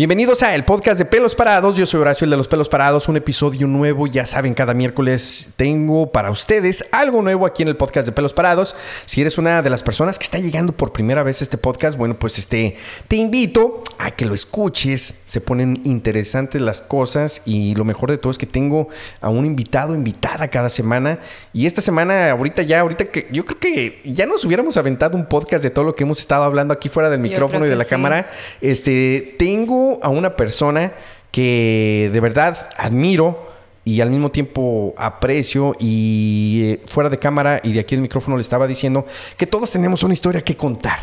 [0.00, 1.76] Bienvenidos a el podcast de Pelos Parados.
[1.76, 3.06] Yo soy Horacio, el de los Pelos Parados.
[3.08, 4.06] Un episodio nuevo.
[4.06, 8.32] Ya saben, cada miércoles tengo para ustedes algo nuevo aquí en el podcast de Pelos
[8.32, 8.74] Parados.
[9.04, 11.98] Si eres una de las personas que está llegando por primera vez a este podcast,
[11.98, 12.76] bueno, pues este,
[13.08, 15.16] te invito a que lo escuches.
[15.26, 18.88] Se ponen interesantes las cosas y lo mejor de todo es que tengo
[19.20, 21.18] a un invitado, invitada cada semana.
[21.52, 25.26] Y esta semana, ahorita ya, ahorita que yo creo que ya nos hubiéramos aventado un
[25.26, 27.84] podcast de todo lo que hemos estado hablando aquí fuera del micrófono y de la
[27.84, 27.90] sí.
[27.90, 28.30] cámara.
[28.62, 30.92] Este, tengo a una persona
[31.30, 33.50] que de verdad admiro
[33.84, 38.36] y al mismo tiempo aprecio y eh, fuera de cámara y de aquí el micrófono
[38.36, 40.98] le estaba diciendo que todos tenemos una historia que contar.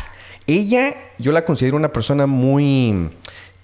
[0.46, 3.10] Ella, yo la considero una persona muy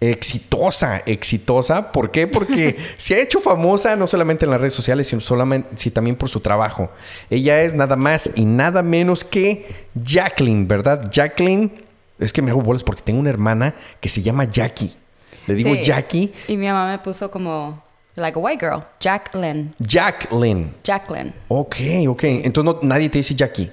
[0.01, 1.93] exitosa, exitosa.
[1.93, 2.27] ¿Por qué?
[2.27, 6.17] Porque se ha hecho famosa no solamente en las redes sociales, sino, solamente, sino también
[6.17, 6.91] por su trabajo.
[7.31, 11.11] Ella es nada más y nada menos que Jacqueline, ¿verdad?
[11.11, 11.73] Jacqueline,
[12.19, 14.93] es que me hago bolas porque tengo una hermana que se llama Jackie.
[15.47, 15.85] Le digo Sí.
[15.85, 16.33] Jackie.
[16.49, 17.83] Y mi mamá me puso como,
[18.17, 19.75] like a white girl, Jacqueline.
[19.79, 20.75] Jacqueline.
[20.83, 21.33] Jacqueline.
[21.49, 21.77] Ok,
[22.09, 22.25] ok.
[22.25, 23.71] Entonces no, nadie te dice Jackie.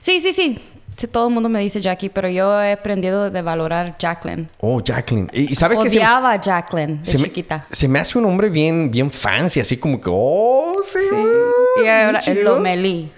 [0.00, 0.58] Sí, sí, sí.
[0.96, 4.48] Sí, todo el mundo me dice Jackie, pero yo he aprendido de valorar Jacqueline.
[4.60, 5.28] Oh, Jacqueline.
[5.32, 7.66] Y, sabes que se, Odiaba a Jacqueline de se me, chiquita.
[7.70, 10.98] se me hace un hombre bien, bien fancy, así como que, oh, sí.
[11.08, 11.16] Sí.
[11.84, 12.44] Y ahora es.
[12.44, 13.10] Lomelí.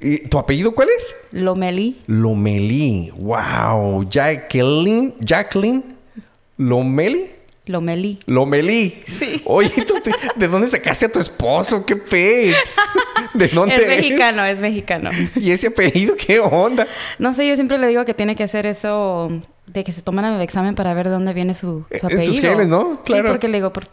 [0.00, 1.14] ¿Y ¿Tu apellido cuál es?
[1.30, 2.02] Lomelí.
[2.06, 3.12] Lomelí.
[3.16, 4.08] Wow.
[4.10, 5.14] Jacqueline.
[5.20, 5.95] Jacqueline.
[6.56, 7.26] Lomeli.
[7.66, 8.20] Lomelí.
[8.26, 9.02] Lomelí.
[9.08, 9.42] Sí.
[9.44, 11.84] Oye, ¿tú te- ¿de dónde sacaste a tu esposo?
[11.84, 12.76] ¿Qué pex?
[13.34, 13.96] ¿De dónde Es eres?
[13.96, 15.10] mexicano, es mexicano.
[15.34, 16.86] ¿Y ese apellido qué onda?
[17.18, 19.30] No sé, yo siempre le digo que tiene que hacer eso
[19.66, 22.14] de que se toman el examen para ver de dónde viene su, Eh, su sus
[22.18, 22.50] apellido.
[22.52, 23.02] genes, ¿no?
[23.02, 23.24] Claro.
[23.24, 23.88] Sí, porque le digo, por,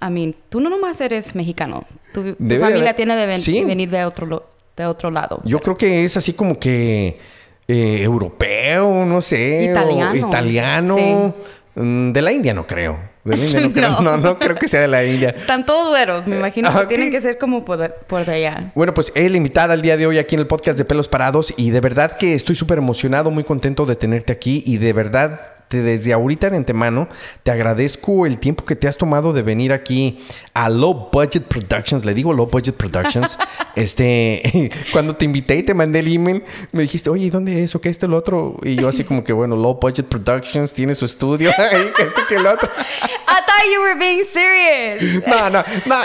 [0.00, 1.84] a mí, tú no nomás eres mexicano.
[2.12, 3.62] Tu, familia haber- tiene de ven- Sí.
[3.62, 5.40] venir de otro, de otro lado.
[5.44, 7.20] Yo creo que es así como que
[7.68, 9.68] eh, europeo, no sé.
[9.68, 10.14] o Italiano.
[10.28, 10.96] italiano.
[10.96, 11.52] Sí.
[11.74, 12.98] Mm, De la India no creo.
[13.24, 13.90] De la India no creo.
[13.90, 14.00] No.
[14.02, 15.30] No, no creo que sea de la India.
[15.30, 16.88] Están todos güeros, me imagino Ah, que ok.
[16.88, 18.72] tienen que ser como por, por de allá.
[18.74, 21.08] Bueno, pues es la invitada el día de hoy aquí en el podcast de Pelos
[21.08, 24.92] Parados y de verdad que estoy súper emocionado, muy contento de tenerte aquí y de
[24.92, 27.08] verdad te- desde ahorita de antemano
[27.42, 30.18] te agradezco el tiempo que te has tomado de venir aquí
[30.52, 32.04] a Low Budget Productions.
[32.04, 33.38] Le digo Low Budget Productions.
[33.74, 37.74] este, cuando te invité y te mandé el email, me dijiste, oye, ¿y dónde es?
[37.74, 38.58] ¿O qué este el otro?
[38.62, 41.50] Y yo así como que, bueno, Low Budget Productions tiene su estudio.
[41.58, 41.90] ahí,
[42.28, 42.68] que el otro.
[42.68, 45.26] I thought you were being serious.
[45.26, 45.96] No, no, no,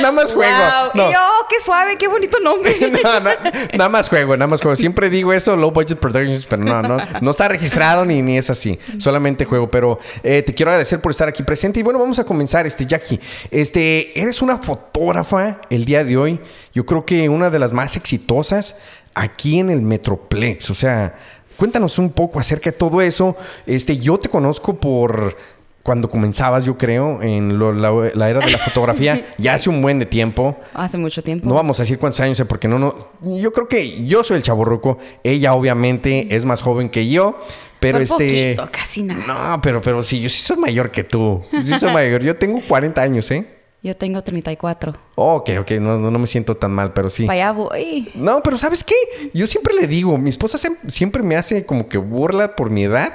[0.00, 0.52] nada más juego.
[0.52, 0.90] Wow.
[0.94, 1.08] No.
[1.08, 2.74] Y yo, oh, qué suave, qué bonito nombre.
[2.80, 3.30] No, no,
[3.74, 4.74] nada más juego, nada más juego.
[4.74, 8.50] Siempre digo eso, low budget productions, pero no, no, no está registrado ni, ni es
[8.50, 8.78] así.
[8.98, 9.11] Solamente
[9.44, 9.70] juego.
[9.70, 11.80] Pero eh, te quiero agradecer por estar aquí presente.
[11.80, 13.20] Y bueno, vamos a comenzar, este, Jackie.
[13.50, 16.40] Este, eres una fotógrafa el día de hoy.
[16.74, 18.76] Yo creo que una de las más exitosas
[19.14, 20.70] aquí en el Metroplex.
[20.70, 21.16] O sea,
[21.56, 23.36] cuéntanos un poco acerca de todo eso.
[23.66, 25.36] Este, yo te conozco por
[25.82, 29.82] cuando comenzabas, yo creo, en lo- la, la era de la fotografía, ya hace un
[29.82, 30.56] buen de tiempo.
[30.74, 31.48] Hace mucho tiempo.
[31.48, 32.96] No vamos a decir cuántos años, eh, porque no, no.
[33.36, 34.98] Yo creo que yo soy el chaborruco.
[35.24, 37.36] Ella, obviamente, es más joven que yo.
[37.82, 38.54] Pero Por este.
[38.54, 39.26] poquito, casi nada.
[39.54, 41.42] No, pero, pero sí, yo sí soy mayor que tú.
[41.50, 42.22] Sí soy mayor.
[42.22, 43.44] Yo tengo 40 años, ¿eh?
[43.82, 44.96] Yo tengo 34.
[45.16, 47.26] Ok, ok, no, no, no me siento tan mal, pero sí.
[47.26, 48.08] Para allá voy.
[48.14, 48.94] No, pero ¿sabes qué?
[49.34, 52.84] Yo siempre le digo, mi esposa se- siempre me hace como que burla por mi
[52.84, 53.12] edad.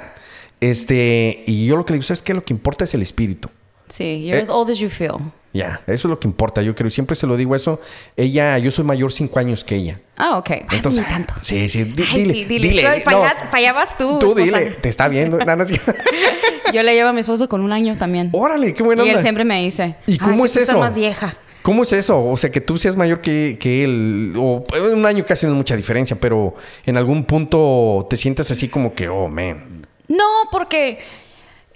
[0.60, 2.34] Este, y yo lo que le digo, ¿sabes qué?
[2.34, 3.48] Lo que importa es el espíritu.
[3.92, 4.42] Sí, you're Eh.
[4.42, 5.14] as old as you feel.
[5.52, 6.88] Ya, eso es lo que importa, yo creo.
[6.88, 7.80] Y siempre se lo digo eso.
[8.16, 10.00] Ella, yo soy mayor cinco años que ella.
[10.16, 10.50] Ah, ok.
[10.50, 11.34] Ay, Entonces, ni tanto.
[11.42, 12.68] sí, sí, di- Ay, dile, sí, dile.
[12.68, 12.86] dile.
[12.86, 14.18] Ay, para, no, allá, para allá vas tú.
[14.18, 14.44] tú esposa.
[14.44, 15.38] dile, te está viendo.
[15.44, 15.64] No,
[16.72, 18.28] Yo le llevo a mi esposo con un año también.
[18.32, 19.96] Órale, qué buena y él siempre me dice.
[20.06, 20.80] ¿Y "Ay, cómo es tú estás eso?
[20.80, 21.34] más vieja.
[21.62, 22.22] ¿Cómo es eso?
[22.24, 24.34] O sea, que tú seas mayor que, que él.
[24.36, 26.54] O eh, un año casi no es mucha diferencia, pero
[26.84, 29.86] en algún punto te sientas así como que, oh, man.
[30.08, 30.98] No, porque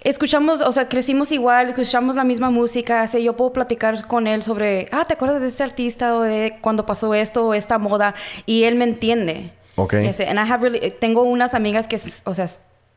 [0.03, 3.01] escuchamos, o sea, crecimos igual, escuchamos la misma música.
[3.01, 6.57] Así yo puedo platicar con él sobre, ah, ¿te acuerdas de este artista o de
[6.61, 8.15] cuando pasó esto o esta moda?
[8.45, 9.51] Y él me entiende.
[9.75, 9.93] Ok.
[9.95, 12.45] Ese, and I have really- tengo unas amigas que, o sea,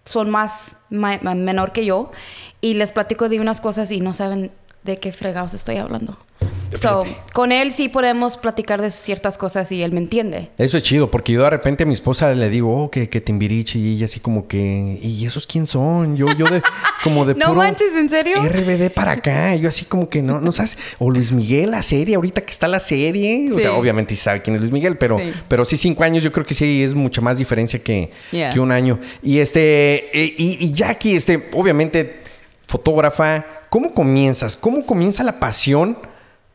[0.05, 2.11] son más ma- ma- menor que yo
[2.61, 4.51] y les platico de unas cosas y no saben
[4.87, 6.17] de qué fregados estoy hablando.
[6.75, 10.51] So, con él sí podemos platicar de ciertas cosas y él me entiende.
[10.59, 13.21] Eso es chido, porque yo de repente a mi esposa le digo, oh, que, que
[13.21, 16.17] Timbiriche, y ella así como que, ¿y esos quién son?
[16.17, 16.61] Yo, yo de,
[17.05, 18.43] como de No puro manches, ¿en serio?
[18.43, 19.55] RBD para acá.
[19.55, 20.77] Yo así como que no, no sabes.
[20.99, 23.49] O Luis Miguel, la serie, ahorita que está la serie.
[23.51, 23.63] O Sí.
[23.63, 25.33] sea, obviamente sí sabe quién es Luis Miguel, pero Sí.
[25.49, 28.51] pero sí, cinco años yo creo que sí es mucha más diferencia que, Yeah.
[28.51, 28.99] que un año.
[29.23, 32.26] Y este, eh, y, y Jackie, este, obviamente,
[32.67, 34.57] fotógrafa, ¿cómo comienzas?
[34.57, 35.99] ¿Cómo comienza la pasión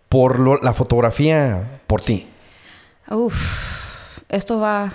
[0.09, 2.27] por lo- la fotografía por ti?
[3.09, 4.93] Uf, esto va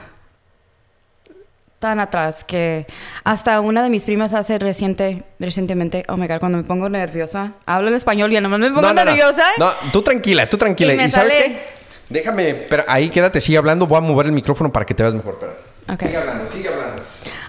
[1.79, 2.87] tan atrás que
[3.25, 7.53] hasta una de mis primas hace reciente, recientemente, oh my god, cuando me pongo nerviosa,
[7.67, 9.45] hablo en español y no me pongo nerviosa.
[9.59, 10.95] No, tú tranquila, tú tranquila.
[10.95, 11.77] ¿Y, sabes qué?
[12.09, 15.15] Déjame, pero ahí quédate, sigue hablando, voy a mover el micrófono para que te veas
[15.15, 15.61] mejor, espérate.
[15.93, 16.09] Okay.
[16.09, 17.03] Sigue hablando, sigue hablando.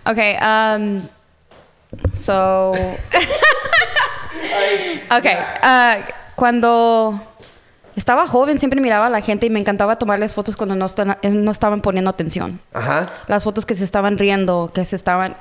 [0.06, 2.74] Ok, um, so...
[5.10, 5.26] ok,
[5.64, 7.22] uh, cuando
[7.96, 10.86] estaba joven, siempre miraba a la gente y me encantaba tomarles fotos cuando no,
[11.22, 12.60] eh, no estaban poniendo atención.
[12.74, 13.10] Ajá.
[13.28, 15.36] Las fotos que se estaban riendo, que se estaban,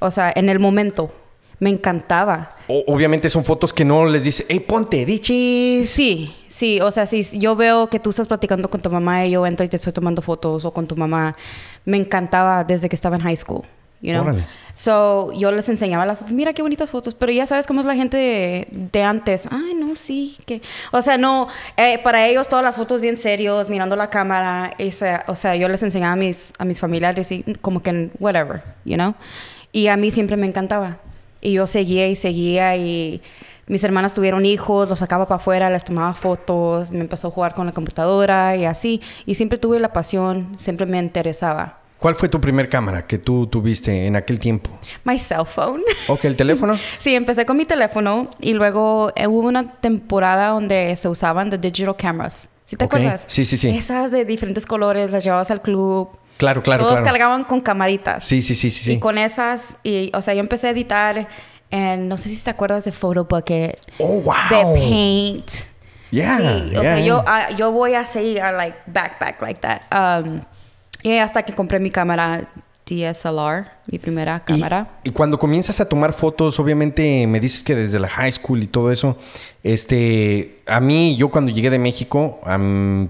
[0.00, 1.12] o sea, en el momento.
[1.58, 2.54] Me encantaba.
[2.68, 5.88] obviamente son fotos que no les dice, hey, ponte, dichis.
[5.88, 9.30] Sí, sí, o sea, si yo veo que tú estás platicando con tu mamá y
[9.30, 11.34] yo entro y te estoy tomando fotos o con tu mamá,
[11.86, 13.62] me encantaba desde que estaba en high school
[14.00, 14.24] you know?
[14.74, 17.86] So, yo les enseñaba las fotos, mira qué bonitas fotos, pero ya sabes cómo es
[17.86, 19.48] la gente de, antes.
[19.50, 20.60] Ay, no, sí, que...
[20.92, 21.48] O sea, no,
[21.78, 25.68] eh, para ellos todas las fotos bien serios, mirando la cámara, esa, o sea, yo
[25.68, 29.14] les enseñaba a mis, a mis familiares y como que, whatever, you know?
[29.72, 30.98] Y a mí siempre me encantaba.
[31.40, 33.22] Y yo seguía y seguía y
[33.66, 37.54] mis hermanas tuvieron hijos, los sacaba para afuera, les tomaba fotos, me empezó a jugar
[37.54, 39.00] con la computadora y así.
[39.24, 41.85] Y siempre tuve la pasión, siempre me interesaba.
[41.98, 44.70] ¿Cuál fue tu primer cámara que tú tuviste en aquel tiempo?
[45.04, 45.82] My cell phone.
[46.08, 46.78] Ok, ¿el teléfono?
[46.98, 51.58] sí, empecé con mi teléfono y luego eh, hubo una temporada donde se usaban the
[51.58, 52.48] digital cameras.
[52.66, 53.24] ¿Sí te acuerdas?
[53.28, 53.68] Sí, sí, sí.
[53.70, 56.10] Esas de diferentes colores, las llevabas al club.
[56.36, 58.26] Claro, claro, Todos cargaban con camaritas.
[58.26, 58.94] Sí, sí, sí, sí.
[58.94, 61.28] Y con esas, y, o sea, yo empecé a editar
[61.70, 63.78] en, no sé si te acuerdas de Photo Bucket.
[63.98, 64.34] Oh, wow.
[64.50, 65.50] De Paint.
[66.10, 66.38] Yeah.
[66.38, 69.82] Sí, o sea, yo, ah, yo voy a seguir, like, backpack like that.
[69.92, 70.40] Um,
[71.06, 72.48] y hasta que compré mi cámara
[72.84, 74.98] DSLR, mi primera cámara.
[75.04, 78.66] Y, cuando comienzas a tomar fotos, obviamente me dices que desde la high school y
[78.66, 79.16] todo eso,
[79.62, 82.40] este, a mí, yo cuando llegué de México,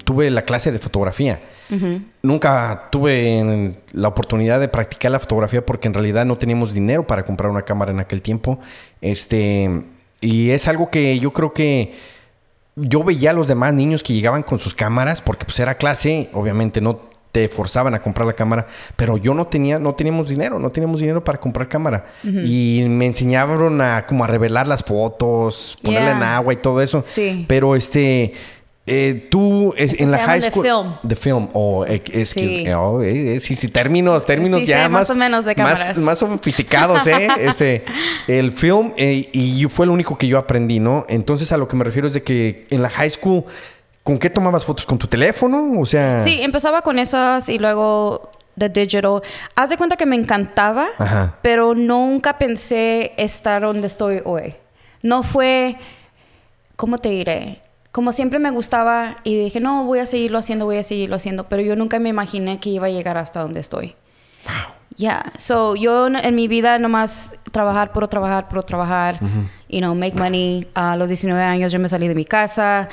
[0.05, 1.41] tuve la clase de fotografía.
[2.21, 7.25] Nunca tuve la oportunidad de practicar la fotografía porque en realidad no teníamos dinero para
[7.25, 8.59] comprar una cámara en aquel tiempo.
[9.01, 9.85] Este,
[10.21, 11.95] y es algo que yo creo que
[12.77, 16.29] yo veía a los demás niños que llegaban con sus cámaras porque pues era clase,
[16.35, 18.67] obviamente no te forzaban a comprar la cámara,
[18.97, 22.07] pero yo no tenía, no teníamos dinero, no teníamos dinero para comprar cámara.
[22.25, 27.05] Y me enseñaron a como a revelar las fotos, ponerla en agua y todo eso.
[27.07, 27.45] Sí.
[27.47, 28.33] Pero este,
[28.87, 30.65] eh, tú en la high school.
[31.07, 31.49] The film.
[31.49, 31.49] film.
[31.53, 32.75] O es que.
[32.75, 35.03] Oh, eh, sí, sí, términos, términos ya más.
[35.03, 35.99] Más o menos de cámaras.
[35.99, 37.29] Más, sofisticados, ¿eh?
[37.39, 37.85] este.
[38.29, 38.95] El film.
[38.97, 41.05] Eh, y fue lo único que yo aprendí, ¿no?
[41.11, 43.45] Entonces a lo que me refiero es de que en la high school
[44.07, 44.87] ¿Con qué tomabas fotos?
[44.87, 45.81] ¿Con tu teléfono?
[45.81, 46.21] O sea...
[46.21, 49.21] Sí, empezaba con esas y luego de digital.
[49.57, 50.87] Haz de cuenta que me encantaba,
[51.43, 54.55] pero nunca pensé estar donde estoy hoy.
[55.03, 55.77] No fue,
[56.77, 57.61] ¿cómo te diré?
[57.91, 61.49] Como siempre me gustaba y dije, no, voy a seguirlo haciendo, voy a seguirlo haciendo,
[61.49, 63.97] pero yo nunca me imaginé que iba a llegar hasta donde estoy.
[64.45, 64.77] Wow.
[64.97, 69.19] Yeah, so yo en mi vida nomás trabajar, puro trabajar, puro trabajar,
[69.69, 70.67] you know, make money.
[70.75, 72.89] A los 19 años yo me salí de mi casa,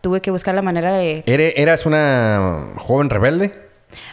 [0.00, 1.22] tuve que buscar la manera de...
[1.26, 3.66] ¿Eras una joven rebelde?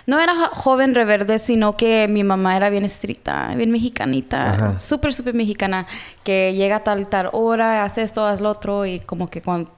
[0.06, 5.34] No era joven rebelde, sino que mi mamá era bien estricta, bien mexicanita, súper, súper
[5.34, 5.88] mexicana,
[6.24, 9.72] que llega a tal, tal hora, hace esto, haz lo otro, y como que cuando,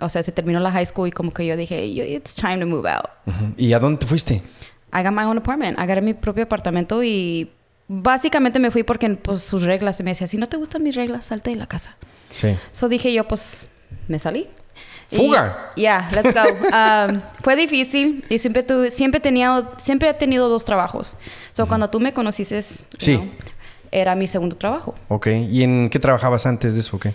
[0.00, 2.66] o sea, se terminó la high school y como que yo dije, it's time to
[2.66, 3.06] move out.
[3.56, 4.42] ¿Y a dónde te fuiste?
[4.92, 7.50] I got my own apartment, agarré mi propio apartamento y
[7.86, 10.96] básicamente me fui porque pues sus reglas, se me decía, si no te gustan mis
[10.96, 11.96] reglas, salte de la casa.
[12.30, 12.56] Sí.
[12.72, 13.68] So dije yo, pues,
[14.08, 14.48] me salí.
[15.10, 15.72] Fuga.
[15.76, 16.42] Yeah, let's go.
[16.76, 21.16] Um, fue difícil y siempre, tu, siempre, tenía, siempre he tenido dos trabajos.
[21.52, 23.20] So, cuando tú me conociste, sí.
[23.90, 24.94] era mi segundo trabajo.
[25.08, 25.28] Ok.
[25.50, 26.96] ¿Y en qué trabajabas antes de eso?
[26.96, 27.14] Okay?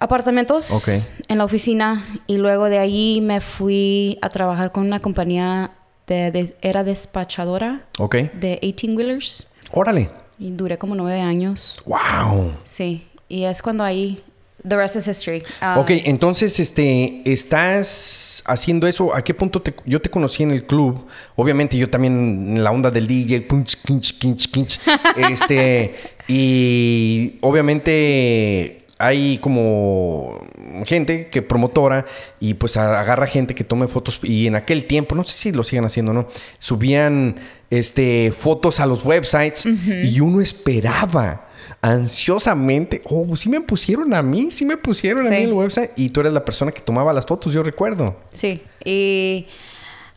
[0.00, 1.04] Apartamentos okay.
[1.28, 5.72] en la oficina y luego de ahí me fui a trabajar con una compañía
[6.06, 8.30] de, era despachadora okay.
[8.34, 9.48] de 18 wheelers.
[9.72, 10.10] Órale.
[10.38, 11.82] Y duré como nueve años.
[11.84, 12.52] Wow.
[12.64, 13.08] Sí.
[13.28, 14.22] Y es cuando ahí
[14.66, 15.44] The rest is history.
[15.62, 19.14] Um, ok, entonces, este, estás haciendo eso.
[19.14, 21.06] ¿A qué punto te, yo te conocí en el club?
[21.36, 24.80] Obviamente, yo también en la onda del DJ, punch, pinch, pinch, pinch.
[25.30, 25.94] este,
[26.26, 30.44] y obviamente hay como
[30.84, 32.04] gente que promotora
[32.40, 35.62] y pues agarra gente que tome fotos y en aquel tiempo, no sé si lo
[35.62, 36.26] sigan haciendo, ¿no?
[36.58, 37.36] Subían
[37.70, 41.47] este fotos a los websites y uno esperaba
[41.80, 46.10] ansiosamente, oh, sí me pusieron a mí, sí me pusieron a mí el website y
[46.10, 48.16] tú eres la persona que tomaba las fotos, yo recuerdo.
[48.32, 49.46] Sí, y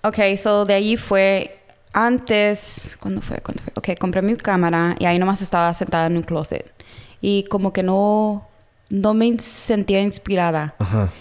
[0.04, 1.60] ok, so de ahí fue
[1.94, 3.38] antes, ¿cuándo fue?
[3.38, 3.74] ¿Cuándo fue?
[3.76, 6.72] Ok, compré mi cámara y ahí nomás estaba sentada en un closet
[7.22, 8.48] y como que no
[8.92, 10.76] no me sentía inspirada.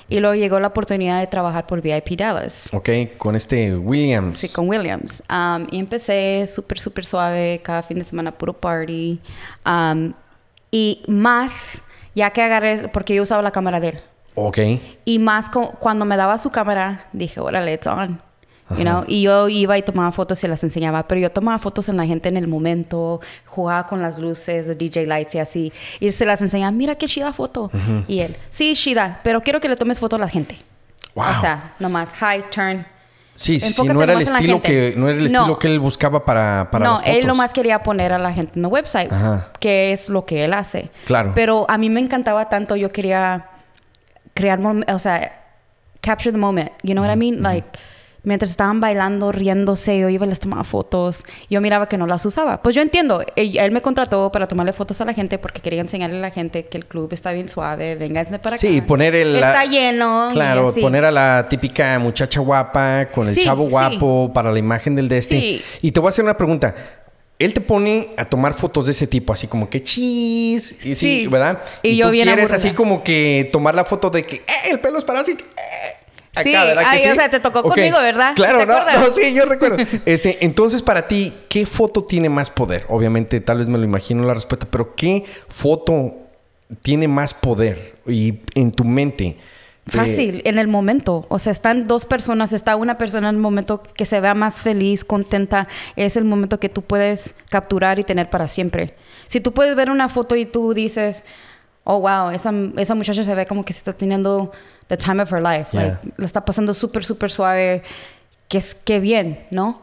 [0.09, 2.69] Y luego llegó la oportunidad de trabajar por VIP Dallas.
[2.73, 4.39] Ok, con este Williams.
[4.39, 5.23] Sí, con Williams.
[5.31, 9.21] Um, y empecé súper, súper suave, cada fin de semana puro party.
[9.65, 10.13] Um,
[10.71, 11.83] y más,
[12.15, 14.01] ya que agarré, porque yo usaba la cámara de él.
[14.35, 14.59] Ok.
[15.05, 18.21] Y más cuando me daba su cámara, dije, órale, it's on.
[18.77, 19.05] You know?
[19.09, 22.07] Y yo iba y tomaba fotos y las enseñaba, pero yo tomaba fotos en la
[22.07, 26.41] gente en el momento, jugaba con las luces, DJ lights y así, y se las
[26.41, 27.71] enseñaba, mira qué chida foto.
[28.07, 30.57] Y él, sí, chida, pero quiero que le tomes foto a la gente.
[31.17, 31.27] Wow.
[31.37, 32.87] O sea, nomás, hi, turn.
[33.41, 36.27] Sí, sí, sí, no era el estilo que no era el estilo que él buscaba
[36.27, 37.17] para para No, las fotos.
[37.17, 39.11] él nomás quería poner a la gente en el website,
[39.59, 40.91] que es lo que él hace.
[41.07, 41.33] Claro.
[41.35, 43.47] Pero a mí me encantaba tanto, yo quería
[44.35, 45.41] crear, o sea,
[46.03, 47.43] capture the moment, you know what I mean?
[47.43, 47.67] Like
[48.23, 51.25] mientras estaban bailando, riéndose, yo iba y les tomaba fotos.
[51.49, 52.63] Yo miraba que no las usaba.
[52.63, 56.19] Pues yo entiendo, él, me contrató para tomarle fotos a la gente porque quería enseñarle
[56.19, 58.61] a la gente que el club está bien suave, vénganse para acá.
[58.61, 59.37] Sí, poner el...
[59.37, 60.31] Está lleno.
[60.33, 65.09] Claro, poner a la típica muchacha guapa con el chavo guapo para la imagen del
[65.09, 65.63] de este.
[65.81, 66.75] Y te voy a hacer una pregunta.
[67.39, 71.27] Él te pone a tomar fotos de ese tipo, así como que chis, y sí,
[71.27, 71.63] ¿verdad?
[71.83, 74.99] Y, yo tú quieres así como que tomar la foto de que eh, el pelo
[74.99, 75.33] es para así.
[75.33, 75.37] Eh,
[76.37, 78.35] sí, o sea, te tocó conmigo, ¿verdad?
[78.35, 79.77] Claro, no, sí, yo recuerdo.
[80.07, 82.87] este, entonces, para ti, ¿qué foto tiene más poder?
[82.89, 86.15] Obviamente, tal vez me lo imagino la respuesta, pero ¿qué foto
[86.83, 89.37] tiene más poder y en tu mente?
[89.87, 91.27] Fácil, en el momento.
[91.29, 94.63] O sea, están dos personas, está una persona en el momento que se vea más
[94.63, 95.67] feliz, contenta.
[95.97, 98.95] Es el momento que tú puedes capturar y tener para siempre.
[99.27, 101.25] Si tú puedes ver una foto y tú dices,
[101.85, 104.53] oh, wow, esa, esa muchacha se ve como que se está teniendo
[104.89, 105.69] the time of her life.
[105.73, 107.83] Like, lo está pasando súper, súper suave.
[108.49, 109.81] Que es que bien, ¿no?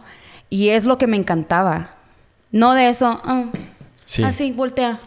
[0.49, 1.91] Y es lo que me encantaba.
[2.51, 3.21] No de eso.
[3.23, 3.45] Ah,
[4.05, 4.23] sí.
[4.23, 4.99] Así, voltea.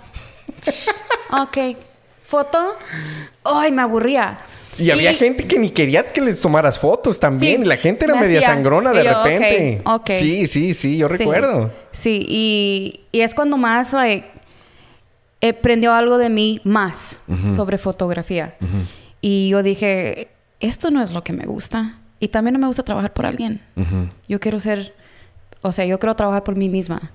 [1.43, 1.77] ok.
[2.25, 2.77] Foto.
[3.45, 4.39] Ay, me aburría.
[4.79, 7.69] Y, había gente que ni quería que les tomaras fotos también.
[7.69, 9.83] la gente era media sangrona de repente.
[10.07, 11.71] Sí, sí, sí, yo recuerdo.
[11.93, 14.27] Sí, Y, y, es cuando más like,
[15.49, 18.57] aprendió algo de mí más sobre fotografía.
[19.21, 20.29] Y yo dije,
[20.61, 21.99] esto no es lo que me gusta.
[22.19, 23.61] Y también no me gusta trabajar por alguien.
[24.29, 24.95] Yo quiero ser,
[25.63, 27.11] o sea, yo quiero trabajar por mí misma.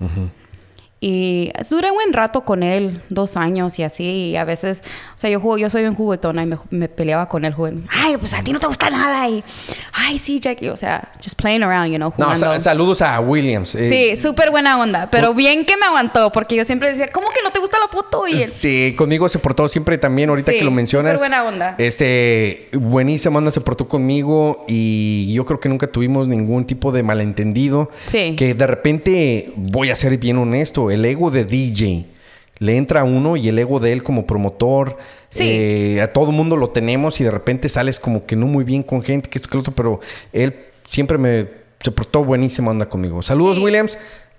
[0.98, 4.30] Y duré un buen rato con él, dos años y así.
[4.30, 4.82] Y a veces,
[5.14, 7.86] o sea, yo juego, yo soy un juguetona y me, peleaba con él jugando.
[7.90, 9.28] Ay, pues a ti no te gusta nada.
[9.28, 9.44] Y,
[9.92, 12.10] ay, sí, Jackie, o sea, just playing around, you know.
[12.10, 12.54] Jugando.
[12.54, 13.74] No, saludos a Williams.
[13.74, 13.90] Eh.
[13.90, 15.10] Sí, súper buena onda.
[15.10, 17.88] Pero bien que me aguantó, porque yo siempre decía, ¿cómo que no te gusta la
[17.88, 18.26] foto?
[18.26, 21.14] Y Sí, conmigo se portó siempre también, ahorita que lo mencionas.
[21.14, 21.74] Súper buena onda.
[21.76, 27.02] Este, buenísima onda se portó conmigo y yo creo que nunca tuvimos ningún tipo de
[27.02, 27.90] malentendido.
[28.06, 28.34] Sí.
[28.34, 32.06] Que de repente, voy a ser bien honesto, el ego de DJ
[32.58, 34.96] le entra a uno y el ego de él como promotor.
[35.28, 35.44] Sí.
[35.46, 38.82] Eh, a todo mundo lo tenemos y de repente sales como que no muy bien
[38.82, 40.00] con gente, que esto, que lo otro, pero
[40.32, 40.54] él
[40.88, 43.22] siempre me se portó buenísima onda conmigo.
[43.22, 43.98] Saludos, Williams.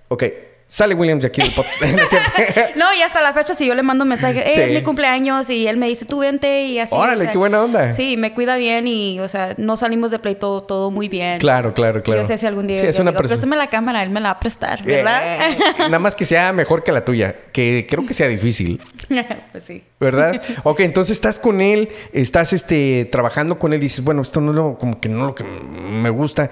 [0.09, 0.23] Ok,
[0.69, 1.81] Sale Williams de aquí del podcast.
[2.75, 5.65] no, y hasta la fecha, si yo le mando un mensaje, es mi cumpleaños y
[5.67, 6.93] él me dice, tú vente y así.
[6.93, 7.91] Órale, qué buena onda.
[7.93, 11.39] Sí, me cuida bien y, o sea, no salimos de pleito todo muy bien.
[11.39, 12.19] Claro, claro, claro.
[12.19, 14.19] Y yo sé si algún día sí, es una digo, préstame la cámara, él me
[14.19, 15.49] la va a prestar, ¿verdad?
[15.49, 18.81] Eh, nada más que sea mejor que la tuya, que creo que sea difícil.
[19.51, 19.83] pues sí.
[19.99, 20.41] ¿Verdad?
[20.63, 24.51] ok, entonces estás con él, estás este, trabajando con él y dices, bueno, esto no
[24.51, 26.49] es lo, como que no lo que me gusta.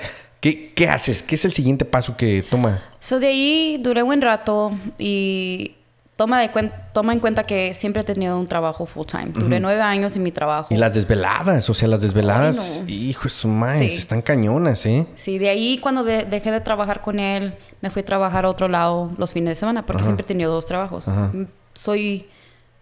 [0.75, 1.23] ¿Qué, haces?
[1.23, 2.81] ¿Qué es el siguiente paso que toma?
[2.99, 5.75] So, de ahí duré un buen rato y
[6.15, 9.27] toma, de toma en cuenta que siempre he tenido un trabajo full time.
[9.29, 10.73] Duré nueve años en mi trabajo.
[10.73, 15.07] Y las desveladas, o sea, las desveladas, hijo de su madre, están cañonas, ¿eh?
[15.15, 18.67] Sí, de ahí cuando dejé de trabajar con él, me fui a trabajar a otro
[18.67, 21.07] lado los fines de semana, porque siempre he tenido dos trabajos.
[21.73, 22.27] Soy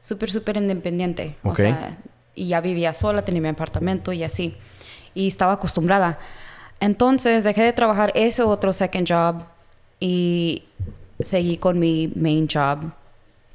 [0.02, 1.38] súper, súper independiente.
[1.44, 1.98] O sea,
[2.36, 4.58] y ya vivía sola, tenía mi apartamento y así.
[5.14, 6.20] Y estaba acostumbrada.
[6.84, 9.46] Entonces dejé de trabajar ese otro second job
[10.02, 10.66] y
[11.22, 12.92] seguí con mi main job.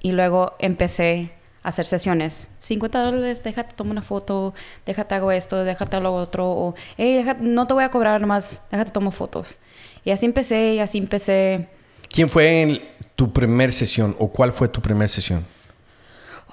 [0.01, 1.31] Y luego empecé
[1.63, 2.49] a hacer sesiones.
[2.59, 4.55] 50 dólares, déjate tomar una foto,
[4.87, 6.49] déjate hago esto, déjate lo otro.
[6.49, 9.59] O, hey, no te voy a cobrar nomás, déjate tomo fotos.
[10.07, 11.69] Y así empecé, y así empecé.
[12.11, 15.45] ¿Quién fue tu primer sesión o cuál fue tu primer sesión?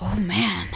[0.01, 0.67] Oh, man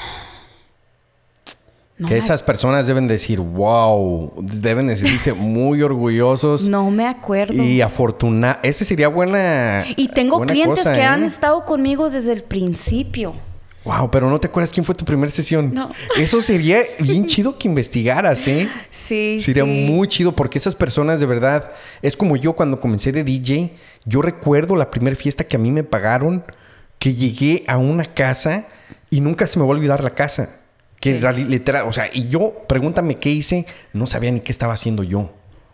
[2.08, 6.70] que esas personas deben decir, wow, deben decirse muy orgullosos.
[6.70, 7.62] No me acuerdo.
[7.62, 8.60] Y afortunados.
[8.64, 9.84] Ese sería buena.
[9.96, 11.28] Y tengo clientes que han ¿eh?
[11.28, 13.34] estado conmigo desde el principio.
[13.84, 15.74] Wow, pero no te acuerdas quién fue tu primera sesión.
[15.74, 15.92] No.
[16.18, 18.70] Eso sería bien chido que investigaras, ¿eh?
[18.92, 23.24] Sí, Sería muy chido porque esas personas de verdad, es como yo cuando comencé de
[23.24, 23.74] DJ,
[24.06, 26.44] yo recuerdo la primera fiesta que a mí me pagaron,
[26.98, 28.68] que llegué a una casa
[29.10, 30.59] y nunca se me va a olvidar la casa
[31.00, 35.04] Que literal, o sea, y yo, pregúntame qué hice, no sabía ni qué estaba haciendo
[35.04, 35.32] yo.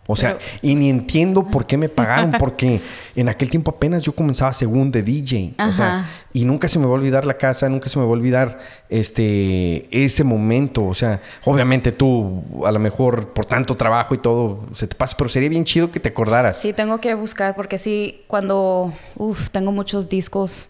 [0.08, 2.80] O sea, y ni entiendo por qué me pagaron, porque
[3.14, 5.54] en aquel tiempo apenas yo comenzaba según de DJ.
[5.58, 8.10] O sea, y nunca se me va a olvidar la casa, nunca se me va
[8.10, 10.84] a olvidar este ese momento.
[10.84, 15.16] O sea, obviamente tú, a lo mejor por tanto trabajo y todo, se te pasa,
[15.18, 16.60] pero sería bien chido que te acordaras.
[16.60, 20.68] Sí, tengo que buscar, porque sí, cuando, uff, tengo muchos discos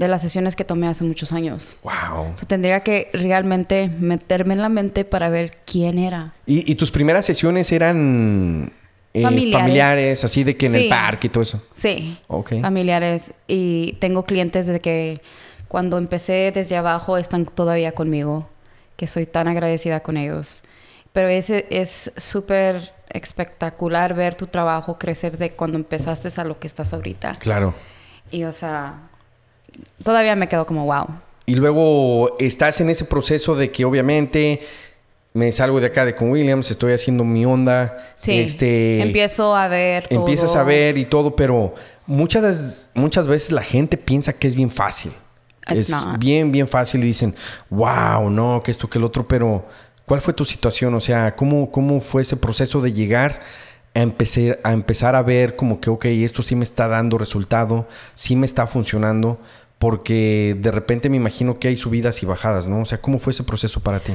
[0.00, 1.76] de las sesiones que tomé hace muchos años.
[1.82, 2.34] Wow.
[2.46, 6.32] tendría que realmente meterme en la mente para ver quién era.
[6.46, 8.72] ¿Y, tus primeras sesiones eran
[9.12, 10.24] eh, familiares.
[10.24, 11.62] así de que en el parque y todo eso?
[11.74, 12.18] Sí.
[12.62, 13.34] Familiares.
[13.46, 15.20] Y tengo clientes de que
[15.68, 18.48] cuando empecé desde abajo están todavía conmigo,
[18.96, 20.62] que soy tan agradecida con ellos.
[21.12, 26.68] Pero es es súper espectacular ver tu trabajo crecer de cuando empezaste a lo que
[26.68, 27.34] estás ahorita.
[27.34, 27.74] Claro.
[28.30, 29.09] Y o sea,
[30.02, 31.06] todavía me quedo como wow.
[31.46, 34.60] Y luego estás en ese proceso de que obviamente
[35.32, 38.12] me salgo de acá de con Williams, estoy haciendo mi onda.
[38.14, 38.38] Sí.
[38.38, 40.20] Este, empiezo a ver todo.
[40.20, 41.74] Empiezas a ver y todo, pero
[42.06, 45.12] muchas, muchas veces la gente piensa que es bien fácil.
[45.66, 47.34] es bien, bien fácil y dicen,
[47.68, 49.66] wow, no, que esto, que el otro, pero
[50.04, 50.94] ¿cuál fue tu situación?
[50.94, 55.80] O sea, ¿cómo, cómo fue ese proceso de llegar a a empezar a ver como
[55.80, 59.40] que, ok, esto sí me está dando resultado, sí me está funcionando?
[59.80, 62.82] Porque de repente me imagino que hay subidas y bajadas, ¿no?
[62.82, 64.12] O sea, ¿cómo fue ese proceso para ti?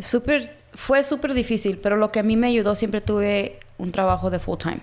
[0.00, 4.28] Súper, fue súper difícil, pero lo que a mí me ayudó, siempre tuve un trabajo
[4.28, 4.80] de full time.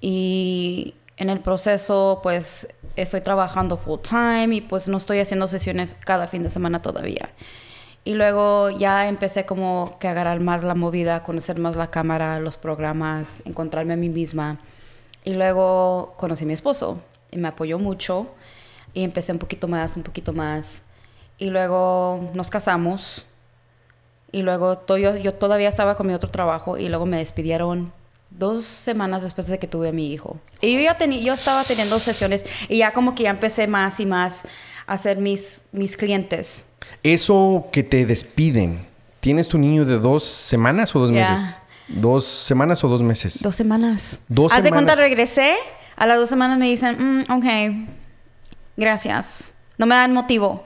[0.00, 5.96] Y en el proceso, pues, estoy trabajando full time y pues no estoy haciendo sesiones
[6.04, 7.30] cada fin de semana todavía.
[8.04, 12.38] Y luego ya empecé como que a agarrar más la movida, conocer más la cámara,
[12.38, 14.58] los programas, encontrarme a mí misma.
[15.24, 17.00] Y luego conocí a mi esposo
[17.32, 18.28] y me apoyó mucho
[18.94, 20.84] y empecé un poquito más, un poquito más.
[21.36, 23.26] Y luego nos casamos.
[24.32, 27.92] Y luego yo, yo todavía estaba con mi otro trabajo y luego me despidieron
[28.30, 30.38] dos semanas después de que tuve a mi hijo.
[30.60, 34.00] Y yo ya tenía, yo estaba teniendo sesiones y ya como que ya empecé más
[34.00, 34.44] y más
[34.86, 36.66] a hacer mis, mis clientes.
[37.02, 38.86] Eso que te despiden,
[39.20, 41.56] ¿tienes tu niño de dos semanas o dos meses?
[41.88, 43.42] ¿Dos semanas o dos meses?
[43.42, 44.18] Dos semanas.
[44.28, 45.54] Dos Haz de cuenta regresé,
[45.96, 47.44] a las dos semanas me dicen, mm, ok,
[48.76, 49.54] gracias.
[49.78, 50.64] No me dan motivo.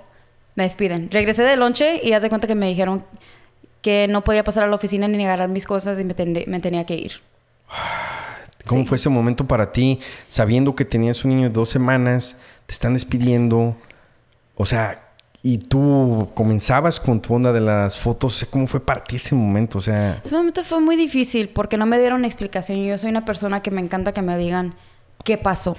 [0.54, 1.10] Me despiden.
[1.10, 3.04] Regresé de lonche y haz de cuenta que me dijeron
[3.82, 6.94] que no podía pasar a la oficina ni agarrar mis cosas y me, tenía que
[6.94, 7.12] ir.
[8.66, 12.72] ¿Cómo fue ese momento para ti, sabiendo que tenías un niño de dos semanas, te
[12.72, 13.76] están despidiendo?
[14.56, 15.08] O sea,
[15.42, 18.46] y tú comenzabas con tu onda de las fotos.
[18.50, 19.78] ¿Cómo fue para ti ese momento?
[19.78, 20.20] O sea...
[20.24, 22.84] Ese momento fue muy difícil porque no me dieron explicación.
[22.84, 24.74] Yo soy una persona que me encanta que me digan
[25.24, 25.76] qué pasó.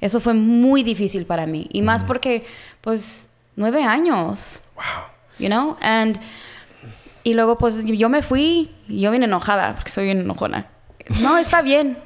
[0.00, 1.68] Eso fue muy difícil para mí.
[1.72, 2.44] Y más porque,
[2.80, 4.62] pues, nueve años.
[4.74, 4.84] Wow.
[5.38, 5.76] You know?
[5.80, 6.18] And,
[7.24, 10.66] y luego, pues, yo me fui yo vine enojada porque soy bien enojona.
[11.20, 11.98] No, está bien.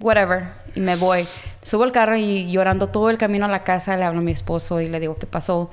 [0.00, 0.48] Whatever.
[0.74, 1.26] Y me voy.
[1.62, 4.32] Subo al carro y llorando todo el camino a la casa le hablo a mi
[4.32, 5.70] esposo y le digo qué pasó.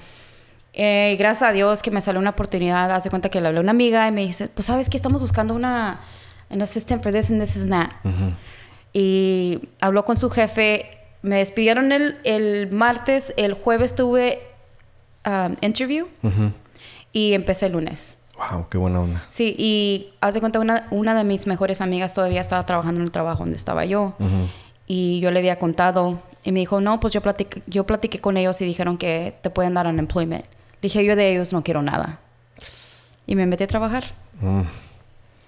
[0.73, 2.91] Eh, gracias a Dios que me salió una oportunidad.
[2.91, 5.21] Hace cuenta que le hablé a una amiga y me dice, pues, ¿sabes que Estamos
[5.21, 5.99] buscando una...
[6.49, 7.91] An assistant for this and this is that
[8.93, 10.97] y habló con su jefe.
[11.21, 14.41] Me despidieron el, el martes, el jueves tuve
[15.25, 16.07] um, interview
[17.13, 18.17] y empecé el lunes.
[18.37, 19.23] Wow, qué buena onda.
[19.27, 23.11] Sí, y hace cuenta una, una de mis mejores amigas todavía estaba trabajando en el
[23.11, 24.15] trabajo donde estaba yo.
[24.87, 28.35] Y yo le había contado y me dijo, no, pues yo platiqué, yo platiqué con
[28.37, 30.43] ellos y dijeron que te pueden dar unemployment.
[30.45, 32.19] Le dije, yo de ellos no quiero nada.
[33.27, 34.05] Y me metí a trabajar.
[34.41, 34.61] Mm.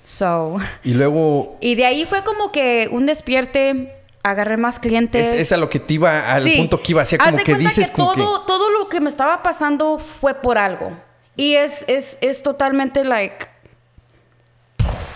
[0.03, 0.57] So.
[0.83, 1.57] Y luego.
[1.61, 3.99] Y de ahí fue como que un despierte.
[4.25, 5.33] Agarré más clientes.
[5.33, 7.01] Es, a lo que te iba, al punto que iba.
[7.01, 10.91] Hacía como que dices que todo, todo lo que me estaba pasando fue por algo.
[11.35, 13.47] Y es, es, es totalmente like.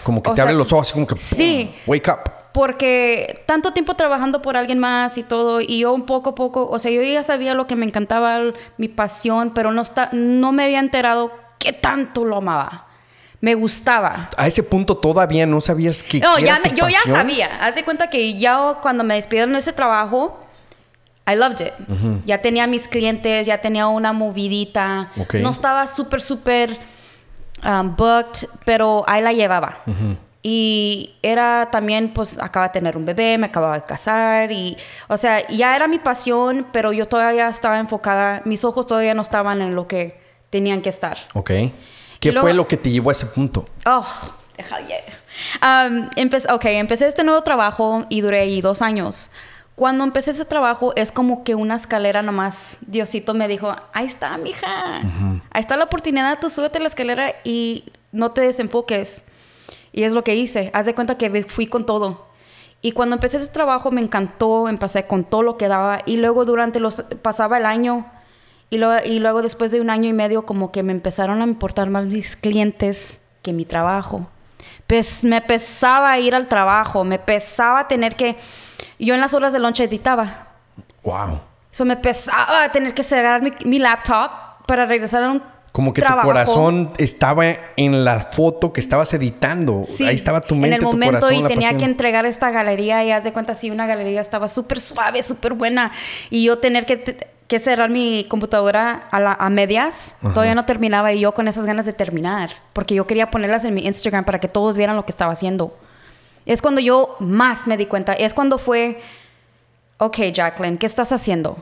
[0.04, 1.16] Como que te abre los ojos, así como que.
[1.16, 1.74] Sí.
[1.86, 2.32] Wake up.
[2.52, 6.68] Porque tanto tiempo trabajando por alguien más y todo, y yo un poco a poco,
[6.68, 8.40] o sea, yo ya sabía lo que me encantaba,
[8.78, 12.87] mi pasión, pero no, está, no me había enterado qué tanto lo amaba
[13.40, 14.30] me gustaba.
[14.38, 16.20] A ese punto todavía no sabías que.
[16.20, 17.50] No, ya yo ya sabía.
[17.62, 20.40] Haz de cuenta que ya cuando me despidieron de ese trabajo,
[21.28, 21.74] I loved it.
[22.26, 25.12] Ya tenía mis clientes, ya tenía una movidita.
[25.34, 26.78] No estaba súper, súper
[27.66, 29.80] um, booked, pero ahí la llevaba.
[30.42, 34.78] Y era también, pues, acaba de tener un bebé, me acababa de casar y,
[35.10, 39.24] o sea, ya era mi pasión, pero yo todavía estaba enfocada, mis ojos todavía no
[39.24, 41.18] estaban en lo que tenían que estar.
[41.34, 41.52] Ok.
[42.20, 43.66] ¿Qué fue lo que te llevó a ese punto?
[43.86, 44.06] Oh,
[44.56, 44.78] deja
[45.62, 49.32] um, empecé, ok, empecé este nuevo trabajo y duré ahí dos años.
[49.76, 52.78] Cuando empecé ese trabajo es como que una escalera nomás.
[52.82, 55.02] Diosito me dijo, ahí está, mija.
[55.52, 59.22] Ahí está la oportunidad, tú súbete la escalera y no te desenfoques.
[59.94, 60.72] Y es lo que hice.
[60.74, 62.26] Haz de cuenta que fui con todo.
[62.82, 66.00] Y cuando empecé ese trabajo me encantó, empecé con todo lo que daba.
[66.08, 67.04] Y luego durante los...
[67.22, 68.12] pasaba el año
[68.70, 71.46] y luego, y luego después de un año y medio como que me empezaron a
[71.46, 74.28] importar más mis clientes que mi trabajo.
[74.88, 78.38] Pues me pesaba ir al trabajo, me pesaba tener que
[79.00, 80.48] yo en las horas de lunch editaba.
[81.04, 81.40] Wow.
[81.72, 84.32] Eso me pesaba tener que cerrar mi, laptop
[84.66, 89.84] para regresar a un como que tu corazón estaba en la foto que estabas editando.
[90.08, 93.04] Ahí estaba tu mente, en el tu momento corazón, y tenía que entregar esta galería
[93.04, 95.92] y haz de cuenta si una galería estaba súper suave, súper buena
[96.32, 101.22] y yo tener que, que cerrar mi computadora a, a medias, todavía no terminaba y
[101.22, 104.48] yo con esas ganas de terminar porque yo quería ponerlas en mi Instagram para que
[104.48, 105.76] todos vieran lo que estaba haciendo.
[106.46, 108.14] Es cuando yo más me di cuenta.
[108.14, 109.02] Es cuando fue,
[109.98, 111.58] ok, Jacqueline, ¿qué estás haciendo?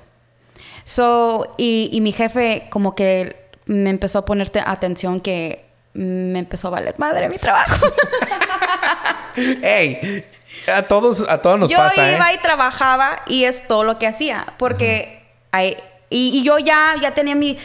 [0.84, 6.72] So, y, mi jefe como que me empezó a ponerte atención que me empezó a
[6.72, 7.88] valer madre mi trabajo.
[9.36, 10.24] ¡Ey!
[10.72, 12.36] A todos, a todos nos pasa, Yo iba ¿eh?
[12.36, 14.46] y trabajaba y es todo lo que hacía.
[14.58, 15.15] Porque...
[15.56, 15.78] hay,
[16.10, 17.58] y, yo ya, ya tenía mi...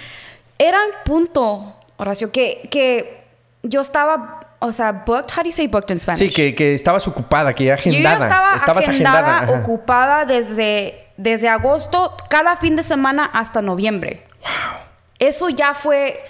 [0.59, 3.25] Era un punto, Horacio, que, que
[3.63, 6.19] yo estaba o sea, booked, how do you say booked in Spanish?
[6.19, 8.15] Sí, que, que estabas ocupada, que ya agendada.
[8.15, 14.23] Yo ya estaba Estabas agendada, ocupada desde, desde agosto, cada fin de semana hasta noviembre.
[14.43, 14.83] Wow.
[15.19, 16.23] Eso ya fue...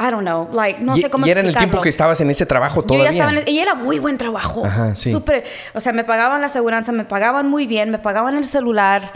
[0.00, 2.30] I don't know, like, no sé cómo Y era en el tiempo que estabas en
[2.30, 3.10] ese trabajo todavía.
[3.10, 4.64] Yo ya estaba en y era muy buen trabajo.
[4.64, 5.10] Ajá, sí.
[5.10, 5.42] Súper,
[5.74, 9.12] o sea, me pagaban la aseguranza, me pagaban muy bien, me pagaban el celular.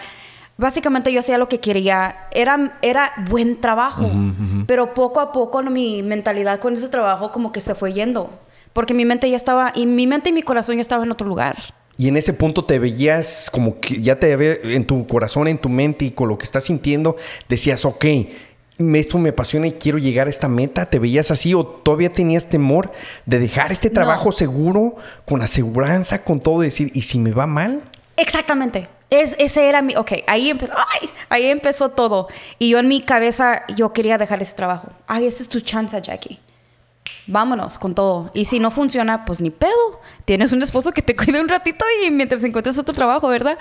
[0.57, 2.29] Básicamente yo hacía lo que quería.
[2.33, 4.11] Era, era buen trabajo.
[4.67, 8.31] Pero poco a poco mi mentalidad con ese trabajo como que se fue yendo.
[8.73, 11.27] Porque mi mente ya estaba, y mi mente y mi corazón ya estaban en otro
[11.27, 11.57] lugar.
[11.99, 15.59] Y en ese punto te veías como que ya te ve en tu corazón, en
[15.59, 17.17] tu mente y con lo que estás sintiendo,
[17.49, 18.05] decías, ok,
[18.95, 20.87] esto me apasiona y quiero llegar a esta meta.
[20.87, 22.91] ¿Te veías así o todavía tenías temor
[23.27, 27.85] de dejar este trabajo seguro, con aseguranza, con todo, decir, ¿y si me va mal?
[28.17, 28.88] Exactamente.
[29.12, 32.29] Es, ese era mi, ok, ahí empezó, ay, ahí empezó todo.
[32.59, 34.88] Y yo en mi cabeza, yo quería dejar ese trabajo.
[35.07, 36.40] Ay, esa es tu chance, Jackie.
[37.27, 38.31] Vámonos con todo.
[38.33, 40.01] Y si no funciona, pues ni pedo.
[40.25, 43.59] Tienes un esposo que te cuide un ratito y mientras encuentres otro trabajo, ¿verdad?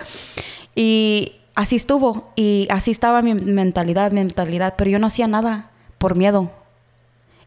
[0.74, 2.32] Y así estuvo.
[2.38, 4.76] Y así estaba mi mentalidad, mentalidad.
[4.78, 6.50] Pero yo no hacía nada por miedo.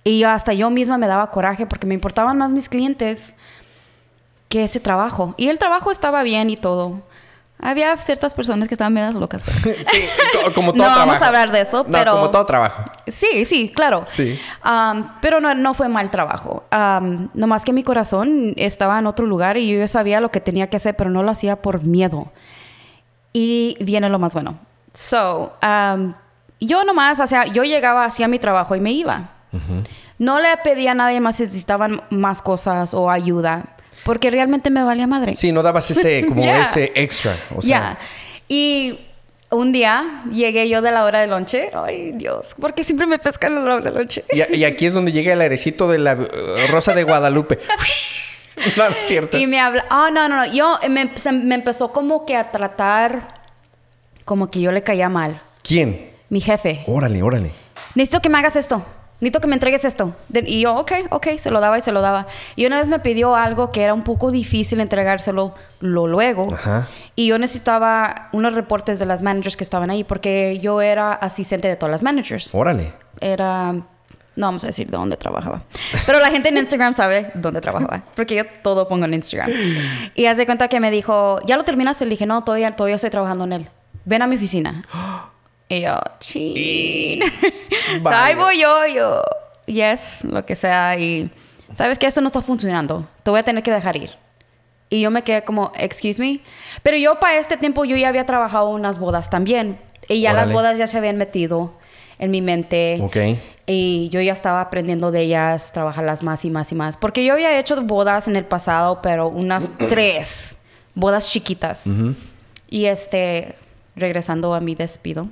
[0.04, 3.34] Y hasta yo misma me daba coraje porque me importaban más mis clientes
[4.50, 5.34] que ese trabajo.
[5.38, 7.00] Y el trabajo estaba bien y todo.
[7.64, 9.42] Había ciertas personas que estaban medio locas.
[9.64, 10.04] sí,
[10.54, 12.12] como todo no vamos a hablar de eso, pero...
[12.12, 12.84] como todo trabajo.
[13.06, 14.04] Sí, sí, claro.
[14.06, 14.38] Sí.
[15.22, 16.64] pero no, no fue mal trabajo.
[16.70, 20.68] Um, nomás que mi corazón estaba en otro lugar y yo sabía lo que tenía
[20.68, 22.30] que hacer, pero no lo hacía por miedo.
[23.32, 24.58] Y viene lo más bueno.
[24.92, 25.54] So,
[26.60, 29.30] yo nomás, o sea, yo llegaba, hacía mi trabajo y me iba.
[30.18, 33.73] No le pedía a nadie más si necesitaban más cosas o ayuda.
[34.04, 35.34] Porque realmente me valía madre.
[35.36, 37.36] Sí, no dabas ese, como ese extra.
[37.56, 37.98] O sea.
[38.48, 38.98] Y
[39.50, 41.70] un día llegué yo de la hora de lonche.
[41.74, 44.24] Ay, Dios, porque siempre me pescan a la hora de lonche.
[44.30, 46.26] Y, aquí es donde llega el airecito de la uh,
[46.70, 47.58] Rosa de Guadalupe.
[48.76, 49.36] no, es cierto.
[49.38, 50.52] Y me habla, ah, no, no, no.
[50.52, 53.42] Yo me, me empezó como que a tratar
[54.24, 55.40] como que yo le caía mal.
[55.62, 56.10] ¿Quién?
[56.28, 56.82] Mi jefe.
[56.86, 57.52] Órale, órale.
[57.94, 58.84] Necesito que me hagas esto
[59.20, 60.14] necesito que me entregues esto.
[60.32, 62.26] Y yo, ok, ok, se lo daba y se lo daba.
[62.56, 66.48] Y una vez me pidió algo que era un poco difícil entregárselo lo luego.
[67.14, 71.68] Y yo necesitaba unos reportes de las managers que estaban ahí porque yo era asistente
[71.68, 72.54] de todas las managers.
[72.54, 72.92] Órale.
[73.20, 73.74] Era
[74.36, 75.62] no vamos a decir de dónde trabajaba.
[76.06, 78.02] Pero la gente en Instagram sabe dónde trabajaba.
[78.16, 79.50] Porque yo todo pongo en Instagram.
[80.14, 82.04] Y hace cuenta que me dijo, ¿ya lo terminaste?
[82.04, 83.68] Le dije, no, todavía, todavía estoy trabajando en él.
[84.04, 84.82] Ven a mi oficina.
[85.68, 87.22] Y yo, chin.
[88.04, 89.22] ahí voy yo, yo,
[89.66, 90.98] yes, lo que sea.
[90.98, 91.30] Y,
[91.74, 93.06] ¿sabes que Esto no está funcionando.
[93.22, 94.10] Te voy a tener que dejar ir.
[94.90, 96.40] Y yo me quedé como, excuse me.
[96.82, 99.78] Pero yo para este tiempo yo ya había trabajado unas bodas también.
[100.08, 101.72] Y ya las bodas ya se habían metido
[102.18, 102.98] en mi mente.
[103.02, 103.16] Ok.
[103.66, 106.98] Y yo ya estaba aprendiendo de ellas, trabajarlas más y más y más.
[106.98, 110.58] Porque yo había hecho bodas en el pasado, pero unas tres
[110.94, 111.86] bodas chiquitas.
[112.68, 113.54] Y este,
[113.96, 115.28] regresando a mi despido.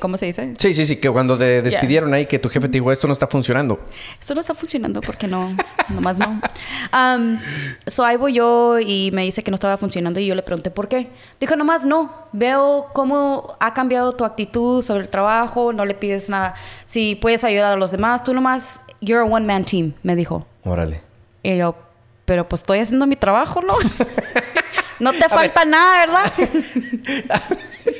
[0.00, 0.54] ¿Cómo se dice?
[0.58, 3.12] Sí, sí, sí, que cuando te despidieron ahí, que tu jefe te dijo, esto no
[3.12, 3.78] está funcionando.
[4.18, 5.54] Esto no está funcionando porque no,
[5.90, 6.40] nomás no.
[6.92, 7.38] Um,
[7.86, 10.70] so ahí voy yo y me dice que no estaba funcionando y yo le pregunté
[10.70, 11.10] por qué.
[11.38, 16.30] Dijo, nomás no, veo cómo ha cambiado tu actitud sobre el trabajo, no le pides
[16.30, 16.54] nada.
[16.86, 20.46] Si puedes ayudar a los demás, tú nomás, you're a one-man team, me dijo.
[20.64, 21.02] Órale.
[21.42, 21.76] Y yo,
[22.24, 23.74] pero pues estoy haciendo mi trabajo, ¿no?
[25.00, 26.32] No te falta nada, ¿verdad?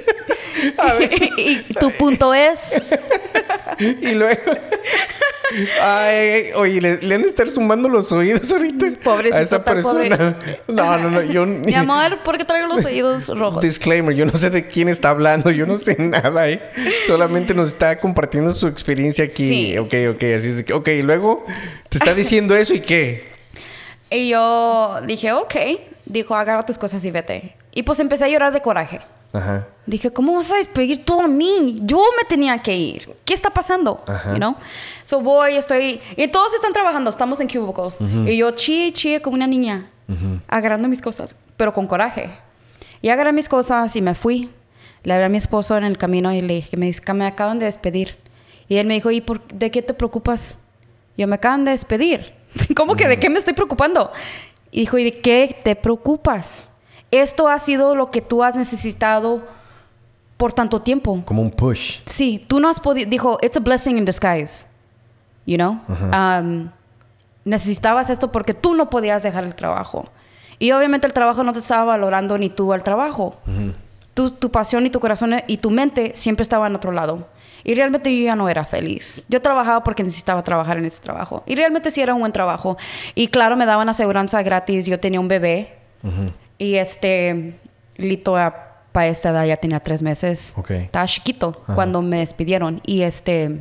[1.37, 2.59] y tu punto es.
[3.79, 4.53] y luego.
[5.81, 8.87] Ay, oye, le, han de estar sumando los oídos ahorita.
[9.03, 10.39] Pobrecito, a esa persona.
[10.67, 11.23] No, no, no.
[11.23, 13.63] Yo, Mi amor, ¿por qué traigo los oídos rojos?
[13.63, 16.63] Disclaimer: yo no sé de quién está hablando, yo no sé nada, ¿eh?
[17.07, 19.49] Solamente nos está compartiendo su experiencia aquí.
[19.49, 19.79] Sí.
[19.79, 20.71] Ok, ok, así es.
[20.73, 21.45] Ok, y luego
[21.89, 23.31] te está diciendo eso y qué.
[24.11, 25.55] Y yo dije, ok.
[26.05, 27.55] Dijo, agarra tus cosas y vete.
[27.75, 29.01] Y pues empecé a llorar de coraje.
[29.39, 29.67] Ajá.
[29.87, 31.79] Dije, ¿cómo vas a despedir tú a mí?
[31.83, 33.17] Yo me tenía que ir.
[33.25, 34.05] ¿Qué está pasando?
[34.07, 34.33] Ajá.
[34.33, 34.57] You know?
[35.05, 36.01] So voy, estoy...
[36.17, 37.99] Y todos están trabajando, estamos en cubicles.
[38.27, 39.91] Y yo chi, chi, como una niña.
[40.47, 42.31] Agarrando mis cosas, pero con coraje.
[43.01, 44.51] Y agarré mis cosas y me fui.
[45.05, 47.67] Le hablé a mi esposo en el camino y le dije, me, me acaban de
[47.67, 48.19] despedir.
[48.69, 50.59] Y él me dijo, ¿y por, de qué te preocupas?
[51.17, 52.33] Yo me acaban de despedir.
[52.77, 54.13] ¿Cómo que de qué me estoy preocupando?
[54.71, 56.68] Y dijo, ¿y de qué te preocupas?
[57.11, 59.43] Esto ha sido lo que tú has necesitado
[60.37, 61.23] por tanto tiempo.
[61.25, 62.01] Como un push.
[62.07, 64.67] Sí, tú no has podido, dijo, it's a blessing in disguise.
[65.47, 65.81] You know?
[65.89, 66.71] Um,
[67.45, 70.05] necesitabas esto porque tú no podías dejar el trabajo.
[70.59, 73.37] Y obviamente el trabajo no te estaba valorando ni tú al trabajo.
[74.15, 77.29] tu, tu, pasión y tu corazón y tu mente siempre estaban en otro lado.
[77.65, 79.25] Y realmente yo ya no era feliz.
[79.29, 81.43] Yo trabajaba porque necesitaba trabajar en ese trabajo.
[81.47, 82.77] Y realmente sí era un buen trabajo.
[83.15, 84.87] Y claro, me daban aseguranza gratis.
[84.87, 85.77] Yo tenía un bebé.
[86.59, 87.55] Y este,
[87.97, 88.33] Lito
[88.93, 90.55] para esta edad ya tenía tres meses.
[90.69, 92.81] Estaba chiquito cuando me despidieron.
[92.85, 93.61] Y este,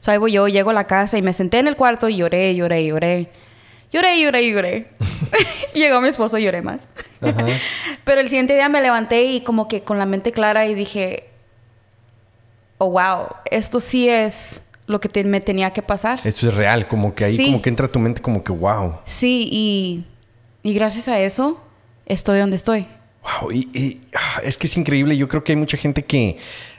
[0.00, 2.16] so ahí voy yo, llego a la casa y me senté en el cuarto y
[2.16, 3.30] lloré, lloré, lloré.
[3.92, 4.88] Lloré, lloré, lloré.
[5.74, 6.88] Llegó mi esposo y lloré más.
[8.04, 11.28] Pero el siguiente día me levanté y como que con la mente clara y dije,
[12.78, 16.20] oh, wow, esto sí es lo que me tenía que pasar.
[16.24, 18.98] Esto es real, como que ahí como que entra tu mente como que, wow.
[19.04, 20.04] Sí, y
[20.62, 21.60] y gracias a eso
[22.06, 22.86] estoy donde estoy.
[23.22, 25.16] Wow, y, ah, es que es increíble.
[25.16, 26.38] Yo creo que hay mucha gente que,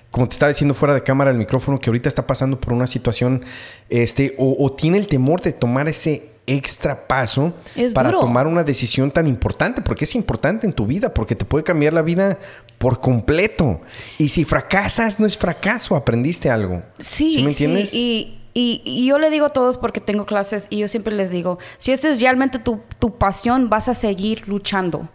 [0.09, 2.87] como te estaba diciendo fuera de cámara el micrófono, que ahorita está pasando por una
[2.87, 3.43] situación,
[3.89, 7.53] este, o, tiene el temor de tomar ese extra paso
[7.93, 11.63] para tomar una decisión tan importante, porque es importante en tu vida, porque te puede
[11.63, 12.39] cambiar la vida
[12.79, 13.79] por completo.
[14.17, 16.81] Y si fracasas, no es fracaso, aprendiste algo.
[16.97, 17.91] Sí, ¿Sí me entiendes?
[17.91, 21.31] Sí, y y, yo le digo a todos porque tengo clases y yo siempre les
[21.31, 25.07] digo, si esta es realmente tu, tu, pasión, vas a seguir luchando.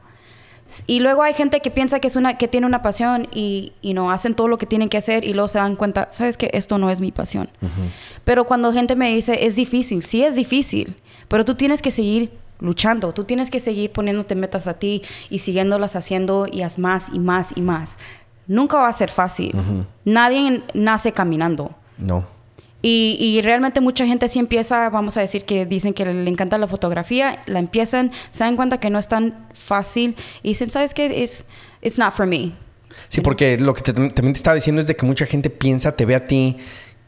[0.87, 3.95] Y luego hay gente que piensa que, es una, que tiene una pasión y, y
[3.95, 6.51] no hacen todo lo que tienen que hacer y luego se dan cuenta, sabes que
[6.55, 7.49] esto no es mi pasión.
[8.25, 10.97] Pero cuando gente me dice, es difícil, sí es difícil,
[11.29, 15.39] pero tú tienes que seguir luchando, tú tienes que seguir poniéndote metas a ti y
[15.39, 17.99] siguiéndolas haciendo y haz más y más y más.
[18.49, 19.55] Nunca va a ser fácil.
[20.05, 21.73] Nadie nace caminando.
[21.99, 22.36] No.
[22.89, 26.69] Y, realmente mucha gente sí empieza, vamos a decir que dicen que le encanta la
[26.69, 31.07] fotografía, la empiezan, se dan cuenta que no es tan fácil y dicen, ¿sabes qué?
[31.07, 31.45] It's,
[31.83, 32.53] it's not for me.
[33.09, 36.07] Sí, porque lo que también te estaba diciendo es de que mucha gente piensa, te
[36.07, 36.59] ve a ti.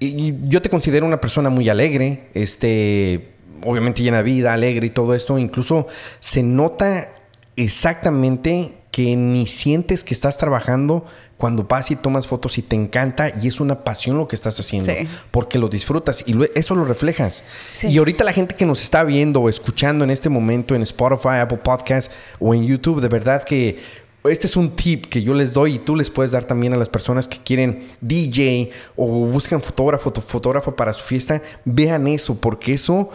[0.01, 4.91] Y yo te considero una persona muy alegre, este, obviamente llena de vida, alegre y
[4.91, 5.39] todo esto.
[5.39, 5.87] Incluso
[6.19, 7.09] se nota
[7.55, 11.07] exactamente que ni sientes que estás trabajando
[11.39, 14.59] cuando vas y tomas fotos y te encanta y es una pasión lo que estás
[14.59, 14.93] haciendo,
[15.31, 17.45] porque lo disfrutas y eso lo reflejas.
[17.83, 21.39] Y ahorita la gente que nos está viendo o escuchando en este momento en Spotify,
[21.41, 23.79] Apple Podcast o en YouTube, de verdad que
[24.25, 26.77] este es un tip que yo les doy y tú les puedes dar también a
[26.77, 31.41] las personas que quieren DJ o buscan fotógrafo o fotógrafo para su fiesta.
[31.65, 33.11] Vean eso, porque eso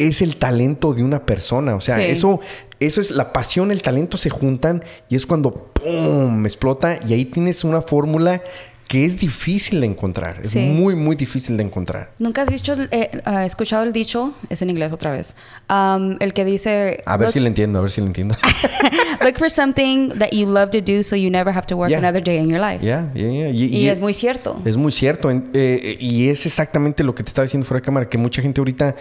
[0.00, 1.74] es el talento de una persona.
[1.74, 2.40] O sea, eso,
[2.80, 6.46] eso es la pasión, el talento se juntan y es cuando ¡pum!
[6.46, 8.42] explota y ahí tienes una fórmula
[8.90, 10.40] que es difícil de encontrar.
[10.42, 12.10] Es muy, muy difícil de encontrar.
[12.18, 14.34] ¿Nunca has visto, eh, escuchado el dicho?
[14.48, 15.36] Es en inglés otra vez.
[15.68, 17.00] Um, el que dice...
[17.06, 18.34] A ver si lo entiendo, a ver si lo entiendo.
[19.24, 22.20] Look for something that you love to do so you never have to work another
[22.20, 22.84] day in your life.
[22.84, 23.50] Yeah, yeah, yeah.
[23.50, 24.60] Y, es muy cierto.
[24.64, 25.30] Es muy cierto.
[25.30, 28.60] Eh, y es exactamente lo que te estaba diciendo fuera de cámara, que mucha gente
[28.60, 28.96] ahorita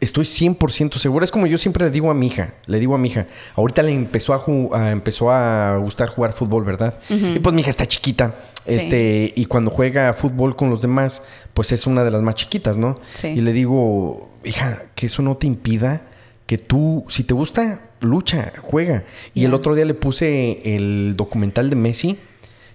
[0.00, 1.24] estoy 100% seguro.
[1.24, 3.26] Es como yo siempre le digo a mi hija, le digo a mi hija,
[3.56, 6.98] ahorita le empezó a, empezó a gustar jugar fútbol, ¿verdad?
[7.08, 8.34] Y pues mi hija está chiquita.
[8.66, 12.76] Este, y cuando juega fútbol con los demás, pues es una de las más chiquitas,
[12.76, 12.94] ¿no?
[13.22, 16.02] Y le digo, hija, que eso no te impida
[16.46, 19.04] que tú, si te gusta, lucha, juega.
[19.32, 22.18] Y el otro día le puse el documental de Messi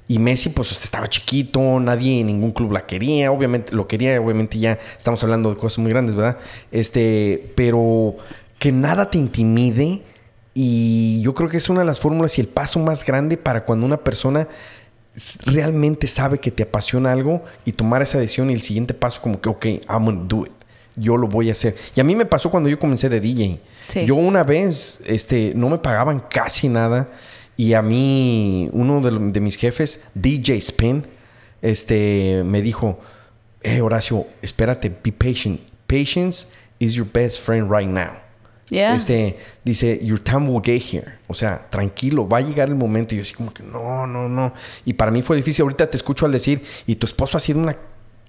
[0.10, 4.58] y Messi, pues estaba chiquito, nadie en ningún club la quería, obviamente lo quería, obviamente
[4.58, 6.40] ya estamos hablando de cosas muy grandes, ¿verdad?
[6.72, 8.16] Este, pero
[8.58, 10.02] que nada te intimide
[10.56, 13.66] y yo creo que es una de las fórmulas y el paso más grande para
[13.66, 14.48] cuando una persona
[15.46, 19.40] realmente sabe que te apasiona algo y tomar esa decisión y el siguiente paso como
[19.40, 20.52] que, ok, I'm gonna do it.
[20.96, 21.76] yo lo voy a hacer.
[21.96, 23.62] Y a mí me pasó cuando yo comencé de DJ.
[23.88, 24.06] Sí.
[24.08, 27.10] Yo una vez, este, no me pagaban casi nada.
[27.60, 31.06] Y a mí, uno de, de mis jefes, DJ Spin,
[31.62, 33.02] este, me dijo,
[33.62, 35.60] eh, Horacio, espérate, be patient.
[35.86, 36.48] Patience
[36.80, 38.14] is your best friend right now.
[38.70, 38.96] Yeah.
[38.96, 41.18] Este, dice, your time will get here.
[41.28, 43.14] O sea, tranquilo, va a llegar el momento.
[43.14, 44.54] Y yo así como que, no, no, no.
[44.86, 45.64] Y para mí fue difícil.
[45.64, 47.76] Ahorita te escucho al decir, y tu esposo ha sido una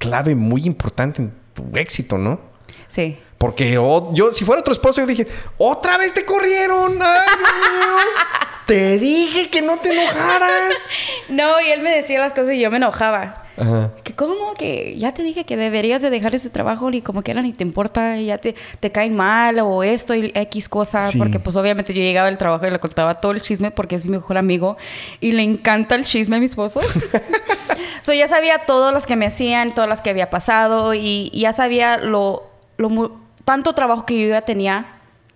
[0.01, 2.41] clave muy importante en tu éxito, ¿no?
[2.89, 3.17] Sí.
[3.39, 6.99] Porque oh, yo, si fuera otro esposo, yo dije, otra vez te corrieron.
[7.01, 8.47] Ay, Dios mío.
[8.71, 10.89] te dije que no te enojaras.
[11.29, 13.45] No, y él me decía las cosas y yo me enojaba.
[13.57, 13.93] Ajá.
[14.03, 17.41] Que cómo que ya te dije que deberías de dejar ese trabajo ni como quiera
[17.43, 21.19] ni te importa, ya te, te caen mal o esto y X cosa, Sí.
[21.19, 24.05] porque pues obviamente yo llegaba al trabajo y le cortaba todo el chisme porque es
[24.05, 24.77] mi mejor amigo
[25.21, 26.81] y le encanta el chisme a mi esposo.
[28.03, 31.41] so ya sabía todas las que me hacían, todas las que había pasado y, y
[31.43, 32.45] ya sabía lo,
[32.77, 34.87] lo tanto trabajo que yo ya tenía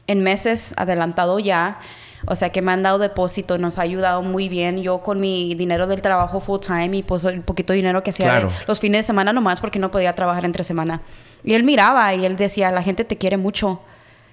[0.07, 1.79] en meses adelantado ya.
[2.27, 4.83] O sea que me han dado depósito, nos ha ayudado muy bien.
[4.83, 8.27] Yo con mi dinero del trabajo full time y pues el poquito dinero que hacía
[8.27, 8.51] Claro.
[8.67, 11.03] los fines de semana nomás porque no podía trabajar entre semana.
[11.43, 13.81] Y él miraba y él decía, la gente te quiere mucho.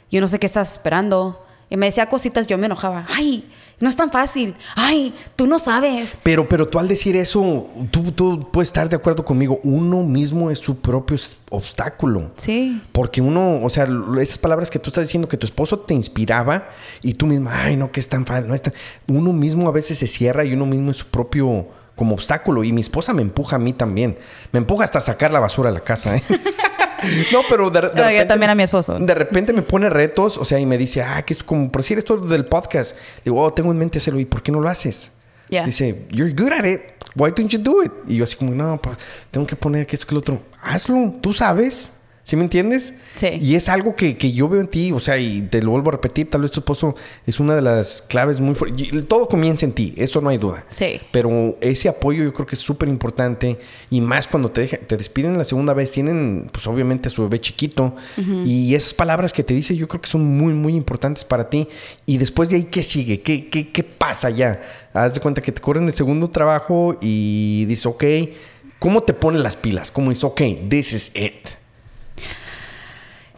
[0.10, 1.44] Yo no sé qué estás esperando.
[1.72, 3.08] Y me decía cositas, yo me enojaba.
[3.10, 4.56] Ay, no es tan fácil.
[4.76, 6.18] Ay, tú no sabes.
[6.22, 9.62] Pero, pero tú al decir eso, tú, tú puedes estar de acuerdo conmigo.
[9.64, 11.18] Uno mismo es su propio
[11.50, 12.34] obstáculo.
[12.36, 12.82] Sí.
[12.92, 13.88] Porque uno, o sea,
[14.20, 16.68] esas palabras que tú estás diciendo que tu esposo te inspiraba
[17.02, 18.74] y tú misma, ay, no, que es tan fácil, no es tan...
[19.08, 22.66] Uno mismo a veces se cierra y uno mismo es su propio como obstáculo.
[22.66, 24.18] Y mi esposa me empuja a mí también.
[24.52, 26.24] Me empuja hasta sacar la basura de la casa, ¿eh?
[27.32, 28.98] no, pero de, de No, yo repente- también a mi esposo.
[29.00, 31.82] De repente me pone retos, o sea, y me dice, ah, que es como, por
[31.82, 32.96] decir esto del podcast.
[33.26, 34.20] Digo, oh, tengo en mente hacerlo.
[34.20, 35.12] ¿Y por qué no lo haces?
[35.50, 35.66] Yeah.
[35.66, 36.80] Dice, you're good at it.
[37.16, 37.92] Why don't you do it?
[38.08, 38.98] Y yo así como, no, pues
[39.32, 40.42] tengo que poner que esto que lo otro.
[40.62, 41.94] Hazlo, tú sabes.
[42.24, 42.94] ¿Sí me entiendes?
[43.16, 43.28] Sí.
[43.42, 45.90] Y es algo que, que yo veo en ti, o sea, y te lo vuelvo
[45.90, 48.90] a repetir, tal vez tu esposo es una de las claves muy fuertes.
[49.08, 50.66] Todo comienza en ti, eso no hay duda.
[50.70, 51.02] Sí.
[51.12, 53.58] Pero ese apoyo yo creo que es súper importante
[53.90, 57.24] y más cuando te, deja- te despiden la segunda vez, tienen pues obviamente a su
[57.24, 57.96] bebé chiquito
[58.46, 61.68] y esas palabras que te dice yo creo que son muy, muy importantes para ti.
[62.06, 63.22] Y después de ahí, ¿qué sigue?
[63.22, 64.62] ¿Qué, qué, qué pasa ya?
[64.94, 68.04] Haz de cuenta que te corren el segundo trabajo y dices, ok,
[68.78, 69.90] ¿cómo te pones las pilas?
[69.92, 71.50] ¿Cómo dices, ok, this is it?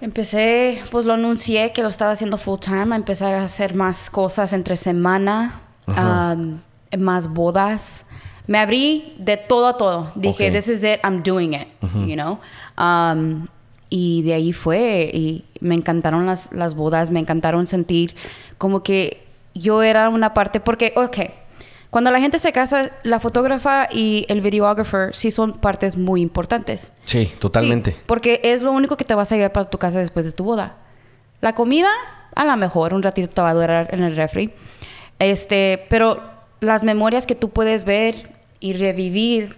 [0.03, 2.93] Empecé, pues lo anuncié que lo estaba haciendo full time.
[2.93, 6.59] Empecé a hacer más cosas entre semana, um,
[6.99, 8.05] más bodas.
[8.45, 10.11] Me abrí de todo a todo.
[10.15, 11.69] Dije, this is it, I'm doing it,
[12.05, 12.39] you know.
[12.77, 13.47] Um,
[13.89, 15.09] y de ahí fue.
[15.13, 18.13] Y me encantaron las, las bodas, me encantaron sentir
[18.57, 21.17] como que yo era una parte, porque, ok,
[21.93, 26.93] cuando la gente se casa, la fotógrafa y el videographer sí son partes muy importantes.
[27.01, 27.91] Sí, totalmente.
[27.91, 30.31] Sí, porque es lo único que te vas a llevar para tu casa después de
[30.31, 30.77] tu boda.
[31.39, 31.89] La comida,
[32.33, 34.55] a lo mejor, un ratito te va a durar en el refri.
[35.19, 36.19] Este, pero
[36.61, 39.55] las memorias que tú puedes ver y revivir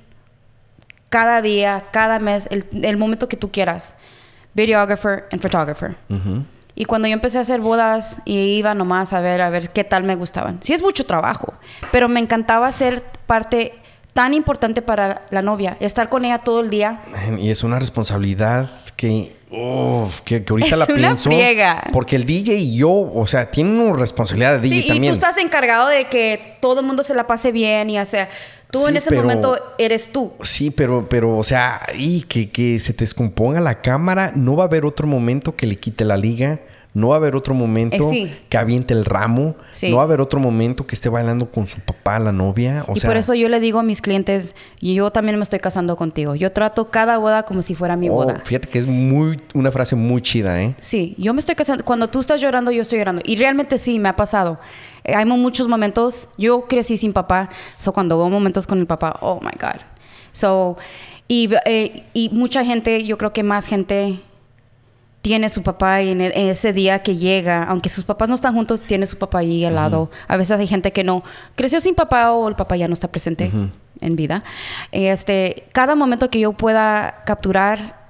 [1.08, 3.96] cada día, cada mes, el, el momento que tú quieras.
[4.56, 5.96] Videographer and photographer.
[6.76, 9.84] Y cuando yo empecé a hacer bodas y iba nomás a ver, a ver qué
[9.84, 10.60] tal me gustaban.
[10.62, 11.54] Sí es mucho trabajo,
[11.92, 13.74] pero me encantaba ser parte
[14.14, 17.02] tan importante para la novia, estar con ella todo el día.
[17.38, 21.24] Y es una responsabilidad que, uf, que, que ahorita Es la una pienso.
[21.30, 21.84] friega.
[21.94, 25.14] Porque el DJ y yo, o sea, tienen una responsabilidad de DJ Sí, también.
[25.14, 28.06] y tú estás encargado de que todo el mundo se la pase bien y o
[28.06, 28.30] sea,
[28.72, 30.34] tú Sí, en ese pero- momento eres tú.
[30.44, 34.64] Sí, pero, pero, o sea, y que, que se te descomponga la cámara, no va
[34.64, 36.60] a haber otro momento que le quite la liga.
[36.96, 38.34] No va a haber otro momento Eh, sí.
[38.48, 39.56] que aviente el ramo.
[39.72, 39.92] Sí.
[39.92, 42.86] No va a haber otro momento que esté bailando con su papá, la novia.
[42.88, 45.60] O y sea, por eso yo le digo a mis clientes, yo también me estoy
[45.60, 46.36] casando contigo.
[46.36, 48.42] Yo trato cada boda como si fuera mi oh, boda.
[48.46, 50.74] fíjate que es muy, una frase muy chida, ¿eh?
[50.80, 51.84] Sí, yo me estoy casando.
[51.84, 53.22] Cuando tú estás llorando, yo estoy llorando.
[53.26, 54.58] Y realmente sí, me ha pasado.
[55.04, 56.30] Eh, hay muchos momentos.
[56.38, 57.50] Yo crecí sin papá.
[57.78, 59.82] So, cuando veo momentos con el papá, oh my God.
[60.32, 60.78] So,
[61.28, 64.20] y, eh, y mucha gente, yo creo que más gente
[65.26, 68.36] tiene su papá y en, el- en ese día que llega, aunque sus papás no
[68.36, 70.12] están juntos, tiene su papá ahí al lado.
[70.28, 71.24] A veces hay gente que no
[71.56, 73.50] creció sin papá o el papá ya no está presente
[74.02, 74.44] en vida.
[74.92, 78.06] Este, cada momento que yo pueda capturar,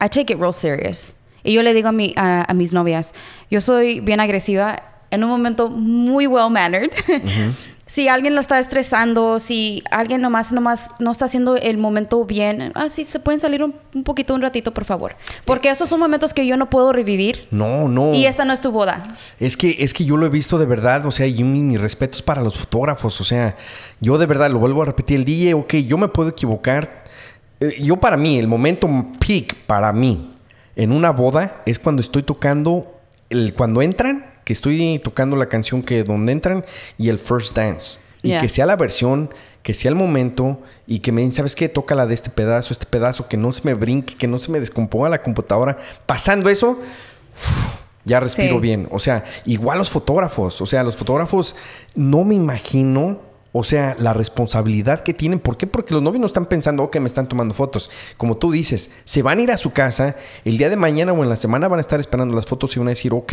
[0.00, 1.12] I take it real serious.
[1.42, 3.14] Y yo le digo a, mi, a, a mis novias,
[3.50, 4.80] yo soy bien agresiva
[5.10, 6.92] en un momento muy well mannered.
[7.90, 12.70] si alguien lo está estresando, si alguien nomás, nomás no está haciendo el momento bien,
[12.76, 15.16] ah, sí, se pueden salir un, un poquito, un ratito, por favor.
[15.44, 17.48] Porque esos son momentos que yo no puedo revivir.
[17.50, 18.14] No, no.
[18.14, 19.16] Y esta no es tu boda.
[19.40, 21.80] Es que, es que yo lo he visto de verdad, o sea, y mi, mis
[21.80, 23.56] respetos para los fotógrafos, o sea,
[24.00, 27.02] yo de verdad lo vuelvo a repetir, el DJ, ok, yo me puedo equivocar.
[27.58, 28.88] Eh, yo para mí, el momento
[29.18, 30.36] peak para mí
[30.76, 35.80] en una boda es cuando estoy tocando, el, cuando entran, que estoy tocando la canción
[35.80, 36.64] que donde entran
[36.98, 38.00] y el first dance.
[38.20, 38.40] Y Yeah.
[38.40, 39.32] que sea la versión,
[39.62, 41.68] que sea el momento y que me dicen, ¿sabes qué?
[41.68, 44.50] Toca la de este pedazo, este pedazo, que no se me brinque, que no se
[44.50, 45.78] me descomponga la computadora.
[46.04, 46.80] Pasando eso,
[48.04, 48.60] ya respiro Sí.
[48.60, 48.88] bien.
[48.90, 50.60] O sea, igual los fotógrafos.
[50.60, 51.54] O sea, los fotógrafos
[51.94, 53.20] no me imagino.
[53.52, 55.40] O sea, la responsabilidad que tienen.
[55.40, 55.66] ¿Por qué?
[55.66, 57.90] Porque los novios no están pensando, ok, me están tomando fotos.
[58.16, 61.22] Como tú dices, se van a ir a su casa, el día de mañana o
[61.22, 63.32] en la semana van a estar esperando las fotos y van a decir, ok,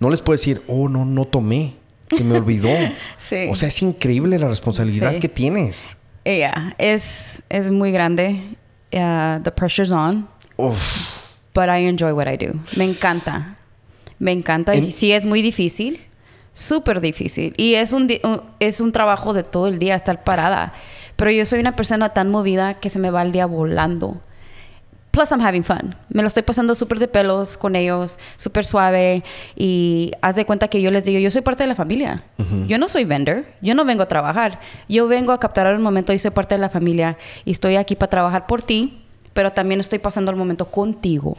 [0.00, 1.76] no les puedo decir, oh, no, no tomé,
[2.10, 2.70] se me olvidó.
[3.16, 3.46] Sí.
[3.50, 5.20] O sea, es increíble la responsabilidad Sí.
[5.20, 5.96] que tienes.
[6.24, 8.42] Yeah, es, es muy grande.
[8.92, 10.28] Uh, the pressure's on.
[10.56, 11.22] Uf.
[11.54, 12.54] But I enjoy what I do.
[12.76, 13.56] Me encanta.
[14.18, 14.74] Me encanta.
[14.74, 16.00] En- Y sí es muy difícil.
[16.52, 17.54] Súper difícil.
[17.56, 18.08] Y es un,
[18.60, 20.72] es un trabajo de todo el día estar parada.
[21.16, 24.20] Pero yo soy una persona tan movida que se me va el día volando.
[25.12, 25.94] Plus, I'm having fun.
[26.08, 29.22] Me lo estoy pasando súper de pelos con ellos, súper suave.
[29.54, 32.22] Y haz de cuenta que yo les digo, yo soy parte de la familia.
[32.66, 33.44] Yo no soy vendor.
[33.60, 34.58] Yo no vengo a trabajar.
[34.88, 37.18] Yo vengo a capturar un momento y soy parte de la familia.
[37.44, 39.02] Y estoy aquí para trabajar por ti,
[39.34, 41.36] pero también estoy pasando el momento contigo.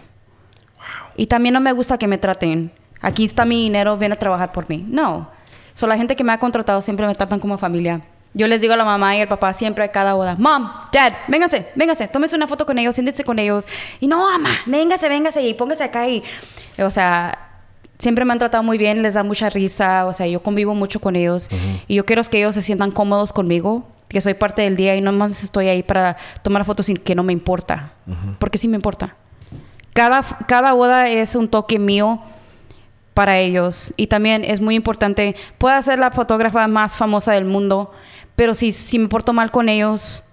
[1.17, 2.71] Y también no me gusta que me traten.
[3.03, 4.83] Aquí está mi dinero, viene a trabajar por mí.
[4.87, 5.29] No.
[5.73, 8.01] So, la gente que me ha contratado siempre me tratan como familia.
[8.33, 11.13] Yo les digo a la mamá y al papá siempre a cada boda, Mom, Dad,
[11.27, 13.65] vénganse, vénganse, tómense una foto con ellos, siéntense con ellos.
[13.99, 16.07] Y no, mamá, véngase, véngase y póngase acá.
[16.07, 16.23] Y,
[16.79, 17.37] o sea,
[17.99, 20.05] siempre me han tratado muy bien, les da mucha risa.
[20.05, 21.49] O sea, yo convivo mucho con ellos.
[21.87, 25.01] Y yo quiero que ellos se sientan cómodos conmigo, que soy parte del día y
[25.01, 27.91] no más estoy ahí para tomar fotos sin que no me importa.
[28.39, 29.15] Porque sí me importa.
[29.93, 32.19] Cada, cada boda es un toque mío
[33.13, 33.93] para ellos.
[33.97, 37.91] Y también es muy importante, puedo ser la fotógrafa más famosa del mundo,
[38.35, 40.23] pero si, si me porto mal con ellos,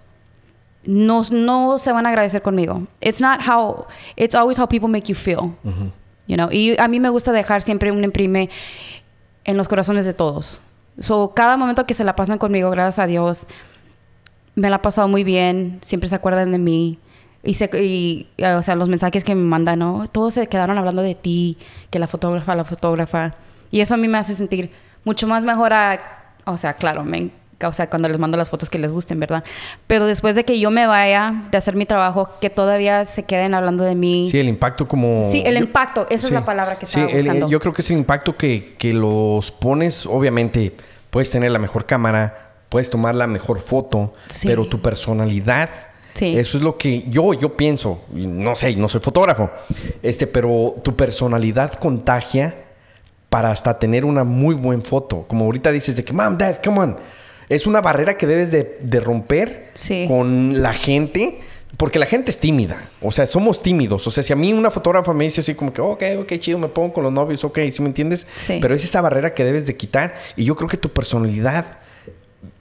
[0.83, 2.87] no, no se van a agradecer conmigo.
[3.01, 5.55] It's not how, it's always how people make you feel.
[6.27, 6.49] You know?
[6.51, 8.49] Y a mí me gusta dejar siempre un imprime
[9.43, 10.61] en los corazones de todos.
[10.99, 13.47] So, cada momento que se la pasan conmigo, gracias a Dios,
[14.55, 16.99] me la ha pasado muy bien, siempre se acuerdan de mí.
[17.43, 20.03] Y, se, y, eh, o sea, los mensajes que me mandan, ¿no?
[20.11, 21.57] Todos se quedaron hablando de ti,
[21.89, 23.33] que la fotógrafa, la fotógrafa.
[23.71, 24.71] Y eso a mí me hace sentir
[25.03, 25.99] mucho más mejor a...
[26.45, 27.31] O sea, claro, me,
[27.63, 29.43] o sea, cuando les mando las fotos que les gusten, ¿verdad?
[29.87, 33.53] Pero después de que yo me vaya de hacer mi trabajo, que todavía se queden
[33.55, 34.27] hablando de mí.
[34.29, 35.23] Sí, el impacto como...
[35.25, 36.33] Sí, el yo- impacto, esa es sí.
[36.33, 37.49] la palabra que Sí, estaba el- buscando.
[37.49, 40.75] yo creo que es el impacto que, que los pones, obviamente,
[41.09, 44.47] puedes tener la mejor cámara, puedes tomar la mejor foto, Sí.
[44.47, 45.69] pero tu personalidad,
[46.13, 46.37] Sí.
[46.37, 49.49] eso es lo que yo, yo pienso, no sé, no soy fotógrafo,
[50.03, 52.55] este, pero tu personalidad contagia
[53.29, 55.25] para hasta tener una muy buena foto.
[55.27, 56.97] Como ahorita dices de que, mom, dad, come on.
[57.47, 60.05] Es una barrera que debes de, de romper Sí.
[60.07, 61.39] con la gente.
[61.77, 62.89] Porque la gente es tímida.
[63.01, 64.05] O sea, somos tímidos.
[64.05, 66.57] O sea, si a mí una fotógrafa me dice así como que, ok, ok, chido,
[66.59, 68.27] me pongo con los novios, ok, ¿sí me entiendes?
[68.35, 68.59] Sí.
[68.61, 70.13] Pero es esa barrera que debes de quitar.
[70.35, 71.79] Y yo creo que tu personalidad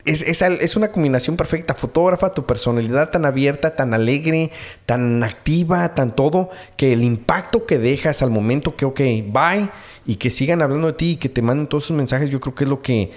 [0.05, 1.75] es, es, es una combinación perfecta.
[1.75, 4.51] Fotógrafa, tu personalidad tan abierta, tan alegre,
[4.87, 9.69] tan activa, tan todo, que el impacto que dejas al momento que, ok, bye,
[10.07, 12.55] y que sigan hablando de ti y que te manden todos esos mensajes, yo creo
[12.55, 13.13] que es lo que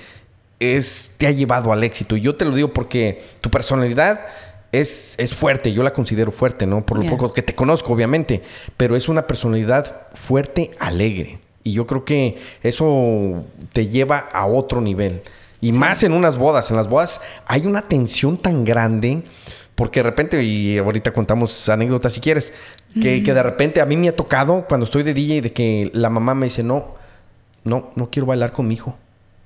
[0.59, 2.15] es, te ha llevado al éxito.
[2.15, 4.25] Y yo te lo digo porque tu personalidad
[4.71, 6.85] es, es fuerte, yo la considero fuerte, ¿no?
[6.85, 7.11] Por lo Yeah.
[7.11, 8.41] poco que te conozco, obviamente,
[8.75, 11.39] pero es una personalidad fuerte, alegre.
[11.63, 15.21] Y yo creo que eso te lleva a otro nivel.
[15.63, 16.69] Y más en unas bodas.
[16.71, 19.23] En las bodas hay una tensión tan grande.
[19.75, 22.53] Porque de repente, y ahorita contamos anécdotas si quieres,
[23.01, 25.89] que, que de repente a mí me ha tocado cuando estoy de DJ de que
[25.93, 26.93] la mamá me dice, no,
[27.63, 28.95] no, no quiero bailar con mi hijo.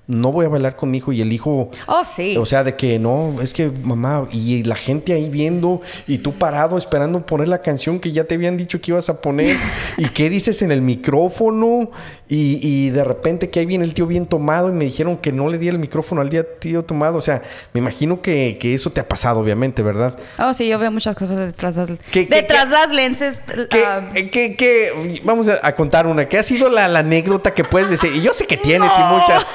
[0.07, 1.11] No voy a bailar con mi hijo.
[1.13, 2.35] Y el hijo, Oh, sí.
[2.37, 6.33] o sea, de que no, es que mamá, y la gente ahí viendo, y tú
[6.33, 9.55] parado esperando poner la canción que ya te habían dicho que ibas a poner,
[9.97, 11.91] y qué dices en el micrófono,
[12.29, 15.31] y, y de repente que ahí viene el tío bien tomado, y me dijeron que
[15.31, 17.17] no le di el micrófono al día tío tomado.
[17.17, 17.41] O sea,
[17.73, 20.17] me imagino que, que eso te ha pasado, obviamente, ¿verdad?
[20.39, 23.39] Oh, sí, yo veo muchas cosas detrás de ¿Qué- detrás qué- las lenses.
[23.69, 26.27] ¿Qué, ah, qué- qué- vamos a, a contar una.
[26.27, 28.11] ¿Qué ha sido la, la anécdota que puedes decir?
[28.15, 29.45] Y yo sé que tienes y muchas.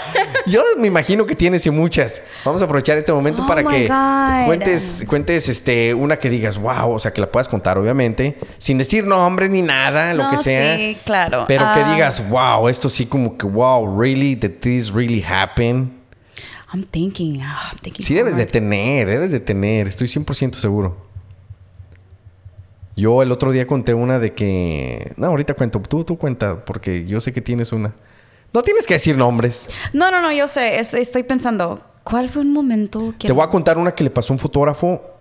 [0.46, 2.22] Yo me imagino que tienes y muchas.
[2.44, 4.46] Vamos a aprovechar este momento Oh para que God.
[4.46, 8.78] cuentes, cuentes este, una que digas, wow, o sea, que la puedas contar, obviamente, sin
[8.78, 10.76] decir nombres ni nada, lo No, que sea.
[10.76, 11.44] sí, claro.
[11.48, 11.92] Pero que Ah.
[11.94, 16.00] digas, wow, esto sí como que, wow, really, did this really happen?
[16.72, 17.40] I'm thinking.
[17.42, 18.50] ah, I'm thinking Sí debes de hard.
[18.52, 20.96] tener, debes de tener, estoy 100% seguro.
[22.96, 25.12] Yo el otro día conté una de que...
[25.16, 27.94] No, ahorita cuento, tú, tú cuenta, porque yo sé que tienes una.
[28.52, 29.70] No tienes que decir nombres.
[29.94, 30.78] No, no, no, yo sé.
[30.78, 31.82] es- estoy pensando.
[32.04, 33.28] ¿Cuál fue un momento que.
[33.28, 35.11] Te voy a contar una que le pasó a un fotógrafo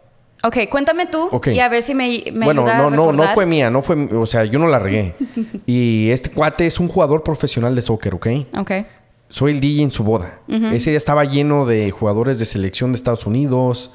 [0.44, 1.50] Ok, cuéntame tú Ok.
[1.50, 3.82] y a ver si me, me bueno, ayuda no, a no, no fue mía, no
[3.82, 5.14] fue, o sea, yo no la regué.
[5.66, 8.28] y este cuate es un jugador profesional de soccer, ¿ok?
[8.58, 8.72] Ok.
[9.30, 10.40] Soy el DJ en su boda.
[10.48, 13.92] Ese día estaba lleno de jugadores de selección de Estados Unidos,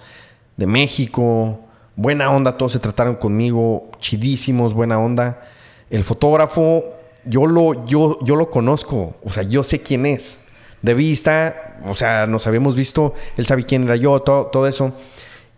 [0.56, 1.60] de México.
[1.94, 5.42] Buena onda, todos se trataron conmigo, chidísimos, buena onda.
[5.90, 6.84] El fotógrafo,
[7.26, 10.40] yo lo, yo, yo lo conozco, o sea, yo sé quién es.
[10.80, 14.92] De vista, o sea, nos habíamos visto, él sabe quién era yo, todo, todo eso.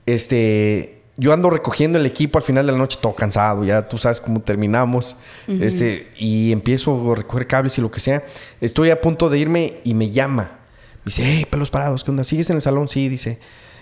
[0.09, 3.99] Este, yo ando recogiendo el equipo al final de la noche, todo cansado, ya tú
[3.99, 5.17] sabes cómo terminamos.
[5.47, 8.25] Este, y empiezo a recoger cables y lo que sea.
[8.63, 10.61] Estoy a punto de irme y me llama.
[11.05, 12.25] Me dice, hey, pelos parados, ¿qué onda?
[12.25, 12.89] ¿Sigues en el salón?
[12.89, 13.39] Sí, dice,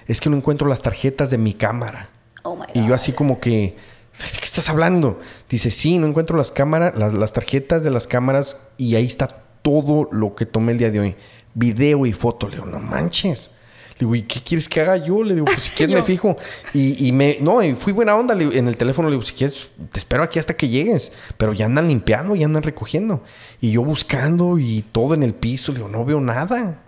[0.09, 2.09] es que no encuentro las tarjetas de mi cámara.
[2.43, 2.71] Oh my God.
[2.75, 3.77] Y yo así como que,
[4.19, 5.21] ¿de qué estás hablando?
[5.49, 9.29] Dice, sí, no encuentro las cámaras, las, las tarjetas de las cámaras y ahí está
[9.63, 11.17] todo lo que tomé el día de hoy.
[11.55, 12.49] Video y foto.
[12.49, 13.53] Le digo, no manches.
[13.99, 15.25] Le digo, ¿y qué quieres que haga yo?
[15.25, 16.37] Le digo, pues si quieres me fijo.
[16.75, 19.09] Y, y me, no, y fui buena onda le en el teléfono.
[19.09, 21.13] Le digo, si quieres, te espero aquí hasta que llegues.
[21.39, 23.23] Pero ya andan limpiando, ya andan recogiendo.
[23.61, 25.73] Y yo buscando y todo en el piso.
[25.73, 26.83] Le digo, no veo nada.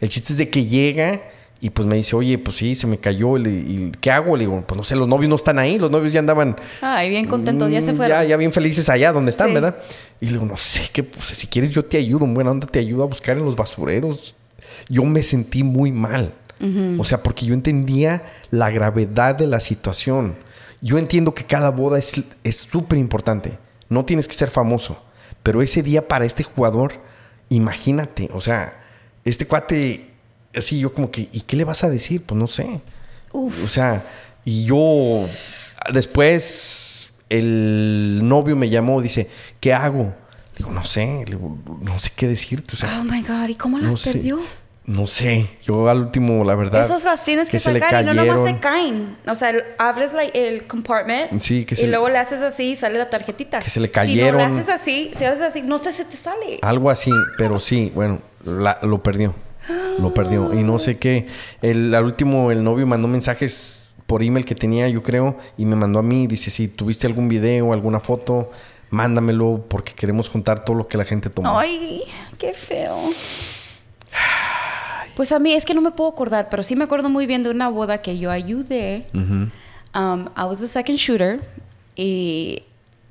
[0.00, 1.22] El chiste es de que llega
[1.60, 3.36] y pues me dice, oye, pues sí, se me cayó.
[3.36, 4.34] Le- ¿Y qué hago?
[4.36, 5.78] Le digo, pues no sé, los novios no están ahí.
[5.78, 8.16] Los novios ya andaban Ay, bien contentos, ya se Mm, fueron.
[8.16, 9.54] Ya, ya bien felices allá donde están, Sí.
[9.54, 9.76] ¿verdad?
[10.20, 12.66] Y le digo, no sé, qué, pues, si quieres yo te ayudo, en buena onda
[12.66, 14.34] te ayudo a buscar en los basureros.
[14.88, 16.32] Yo me sentí muy mal.
[16.98, 20.36] O sea, porque yo entendía la gravedad de la situación.
[20.80, 23.58] Yo entiendo que cada boda es es súper importante.
[23.88, 25.02] No tienes que ser famoso.
[25.42, 26.94] Pero ese día para este jugador,
[27.50, 28.82] imagínate, o sea,
[29.24, 30.10] este cuate,
[30.54, 32.22] así yo como que, ¿y qué le vas a decir?
[32.22, 32.80] Pues no sé.
[33.32, 34.02] O sea,
[34.44, 35.26] y yo
[35.92, 39.28] después el novio me llamó, dice,
[39.60, 40.14] ¿qué hago?
[40.56, 42.74] Digo, no sé, digo, no sé qué decirte.
[42.74, 44.22] O sea, Oh my God, ¿y cómo las no sé.
[44.86, 46.82] No sé, yo al último, la verdad.
[46.82, 48.60] Esas las tienes que, le sacar y no nomás se cayeron.
[48.60, 49.16] caen.
[49.26, 52.76] O sea, abres la- el compartment Sí, que y le- luego le haces así y
[52.76, 53.60] sale la tarjetita.
[53.60, 54.36] Que se le Si no cayeron.
[54.36, 56.58] le haces así, si haces así, no te, se te sale.
[56.60, 59.34] Algo así, pero sí, bueno, la- lo perdió.
[59.98, 60.52] Lo perdió.
[60.52, 61.28] Y no sé qué.
[61.62, 65.76] El, al último, el novio mandó mensajes por email que tenía, yo creo, y me
[65.76, 66.26] mandó a mí.
[66.26, 68.50] Dice: Si tuviste algún video, alguna foto,
[68.90, 71.58] mándamelo porque queremos contar todo lo que la gente tomó.
[71.58, 72.02] Ay,
[72.36, 72.98] qué feo.
[75.16, 77.42] Pues a mí es que no me puedo acordar, pero sí me acuerdo muy bien
[77.42, 79.06] de una boda que yo ayudé.
[79.12, 81.40] Um, I was the second shooter
[81.94, 82.64] y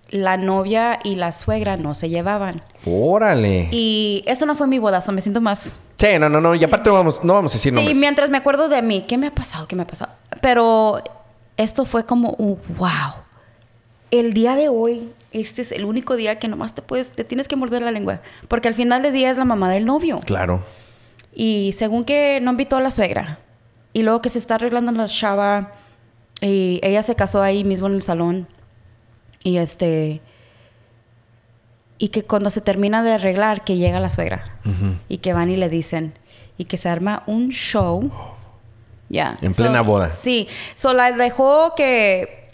[0.10, 2.62] la novia y la suegra no se llevaban.
[2.86, 3.70] Órale.
[3.72, 6.54] Y eso no fue mi boda, so me siento más Sí, no, no, no.
[6.54, 7.97] Y aparte no vamos, no vamos a decir Sí, nombres.
[7.97, 9.70] mientras me acuerdo de mí, ¿qué me ha pasado?
[9.70, 10.12] ¿Qué me ha pasado?
[10.41, 11.01] Pero
[11.56, 12.89] esto fue como un wow.
[14.12, 17.47] El día de hoy, este es el único día que nomás te puedes, te tienes
[17.47, 18.20] que morder la lengua.
[18.49, 20.18] Porque al final del día es la mamá del novio.
[20.26, 20.64] Claro.
[21.36, 23.39] Y según que no invitó a la suegra.
[23.93, 25.71] Y luego que se está arreglando la chava.
[26.41, 28.47] Y ella se casó ahí mismo en el salón.
[29.43, 30.21] Y este.
[31.97, 34.59] Y que cuando se termina de arreglar, que llega la suegra.
[35.09, 36.13] Y que van y le dicen.
[36.57, 38.11] Y que se arma un show.
[39.09, 39.38] Ya.
[39.41, 40.09] En plena boda.
[40.09, 40.47] Sí.
[40.75, 42.49] So la dejó que,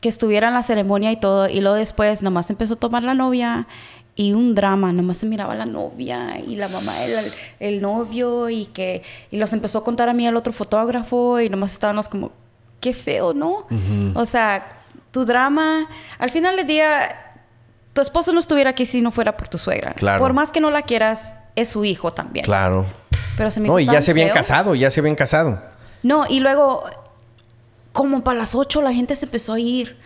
[0.00, 1.48] que estuviera en la ceremonia y todo.
[1.48, 3.66] Y luego después nomás empezó a tomar la novia.
[4.16, 8.66] Y un drama, nomás se miraba la novia y la mamá del el novio y
[8.66, 9.02] que
[9.32, 12.30] y los empezó a contar a mí el otro fotógrafo y nomás estábamos como
[12.80, 13.66] qué feo, ¿no?
[14.14, 15.88] O sea, tu drama,
[16.18, 17.20] al final del día
[17.92, 19.92] tu esposo no estuviera aquí si no fuera por tu suegra.
[19.94, 20.20] Claro.
[20.20, 22.44] Por más que no la quieras, es su hijo también.
[22.44, 22.86] Claro.
[23.36, 24.34] Pero se me No, hizo y ya se habían feo.
[24.36, 25.60] casado, ya se habían casado.
[26.04, 26.84] No, y luego,
[27.92, 29.96] como para las 8 la gente se empezó a ir.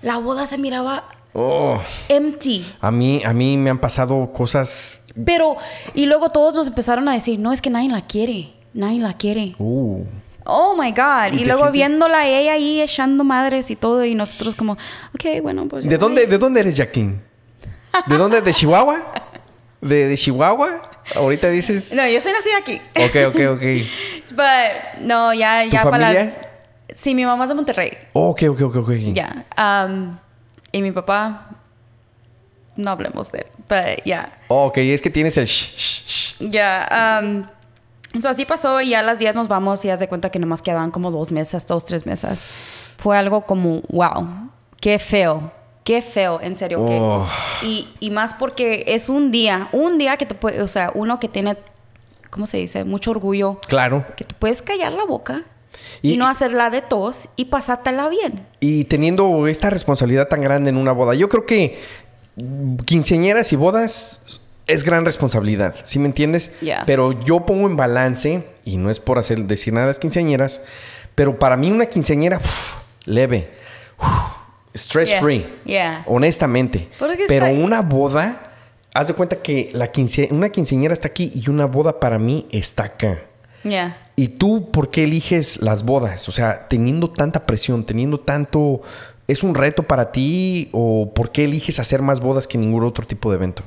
[0.00, 1.04] La boda se miraba
[1.34, 2.66] Oh, empty.
[2.80, 4.98] a mí, a mí me han pasado cosas.
[5.24, 5.56] Pero,
[5.94, 8.52] y luego todos nos empezaron a decir, no, es que nadie la quiere.
[8.74, 9.54] Nadie la quiere.
[9.58, 10.04] Uh.
[10.44, 11.32] Oh my God.
[11.38, 14.72] ¿Y luego sientes- viéndola ella ahí echando madres y todo, y nosotros como,
[15.14, 15.84] ok, bueno, pues.
[15.88, 16.30] ¿De dónde, bye".
[16.30, 17.20] ¿De dónde eres, Jacqueline?
[18.06, 18.40] ¿De dónde?
[18.40, 18.98] ¿De Chihuahua?
[19.80, 20.68] ¿De, de Chihuahua?
[21.14, 21.92] Ahorita dices.
[21.94, 22.80] No, yo soy nacida aquí.
[22.96, 23.62] Ok, ok, ok.
[24.36, 26.34] But, no, ya, ¿Tu ya para las.
[26.94, 27.92] Sí, mi mamá es de Monterrey.
[28.12, 28.90] Ok, ok, ok, ok.
[29.14, 29.46] Ya.
[29.56, 30.18] Um,
[30.72, 31.48] y mi papá.
[32.76, 33.46] No hablemos de él.
[33.68, 34.38] But, ya.
[34.48, 36.50] Ok, es que tienes el shh, shh, shh.
[36.50, 37.20] Ya.
[37.22, 37.44] um,
[38.20, 40.38] so así pasó y ya a las 10 nos vamos y haz de cuenta que
[40.38, 42.94] nomás quedaban como dos mesas, dos, tres mesas.
[42.98, 44.50] Fue algo como, wow,
[44.80, 45.50] qué feo,
[45.84, 46.86] qué feo, en serio.
[46.86, 47.26] que- Oh.
[47.62, 51.18] y, y más porque es un día, un día que te puede, o sea, uno
[51.18, 51.56] que tiene,
[52.30, 52.84] ¿cómo se dice?
[52.84, 53.60] Mucho orgullo.
[53.66, 54.04] Claro.
[54.16, 55.42] Que tú puedes callar la boca
[56.02, 58.46] Y- y, no hacerla de tos y pasártela bien.
[58.60, 61.78] Y teniendo esta responsabilidad tan grande en una boda, yo creo que
[62.84, 64.20] quinceañeras y bodas
[64.66, 66.52] es gran responsabilidad, ¿sí me entiendes?
[66.86, 70.60] Pero yo pongo en balance, y no es por hacer, decir nada a las quinceañeras,
[71.14, 72.74] pero para mí una quinceañera uf,
[73.06, 73.50] leve.
[74.74, 75.46] stress Yeah, free.
[75.64, 76.04] yeah.
[76.06, 76.88] Honestamente.
[76.98, 78.52] Pero está- una boda,
[78.94, 82.46] haz de cuenta que la quince, una quinceañera está aquí y una boda para mí
[82.52, 83.18] está acá.
[83.64, 83.96] Yeah.
[84.18, 86.28] ¿Y tú por qué eliges las bodas?
[86.28, 88.82] O sea, teniendo tanta presión, teniendo tanto...
[89.28, 93.06] ¿Es un reto para ti o por qué eliges hacer más bodas que ningún otro
[93.06, 93.62] tipo de evento?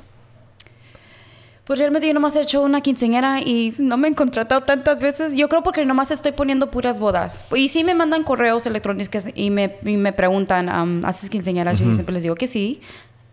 [1.63, 5.35] Pues realmente yo nomás he hecho una quinceañera y no me han contratado tantas veces.
[5.35, 7.45] Yo creo porque nomás estoy poniendo puras bodas.
[7.55, 11.79] Y sí me mandan correos electrónicos y me, y me preguntan, um, ¿haces quinceañeras?
[11.79, 12.81] Y yo siempre les digo que sí.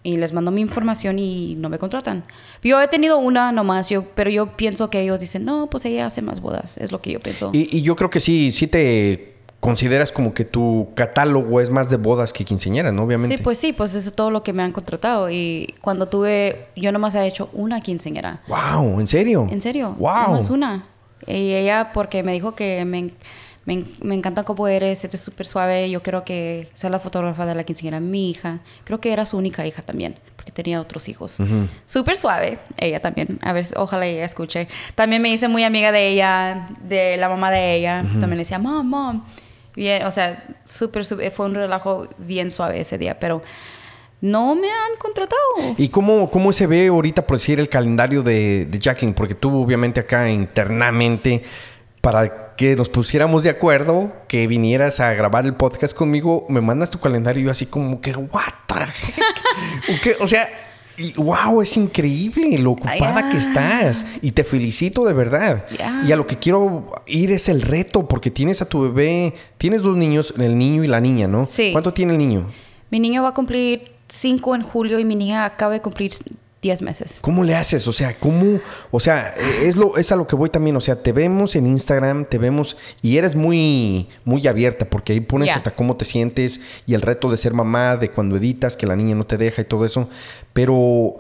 [0.08, 2.24] Y les mando mi información y no me contratan.
[2.62, 6.06] Yo he tenido una nomás, yo, pero yo pienso que ellos dicen, no, pues ella
[6.06, 6.78] hace más bodas.
[6.78, 7.50] Es lo que yo pienso.
[7.52, 11.90] Y, y yo creo que sí, sí te consideras como que tu catálogo es más
[11.90, 13.02] de bodas que quinceañeras, ¿no?
[13.04, 13.36] Obviamente.
[13.36, 15.28] Sí, pues sí, pues eso es todo lo que me han contratado.
[15.30, 18.42] Y cuando tuve, yo nomás he hecho una quinceañera.
[18.48, 19.46] Wow, ¿en serio?
[19.50, 19.94] ¿En serio?
[19.98, 20.28] Wow.
[20.28, 20.86] Nomás una.
[21.26, 23.10] Y ella, porque me dijo que me,
[23.68, 25.90] me, me encanta cómo eres, eres súper suave.
[25.90, 28.60] Yo creo que sea la fotógrafa de la quinceañera, mi hija.
[28.84, 31.36] Creo que era su única hija también, porque tenía otros hijos.
[31.84, 33.38] Súper suave, ella también.
[33.42, 34.68] A ver, ojalá ella escuche.
[34.94, 38.02] También me hice muy amiga de ella, de la mamá de ella.
[38.02, 39.24] También le decía, mom, mom.
[39.76, 43.42] Bien, o sea, súper, súper- fue un relajo bien suave ese día, pero
[44.20, 45.74] no me han contratado.
[45.76, 49.14] ¿Y cómo, cómo se ve ahorita, por decir, el calendario de, de Jacqueline?
[49.14, 51.42] Porque tú, obviamente, acá internamente,
[52.00, 56.90] para que nos pusiéramos de acuerdo, que vinieras a grabar el podcast conmigo, me mandas
[56.90, 60.18] tu calendario y yo así como que, what the heck?
[60.20, 60.48] ¿O sea,
[60.96, 64.04] y, wow, es increíble lo ocupada que estás.
[64.22, 65.66] Y te felicito de verdad.
[66.04, 69.82] Y a lo que quiero ir es el reto, porque tienes a tu bebé, tienes
[69.82, 71.46] dos niños, el niño y la niña, ¿no?
[71.46, 71.70] Sí.
[71.70, 72.50] ¿Cuánto tiene el niño?
[72.90, 76.10] Mi niño va a cumplir 5 en julio y mi niña acaba de cumplir
[76.60, 77.18] 10 meses.
[77.22, 77.86] ¿Cómo le haces?
[77.86, 78.58] O sea, ¿cómo?
[78.90, 80.76] O sea, es, lo, es a lo que voy también.
[80.76, 85.20] O sea, te vemos en Instagram, te vemos y eres muy, muy abierta porque ahí
[85.20, 88.86] pones hasta cómo te sientes y el reto de ser mamá, de cuando editas, que
[88.86, 90.08] la niña no te deja y todo eso.
[90.52, 91.18] Pero,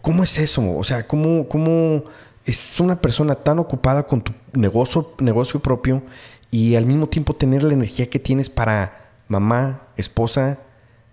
[0.00, 0.62] ¿cómo es eso?
[0.76, 2.04] O sea, ¿cómo, cómo
[2.46, 6.02] es una persona tan ocupada con tu negocio, negocio propio
[6.50, 10.60] y al mismo tiempo tener la energía que tienes para mamá, esposa,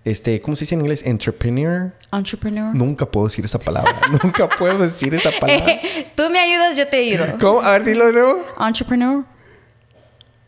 [0.06, 1.04] este, ¿cómo se dice en inglés?
[1.06, 1.92] Entrepreneur.
[2.14, 2.74] Entrepreneur.
[2.74, 3.92] Nunca puedo decir esa palabra.
[4.24, 5.80] Nunca puedo decir esa palabra.
[6.16, 7.26] Tú me ayudas, yo te ayudo.
[7.40, 7.62] ¿Cómo?
[7.62, 8.46] A ver, dilo de nuevo.
[8.60, 9.26] Entrepreneur.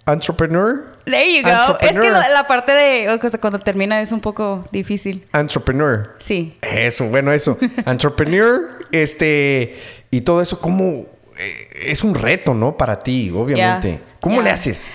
[0.05, 0.95] Entrepreneur.
[1.03, 1.77] There you go.
[1.81, 5.25] Es que la, la parte de o sea, cuando termina es un poco difícil.
[5.33, 6.15] Entrepreneur.
[6.19, 6.57] Sí.
[6.61, 7.57] Eso, bueno, eso.
[7.85, 9.75] Entrepreneur, este,
[10.11, 11.07] y todo eso, ¿cómo?
[11.39, 12.77] eh, es un reto, ¿no?
[12.77, 13.99] Para ti, obviamente.
[14.19, 14.91] ¿Cómo le haces?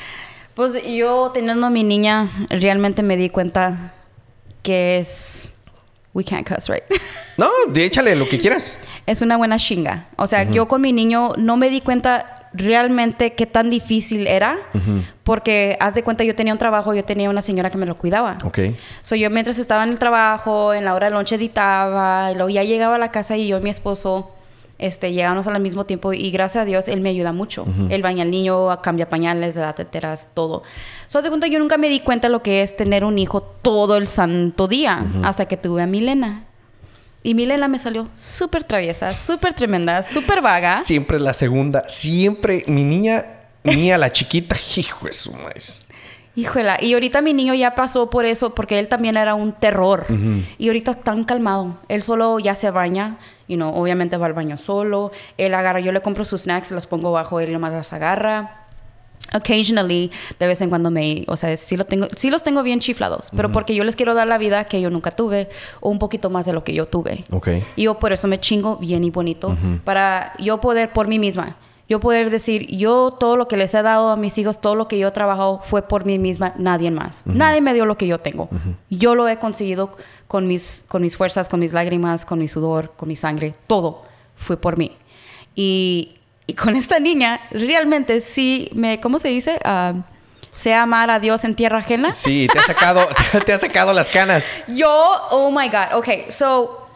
[0.54, 3.94] Pues yo teniendo a mi niña, realmente me di cuenta
[4.62, 5.52] que es.
[6.14, 6.84] We can't cuss, right?
[7.38, 8.78] No, échale lo que quieras.
[9.06, 10.08] es una buena chinga.
[10.16, 14.58] O sea, yo con mi niño no me di cuenta realmente qué tan difícil era,
[15.24, 17.96] porque haz de cuenta yo tenía un trabajo, yo tenía una señora que me lo
[17.96, 18.36] cuidaba.
[18.44, 18.58] Ok.
[19.00, 22.50] So, yo mientras estaba en el trabajo, en la hora de lunch editaba, y luego
[22.50, 24.30] ya llegaba a la casa y yo y mi esposo
[24.82, 27.64] este, llegábamos al mismo tiempo y gracias a Dios él me ayuda mucho.
[27.88, 30.64] Él baña al niño, cambia pañales, da teteras, todo.
[31.06, 33.40] So, haz de cuenta yo nunca me di cuenta lo que es tener un hijo
[33.40, 36.46] todo el santo día hasta que tuve a Milena.
[37.22, 40.80] Y Milena me salió súper traviesa, súper tremenda, súper vaga.
[40.80, 41.88] Siempre la segunda.
[41.88, 43.24] Siempre, mi niña,
[43.62, 45.60] mía, la chiquita, hijo de su madre.
[46.34, 50.06] Híjola, y ahorita mi niño ya pasó por eso, porque él también era un terror.
[50.58, 51.76] Y ahorita tan calmado.
[51.88, 53.18] Él solo ya se baña,
[53.52, 55.12] y no, obviamente va al baño solo.
[55.36, 58.58] Él agarra, yo le compro sus snacks, los pongo bajo, él nomás las agarra.
[59.34, 62.80] Occasionally, de vez en cuando me, o sea, sí, lo tengo, sí los tengo bien
[62.80, 65.48] chiflados, pero porque yo les quiero dar la vida que yo nunca tuve,
[65.80, 67.24] o un poquito más de lo que yo tuve.
[67.76, 69.56] Y yo por eso me chingo bien y bonito.
[69.84, 71.56] Para yo poder por mí misma.
[71.92, 74.88] Yo poder decir, yo todo lo que les he dado a mis hijos, todo lo
[74.88, 77.26] que yo he trabajado fue por mí misma, nadie más.
[77.26, 78.48] Nadie me dio lo que yo tengo.
[78.88, 79.94] Yo lo he conseguido
[80.26, 83.54] con mis, con mis fuerzas, con mis lágrimas, con mi sudor, con mi sangre.
[83.66, 84.04] Todo
[84.36, 84.96] fue por mí.
[85.54, 86.14] Y,
[86.46, 89.58] y con esta niña, realmente sí me, ¿cómo se dice?
[89.62, 89.92] Ah,
[90.56, 92.14] sé amar a Dios en tierra ajena.
[92.14, 93.06] Sí, te ha sacado,
[93.44, 94.60] te ha sacado las canas.
[94.66, 94.88] Yo,
[95.30, 96.88] oh my God, ok, so,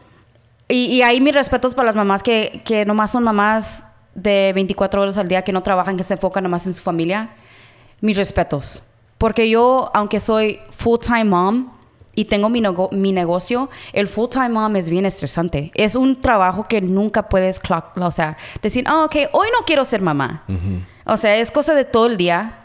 [0.68, 3.84] y, y ahí mis respetos para las mamás que, que nomás son mamás
[4.16, 7.28] de 24 horas al día, que no trabajan, que se enfocan nomás en su familia.
[8.00, 8.82] Mis respetos.
[9.18, 11.68] Porque yo, aunque soy full-time mom
[12.14, 15.70] y tengo mi, nego- mi negocio, el full-time mom es bien estresante.
[15.74, 19.84] Es un trabajo que nunca puedes, clock, o sea, decir, ah, ok, hoy no quiero
[19.84, 20.44] ser mamá.
[21.04, 22.58] O sea, es cosa de todo el día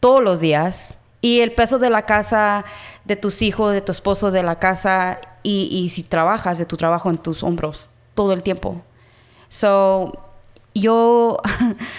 [0.00, 2.64] todos los días y el peso de la casa,
[3.04, 6.76] de tus hijos, de tu esposo, de la casa y, y si trabajas, de tu
[6.76, 8.80] trabajo en tus hombros todo el tiempo.
[9.48, 10.12] So,
[10.80, 11.38] yo,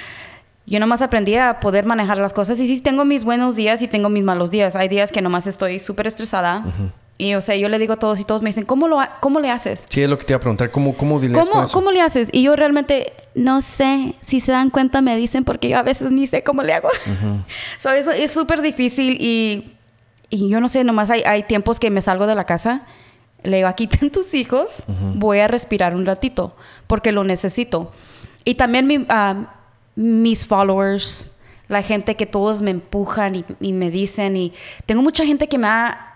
[0.66, 2.60] yo nomás aprendí a poder manejar las cosas.
[2.60, 4.76] Y sí, tengo mis buenos días y tengo mis malos días.
[4.76, 6.64] Hay días que nomás estoy súper estresada.
[7.18, 9.42] Y, o sea, yo le digo a todos y todos me dicen, ¿cómo, lo ¿cómo
[9.42, 9.86] le haces?
[9.90, 10.72] Sí, es lo que te iba a preguntar.
[10.72, 12.30] ¿Cómo, cómo, ¿Cómo, ¿Cómo le haces?
[12.32, 14.16] Y yo realmente no sé.
[14.22, 16.88] Si se dan cuenta, me dicen porque yo a veces ni sé cómo le hago.
[17.78, 19.74] so, eso es súper difícil y,
[20.30, 22.84] y, yo no sé, nomás hay, hay tiempos que me salgo de la casa.
[23.44, 24.68] Le digo, aquí ten tus hijos.
[25.16, 26.56] Voy a respirar un ratito
[26.88, 27.92] porque lo necesito.
[28.50, 29.36] Y también mi, ah,
[29.96, 31.32] mis followers,
[31.68, 34.36] la gente que todos me empujan y, y me dicen.
[34.36, 34.54] Y
[34.88, 36.10] tengo mucha gente que me ha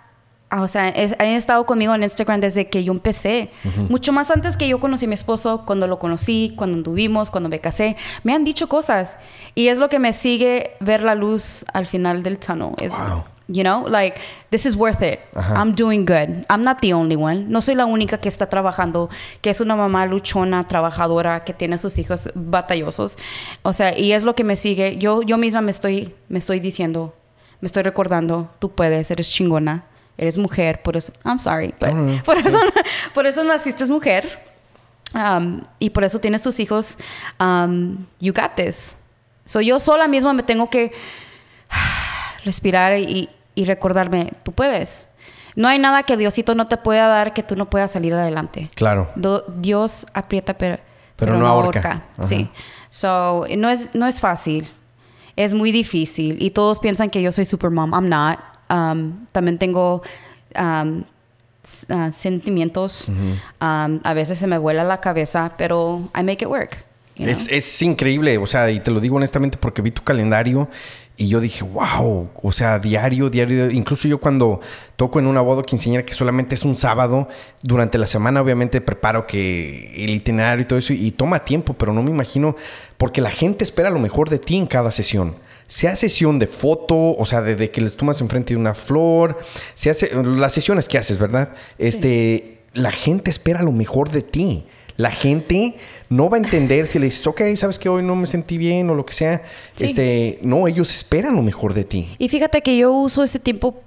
[0.56, 3.50] Ah, o sea, han estado conmigo en Instagram desde que yo empecé.
[3.90, 7.50] Mucho más antes que yo conocí a mi esposo, cuando lo conocí, cuando anduvimos, cuando
[7.50, 7.96] me casé.
[8.22, 9.18] Me han dicho cosas.
[9.56, 12.74] Y es lo que me sigue ver la luz al final del tunnel.
[12.78, 13.24] Es, wow.
[13.48, 14.22] You know, like,
[14.52, 15.20] this is worth it.
[15.36, 16.46] I'm doing good.
[16.50, 17.50] I'm not the only one.
[17.50, 19.10] No soy la única que está trabajando,
[19.42, 23.18] que es una mamá luchona, trabajadora, que tiene sus hijos batallosos.
[23.64, 24.98] O sea, y es lo que me sigue.
[24.98, 27.14] Yo, yo misma me estoy, me estoy diciendo,
[27.60, 29.86] me estoy recordando, tú puedes, eres chingona
[30.18, 31.74] eres mujer, por eso, I'm sorry,
[32.26, 32.60] por, eso,
[33.14, 34.40] por eso naciste mujer
[35.16, 36.98] um, y por eso tienes tus hijos,
[37.40, 38.96] um, you got this.
[39.46, 40.92] So yo sola misma me tengo que
[42.44, 45.08] respirar y, y, recordarme, tú puedes.
[45.56, 48.70] No hay nada que Diosito no te pueda dar que tú no puedas salir adelante.
[48.76, 49.10] Claro.
[49.58, 50.80] Dios aprieta, pero,
[51.16, 52.04] pero, no, ahorca.
[52.22, 52.50] Sí.
[52.90, 54.70] So, no es, no es fácil.
[55.36, 56.42] Es muy difícil.
[56.42, 57.94] Y todos piensan que yo soy super mom.
[57.94, 58.40] I'm not.
[58.70, 60.02] Um, también tengo
[60.60, 61.04] um,
[61.90, 63.10] uh, sentimientos.
[63.10, 66.86] Um, a veces se me vuela la cabeza, pero I make it work.
[67.16, 70.68] es, es, increíble, o sea, y te lo digo honestamente porque vi tu calendario
[71.16, 74.60] y yo dije, wow, o sea, diario, diario, incluso yo cuando
[74.96, 77.28] toco en una boda quinceañera que solamente es un sábado,
[77.62, 81.94] durante la semana obviamente preparo que el itinerario y todo eso y toma tiempo, pero
[81.94, 82.56] no me imagino,
[82.98, 85.36] porque la gente espera lo mejor de ti en cada sesión
[85.68, 89.40] sea sesión de foto, o sea, de, que les tomas enfrente de una flor,
[89.74, 91.54] se hace, las sesiones que haces, ¿verdad?
[91.80, 94.66] Este, la gente espera lo mejor de ti.
[94.98, 95.76] La gente
[96.14, 98.90] no va a entender si le dices, ok, sabes que hoy no me sentí bien
[98.90, 99.42] o lo que sea.
[99.80, 102.16] Este, no, ellos esperan lo mejor de ti.
[102.20, 103.82] Y fíjate que yo uso ese tiempo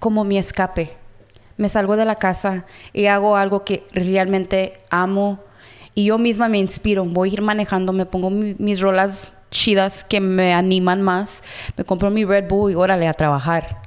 [0.00, 0.90] como mi escape.
[1.56, 5.38] Me salgo de la casa y hago algo que realmente amo
[5.94, 7.04] y yo misma me inspiro.
[7.04, 11.44] Voy a ir manejando, me pongo mis rolas chidas que me animan más.
[11.76, 13.83] Me compro mi Red Bull y órale a trabajar.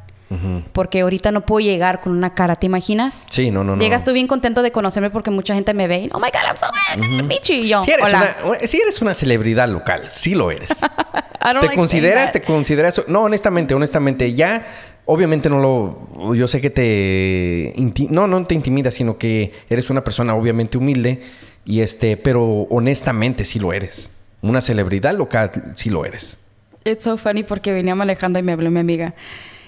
[0.73, 3.27] Porque ahorita no puedo llegar con una cara, ¿te imaginas?
[3.29, 3.81] Sí, no, no, no.
[3.81, 6.41] Llegas tú bien contento de conocerme porque mucha gente me ve y, oh my God,
[6.45, 10.51] I'm so uh Y yo, si eres, Una, si eres una celebridad local, sí lo
[10.51, 10.69] eres.
[11.61, 13.03] ¿Te consideras, te consideras?
[13.07, 14.67] No, honestamente, honestamente, ya
[15.05, 16.33] obviamente no lo.
[16.35, 17.73] Yo sé que te.
[18.09, 21.21] No, no te intimida, sino que eres una persona obviamente humilde.
[21.63, 24.11] Y este, pero honestamente sí lo eres
[24.41, 26.37] una celebridad local, sí lo eres.
[26.83, 29.13] It's so funny porque venía manejando y me habló mi amiga.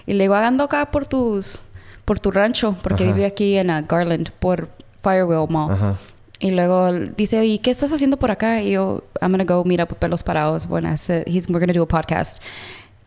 [0.09, 1.61] Y le digo, ando acá por tus,
[2.03, 4.67] por tu rancho, porque vive aquí en uh, Garland, por
[5.03, 5.97] Firewheel Mall.
[6.39, 8.59] Y luego dice, ¿y qué estás haciendo por acá?
[8.59, 10.65] Y yo, I'm gonna go meet up with Pelos Parados.
[10.65, 12.41] Bueno, he's, we're gonna do a podcast.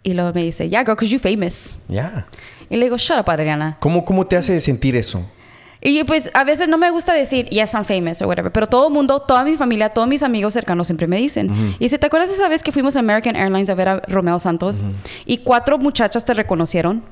[0.05, 1.77] Y luego me dice, yeah, girl, because you're famous.
[1.89, 2.25] Yeah.
[2.71, 3.79] Y le digo, shut up, Adriana.
[3.81, 5.25] ¿Cómo, cómo te hace sentir eso?
[5.85, 8.87] Y pues a veces no me gusta decir, yes, I'm famous o whatever, pero todo
[8.87, 11.77] el mundo, toda mi familia, todos mis amigos cercanos siempre me dicen.
[11.81, 14.39] Y si te acuerdas esa vez que fuimos a American Airlines a ver a Romeo
[14.39, 14.85] Santos
[15.27, 17.03] y cuatro muchachas te reconocieron.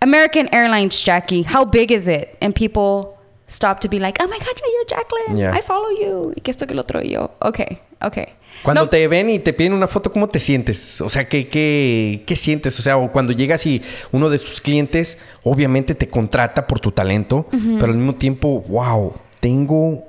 [0.00, 2.36] American Airlines, Jackie, how big is it?
[2.40, 3.21] And people
[3.52, 6.32] stop to be like, oh my God, you're Jacqueline, I follow you.
[6.34, 7.02] Y que esto que lo otro.
[7.02, 7.60] Y yo, ok,
[8.00, 8.18] ok.
[8.62, 11.00] Cuando te ven y te piden una foto, ¿cómo te sientes?
[11.00, 12.78] O sea, ¿qué, qué, qué sientes?
[12.78, 13.82] O sea, cuando llegas y
[14.12, 19.14] uno de tus clientes obviamente te contrata por tu talento, pero al mismo tiempo, wow,
[19.40, 20.06] tengo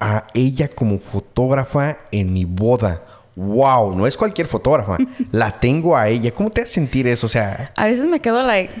[0.00, 3.02] a ella como fotógrafa en mi boda.
[3.36, 4.96] Wow, no es cualquier fotógrafa,
[5.30, 6.32] la tengo a ella.
[6.32, 7.26] ¿Cómo te hace sentir eso?
[7.26, 8.72] O sea, a veces me quedo like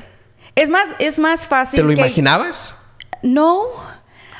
[0.56, 2.74] es más es más fácil ¿Te lo imaginabas?
[3.22, 3.64] No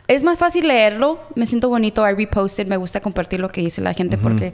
[0.09, 3.81] es más fácil leerlo, me siento bonito, I reposted, me gusta compartir lo que dice
[3.81, 4.53] la gente porque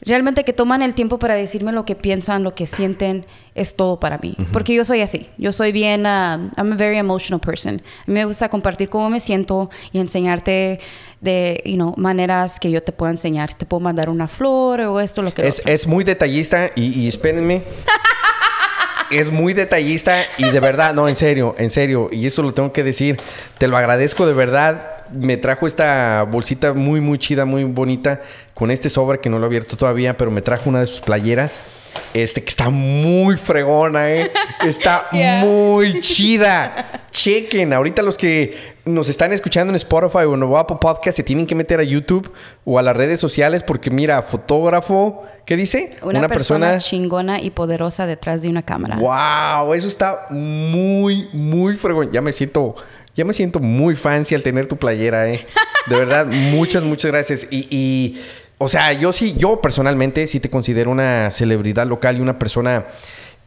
[0.00, 3.98] realmente que toman el tiempo para decirme lo que piensan, lo que sienten, es todo
[3.98, 4.36] para mí.
[4.52, 7.82] Porque yo soy así, yo soy bien, uh, I'm a very emotional person.
[8.02, 10.78] A mí me gusta compartir cómo me siento y enseñarte
[11.20, 13.52] de, you know, maneras que yo te puedo enseñar.
[13.54, 15.46] Te puedo mandar una flor o esto, lo que...
[15.46, 17.64] Es, es muy detallista y, y espérenme.
[19.10, 22.72] es muy detallista y de verdad, no, en serio, en serio, y esto lo tengo
[22.72, 23.18] que decir,
[23.58, 24.94] te lo agradezco de verdad.
[25.10, 28.20] Me trajo esta bolsita muy, muy chida, muy bonita,
[28.52, 31.00] con este sobre que no lo he abierto todavía, pero me trajo una de sus
[31.00, 31.62] playeras,
[32.12, 34.30] este que está muy fregona, ¿eh?
[34.66, 37.04] Está muy chida.
[37.10, 41.46] Chequen, ahorita los que nos están escuchando en Spotify o en Apple Podcast, se tienen
[41.46, 42.32] que meter a YouTube
[42.64, 45.96] o a las redes sociales porque mira, fotógrafo, ¿qué dice?
[46.02, 48.96] Una, persona, chingona y poderosa detrás de una cámara.
[48.96, 52.10] Wow, eso está muy, muy fregón.
[52.12, 52.74] Ya me siento,
[53.14, 55.46] ya me siento muy fancy al tener tu playera, eh.
[55.86, 57.48] De verdad, muchas, muchas gracias.
[57.50, 58.20] Y, y,
[58.58, 62.86] o sea, yo sí, yo personalmente sí te considero una celebridad local y una persona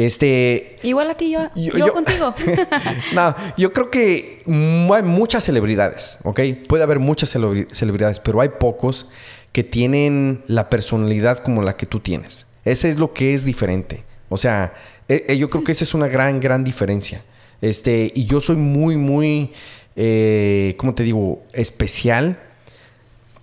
[0.06, 0.78] este.
[0.84, 2.34] Igual a ti, yo, yo, contigo.
[3.14, 6.40] no, yo creo que hay muchas celebridades, ¿ok?
[6.68, 9.10] Puede haber muchas celebridades, pero hay pocos
[9.52, 12.48] que tienen la personalidad como la que tú tienes.
[12.64, 14.04] Ese es lo que es diferente.
[14.30, 14.74] O sea,
[15.10, 17.22] e, e, yo creo que esa es una gran, gran diferencia.
[17.62, 19.52] Este, y yo soy muy, muy,
[19.96, 21.44] eh, ¿cómo te digo?
[21.54, 22.40] Especial.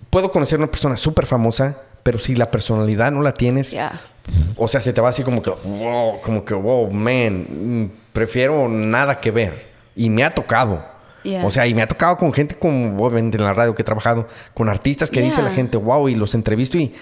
[0.09, 3.75] Puedo conocer a una persona súper famosa, pero si la personalidad no la tienes,
[4.55, 9.19] o sea, se te va así como que, wow, como que, wow, man, prefiero nada
[9.19, 9.67] que ver.
[9.95, 10.83] Y me ha tocado.
[11.43, 13.85] O sea, y me ha tocado con gente como, obviamente en la radio que he
[13.85, 16.93] trabajado, con artistas que dice la gente, wow, y los entrevisto y,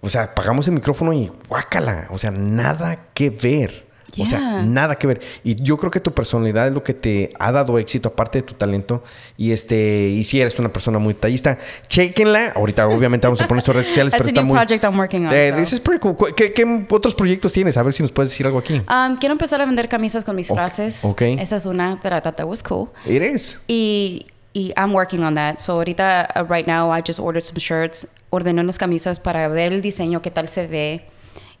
[0.00, 2.08] o sea, pagamos el micrófono y guácala.
[2.10, 3.85] O sea, nada que ver.
[4.18, 5.20] O sea, nada que ver.
[5.44, 8.42] Y yo creo que tu personalidad es lo que te ha dado éxito, aparte de
[8.42, 9.02] tu talento.
[9.36, 12.52] Y este, y si eres una persona muy detallista, chequenla.
[12.56, 14.12] Ahorita, obviamente, vamos a poner nuestras redes sociales.
[14.16, 15.32] pero está muy, project I'm working on.
[15.32, 16.16] Eh, this is pretty cool.
[16.34, 17.76] ¿Qué, otros proyectos tienes?
[17.76, 18.80] A ver si nos puedes decir algo aquí.
[18.88, 21.04] Um, quiero empezar a vender camisas con mis frases.
[21.04, 21.22] Ok.
[21.22, 22.88] Esa es una that I thought that was cool.
[23.04, 23.60] It is.
[23.66, 25.58] Y, y I'm working on that.
[25.58, 28.06] So ahorita, uh, right now, I just ordered some shirts.
[28.30, 31.06] Ordené unas camisas para ver el diseño, qué tal se ve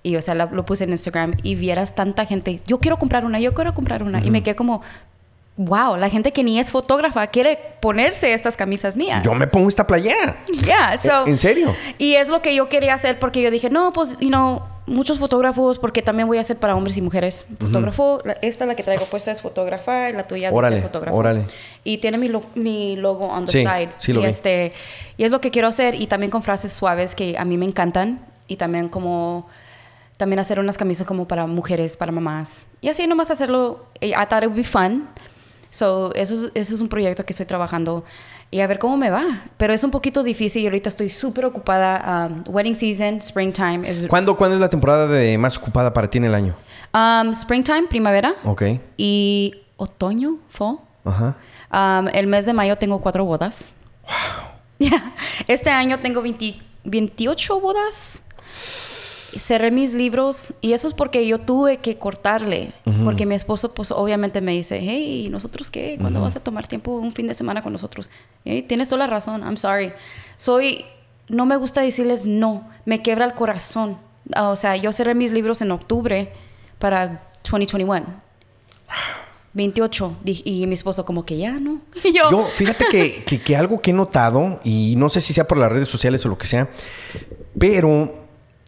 [0.06, 3.40] y, o sea, lo puse en Instagram y vieras tanta gente, yo quiero comprar una,
[3.40, 4.24] yo quiero comprar una.
[4.24, 4.80] Y me quedé como,
[5.56, 9.24] wow, la gente que ni es fotógrafa quiere ponerse estas camisas mías.
[9.24, 10.36] Yo me pongo esta playera.
[10.64, 11.74] Yeah, so, ¿En serio?
[11.98, 15.18] Y es lo que yo quería hacer porque yo dije, no, pues, you know, muchos
[15.18, 17.44] fotógrafos, porque también voy a hacer para hombres y mujeres.
[17.58, 21.16] Fotógrafo, esta la que traigo puesta es fotógrafa, la tuya órale, es fotógrafo.
[21.16, 21.46] Órale.
[21.82, 23.88] Y tiene mi, mi logo on the side.
[23.98, 24.72] Sí, lo y, este,
[25.16, 25.96] y es lo que quiero hacer.
[25.96, 28.24] Y también con frases suaves que a mí me encantan.
[28.46, 29.48] Y también como
[30.16, 32.66] también hacer unas camisas como para mujeres, para mamás.
[32.80, 33.86] Y así nomás hacerlo.
[34.00, 35.08] I thought it would be fun.
[35.70, 38.04] So, eso es, es un proyecto que estoy trabajando
[38.50, 39.44] y a ver cómo me va.
[39.56, 42.28] Pero es un poquito difícil y ahorita estoy súper ocupada.
[42.30, 43.80] Um, wedding season, springtime.
[44.08, 46.56] ¿Cuándo, ¿Cuándo es la temporada de más ocupada para ti en el año?
[46.94, 48.34] Um, springtime, primavera.
[48.44, 48.62] Ok.
[48.96, 50.78] Y otoño, fall.
[51.04, 51.36] Ajá.
[51.70, 53.72] Um, el mes de mayo tengo cuatro bodas.
[54.78, 54.90] Wow.
[55.46, 58.22] Este año tengo 28 bodas
[59.38, 62.72] cerré mis libros y eso es porque yo tuve que cortarle,
[63.04, 65.96] porque mi esposo pues obviamente me dice, hey, ¿nosotros qué?
[66.00, 68.10] ¿Cuándo vas a tomar tiempo un fin de semana con nosotros?
[68.44, 69.92] Y tienes toda la razón, I'm sorry.
[70.36, 70.84] Soy,
[71.28, 73.98] no me gusta decirles no, me quebra el corazón.
[74.36, 76.32] O sea, yo cerré mis libros en octubre
[76.78, 78.26] para 2021.
[79.52, 80.16] 28.
[80.24, 81.80] Y mi esposo como que ya, ¿no?
[82.14, 85.56] yo, fíjate que, que, que algo que he notado, y no sé si sea por
[85.56, 86.68] las redes sociales o lo que sea,
[87.58, 88.25] pero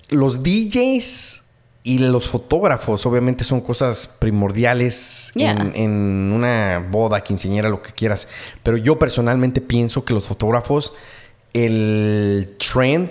[0.09, 1.43] los DJs
[1.85, 8.29] y los fotógrafos, obviamente, son cosas primordiales en, en, una boda, quinceañera, lo que quieras.
[8.63, 10.93] Pero yo personalmente pienso que los fotógrafos,
[11.55, 13.11] el trend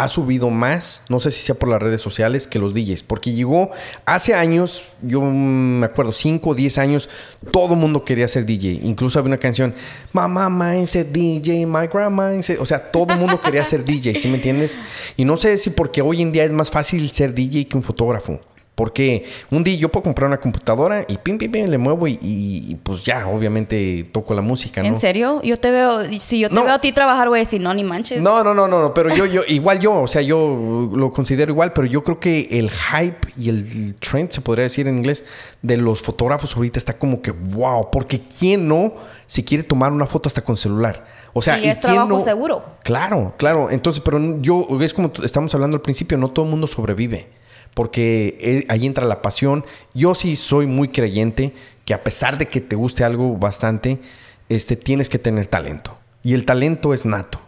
[0.00, 3.02] ha subido más, no sé si sea por las redes sociales, que los DJs.
[3.02, 3.70] Porque llegó
[4.06, 7.08] hace años, yo me acuerdo, 5 o 10 años,
[7.50, 8.80] todo el mundo quería ser DJ.
[8.82, 9.74] Incluso había una canción,
[10.12, 14.36] Mamá mindset DJ, my grandma O sea, todo el mundo quería ser DJ, ¿sí me
[14.36, 14.78] entiendes?
[15.18, 17.82] Y no sé si porque hoy en día es más fácil ser DJ que un
[17.82, 18.40] fotógrafo.
[18.80, 22.78] Porque un día yo puedo comprar una computadora y pim, pim, pim, le muevo y,
[22.82, 24.88] pues ya, obviamente toco la música, ¿no?
[24.88, 25.42] ¿En serio?
[25.42, 28.22] Yo te veo, si yo te veo a ti trabajar, güey, si no, ni manches.
[28.22, 31.52] No, no, no, no, no, pero yo, yo, igual yo, o sea, yo lo considero
[31.52, 35.26] igual, pero yo creo que el hype y el trend, se podría decir en inglés,
[35.60, 38.94] de los fotógrafos ahorita está como que wow, porque ¿quién no
[39.26, 41.04] se quiere tomar una foto hasta con celular?
[41.34, 42.64] O sea, y, es trabajo seguro.
[42.82, 43.70] Claro, claro.
[43.70, 47.39] Entonces, pero yo, es como estamos hablando al principio, no todo el mundo sobrevive
[47.74, 49.64] porque eh, ahí entra la pasión.
[49.94, 51.54] Yo sí soy muy creyente
[51.84, 54.00] que a pesar de que te guste algo bastante,
[54.48, 55.96] este, tienes que tener talento.
[56.22, 57.40] Y el talento es nato.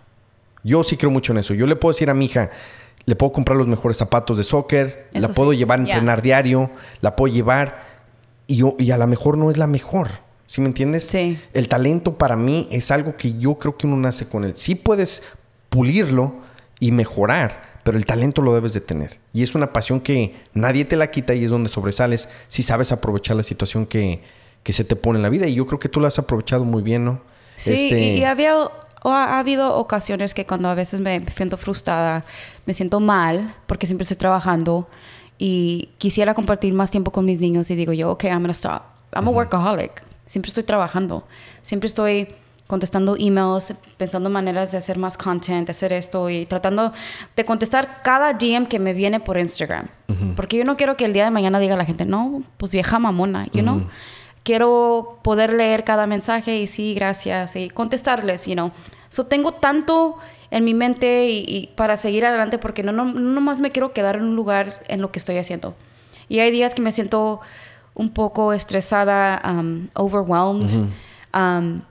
[0.65, 1.55] Yo sí creo mucho en eso.
[1.55, 2.51] Yo le puedo decir a mi hija,
[3.05, 6.71] le puedo comprar los mejores zapatos de soccer, la puedo llevar a entrenar diario,
[7.01, 7.85] la puedo llevar
[8.47, 10.09] y, yo, y a lo mejor no es la mejor.
[10.47, 11.07] ¿Sí me entiendes?
[11.07, 11.39] Sí.
[11.55, 14.55] El talento para mí es algo que yo creo que uno nace con él.
[14.55, 15.23] Sí puedes
[15.71, 16.35] pulirlo
[16.79, 19.19] y mejorar, pero el talento lo debes de tener.
[19.33, 22.93] Y es una pasión que nadie te la quita y es donde sobresales si sabes
[22.93, 24.23] aprovechar la situación que,
[24.65, 25.47] se te pone en la vida.
[25.47, 27.21] Y yo creo que tú la has aprovechado muy bien, ¿no?
[27.55, 28.55] Sí, este y había,
[29.03, 32.25] ha habido ocasiones que cuando a veces me siento frustrada,
[32.67, 34.89] me siento mal, porque siempre estoy trabajando
[35.39, 38.83] y quisiera compartir más tiempo con mis niños y digo yo, ok, I'm gonna stop.
[39.15, 40.05] I'm a workaholic.
[40.25, 41.27] Siempre estoy trabajando.
[41.63, 42.29] Siempre estoy
[42.67, 46.93] contestando emails, pensando maneras de hacer más content, hacer esto y tratando
[47.37, 49.89] de contestar cada DM que me viene por Instagram.
[50.37, 52.99] Porque yo no quiero que el día de mañana diga la gente, no, pues vieja
[52.99, 53.83] mamona, you know.
[54.43, 58.73] Quiero poder leer cada mensaje y sí, gracias, y contestarles, you know.
[59.09, 60.17] So tengo tanto
[60.51, 64.17] en mi mente y, para seguir adelante porque no, no, no nomás me quiero quedar
[64.17, 65.75] en un lugar en lo que estoy haciendo.
[66.29, 67.41] Y hay días que me siento
[67.95, 70.71] un poco estresada, um, overwhelmed.
[71.35, 71.83] Um,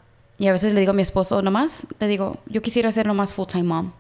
[0.42, 3.32] y a veces le digo a mi esposo, nomás, le digo, yo quisiera ser nomás
[3.34, 3.92] full-time mom.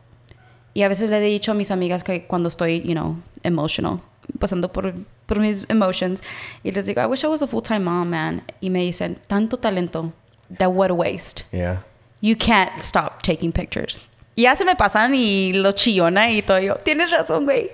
[0.73, 3.99] Y a veces le he dicho a mis amigas que cuando estoy, you know, emotional,
[4.39, 4.93] pasando por,
[5.27, 6.21] por mis emotions,
[6.63, 8.41] y les digo, I wish I was a full-time mom, man.
[8.59, 10.13] Y me dicen, tanto talento,
[10.57, 11.43] that what a waste.
[11.51, 11.83] Yeah.
[12.21, 14.01] You can't stop taking pictures.
[14.35, 16.59] Y ya se me pasan y lo chillona y todo.
[16.59, 17.69] Yo, tienes razón, güey.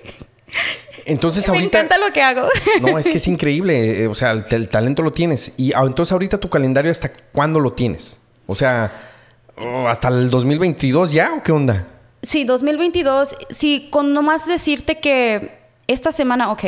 [1.06, 1.78] Entonces Me ahorita...
[1.80, 2.48] encanta lo que hago.
[2.82, 4.02] No, es que es increíble.
[4.02, 5.52] eh, O sea, el, el talento lo tienes.
[5.56, 8.20] Y ah, entonces ahorita tu calendario, ¿hasta cuándo lo tienes?
[8.48, 8.90] O sea,
[9.58, 11.86] oh, ¿hasta el 2022 ya o qué onda?
[12.22, 13.36] Sí, 2022.
[13.50, 16.62] Sí, con nomás decirte que esta semana, ok,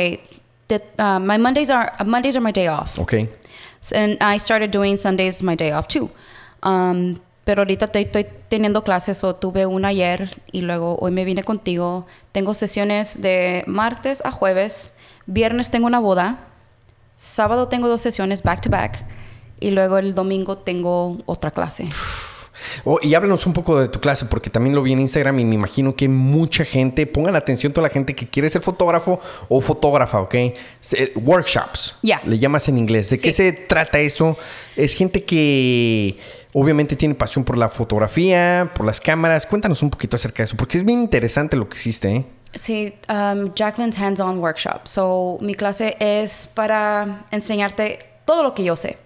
[0.67, 3.13] that, uh, my Mondays are Mondays are my day off, Ok.
[3.93, 6.09] and I started doing Sundays my day off too.
[6.63, 11.25] Um, pero ahorita te- estoy teniendo clases o tuve una ayer y luego hoy me
[11.25, 12.05] vine contigo.
[12.31, 14.93] Tengo sesiones de martes a jueves.
[15.25, 16.37] Viernes tengo una boda.
[17.17, 19.03] Sábado tengo dos sesiones back to back.
[19.61, 21.87] Y luego el domingo tengo otra clase.
[22.83, 25.45] Oh, y háblanos un poco de tu clase, porque también lo vi en Instagram y
[25.45, 29.61] me imagino que mucha gente, pongan atención toda la gente que quiere ser fotógrafo o
[29.61, 30.35] fotógrafa, ¿ok?
[31.15, 31.95] Workshops.
[32.01, 32.21] Ya.
[32.25, 33.09] Le llamas en inglés.
[33.09, 34.37] ¿De qué se trata eso?
[34.75, 36.17] Es gente que
[36.53, 39.47] obviamente tiene pasión por la fotografía, por las cámaras.
[39.47, 42.25] Cuéntanos un poquito acerca de eso, porque es bien interesante lo que hiciste, ¿eh?
[42.53, 44.81] Sí, um, Jacqueline's Hands-On Workshop.
[44.83, 48.97] So, mi clase es para enseñarte todo lo que yo sé.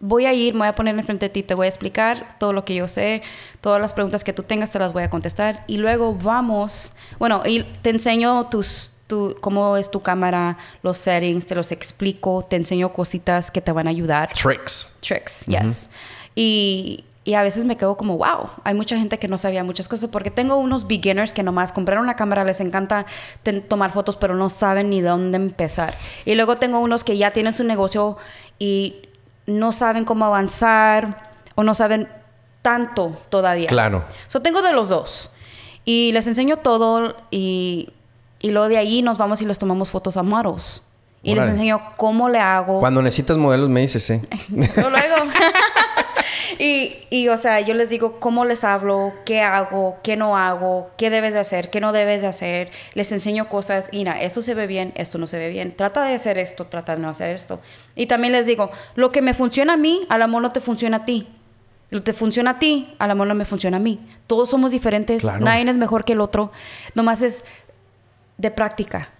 [0.00, 2.54] Voy a ir, me voy a poner enfrente de ti, te voy a explicar todo
[2.54, 3.22] lo que yo sé,
[3.60, 7.42] todas las preguntas que tú tengas te las voy a contestar y luego vamos, bueno,
[7.44, 12.56] y te enseño tus, tu, cómo es tu cámara, los settings, te los explico, te
[12.56, 14.86] enseño cositas que te van a ayudar Tricks.
[15.00, 15.90] tricks, yes.
[16.34, 19.86] y, y a veces me quedo como, wow, hay mucha gente que no sabía muchas
[19.86, 23.04] cosas porque tengo unos beginners que nomás compraron una cámara, les encanta
[23.68, 25.94] tomar fotos, pero no saben ni de dónde empezar.
[26.24, 28.16] Y luego tengo unos que ya tienen su negocio
[28.58, 29.09] y
[29.58, 32.08] no saben cómo avanzar o no saben
[32.62, 33.68] tanto todavía.
[33.68, 34.04] Claro.
[34.26, 35.30] So, tengo de los dos.
[35.84, 37.90] Y les enseño todo y,
[38.38, 40.82] y luego de ahí nos vamos y les tomamos fotos a models.
[41.22, 42.80] Y les enseño cómo le hago.
[42.80, 44.22] Cuando necesitas modelos me dices, ¿eh?
[44.48, 44.56] Yo
[44.90, 45.16] luego.
[46.62, 50.90] Y, y, o sea, yo les digo cómo les hablo, qué hago, qué no hago,
[50.98, 52.70] qué debes de hacer, qué no debes de hacer.
[52.92, 53.88] Les enseño cosas.
[53.92, 55.74] Y nada, esto se ve bien, esto no se ve bien.
[55.74, 57.60] Trata de hacer esto, trata de no hacer esto.
[57.96, 60.98] Y también les digo, lo que me funciona a mí, al amor no te funciona
[60.98, 61.26] a ti.
[61.88, 63.98] Lo que te funciona a ti, al amor no me funciona a mí.
[64.26, 65.42] Todos somos diferentes, Claro.
[65.44, 66.52] nadie es mejor que el otro.
[66.94, 67.46] Nomás es
[68.36, 69.10] de práctica,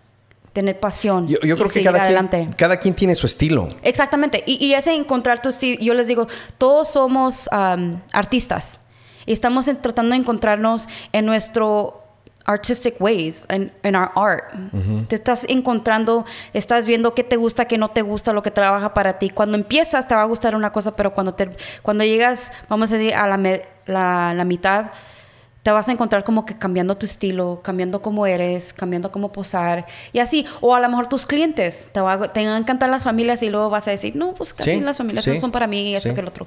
[0.53, 1.29] tener pasión.
[1.29, 2.39] Yo, yo y creo que seguir cada adelante.
[2.39, 3.69] quien, cada quien tiene su estilo.
[3.83, 4.43] Exactamente.
[4.47, 6.27] Y, y ese encontrar tu estilo, yo les digo,
[6.59, 8.81] todos somos um, artistas
[9.27, 11.97] y estamos en- tratando de encontrarnos en nuestro
[12.47, 14.45] artistic ways, en, en our art.
[15.09, 18.93] Te estás encontrando, estás viendo qué te gusta, qué no te gusta, lo que trabaja
[18.93, 19.31] para ti.
[19.31, 21.51] Cuando empiezas te va a gustar una cosa, pero cuando, te,
[21.83, 24.87] cuando llegas, vamos a decir, a la, me- la, la mitad,
[25.63, 29.87] te vas a encontrar como que cambiando tu estilo, cambiando cómo eres, cambiando cómo posar
[30.13, 30.47] y así.
[30.61, 33.43] O a lo mejor tus clientes, te, va, a- te van a encantar las familias
[33.43, 35.67] y luego vas a decir, no, pues casi Sí, las familias sí, no son para
[35.67, 36.15] mí, esto sí.
[36.15, 36.47] que el otro.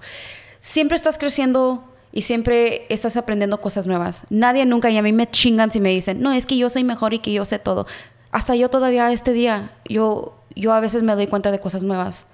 [0.59, 4.23] Siempre estás creciendo y siempre estás aprendiendo cosas nuevas.
[4.29, 6.83] Nadie nunca, y a mí me chingan si me dicen, no, es que yo soy
[6.83, 7.85] mejor y que yo sé todo.
[8.31, 12.25] Hasta yo todavía este día, yo, yo a veces me doy cuenta de cosas nuevas.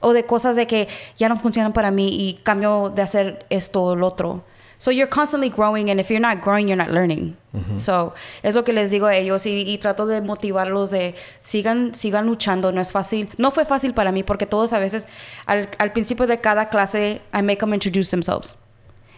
[0.00, 3.82] O de cosas de que ya no funcionan para mí y cambio de hacer esto
[3.84, 4.44] o lo otro.
[4.84, 7.38] So you're constantly growing and if you're not growing, you're not learning.
[7.76, 8.12] So
[8.42, 12.26] es lo que les digo a ellos y, y trato de motivarlos de sigan, sigan
[12.26, 12.70] luchando.
[12.70, 13.30] No es fácil.
[13.38, 15.08] No fue fácil para mí porque todos a veces
[15.46, 18.58] al, al principio de cada clase I make them introduce themselves.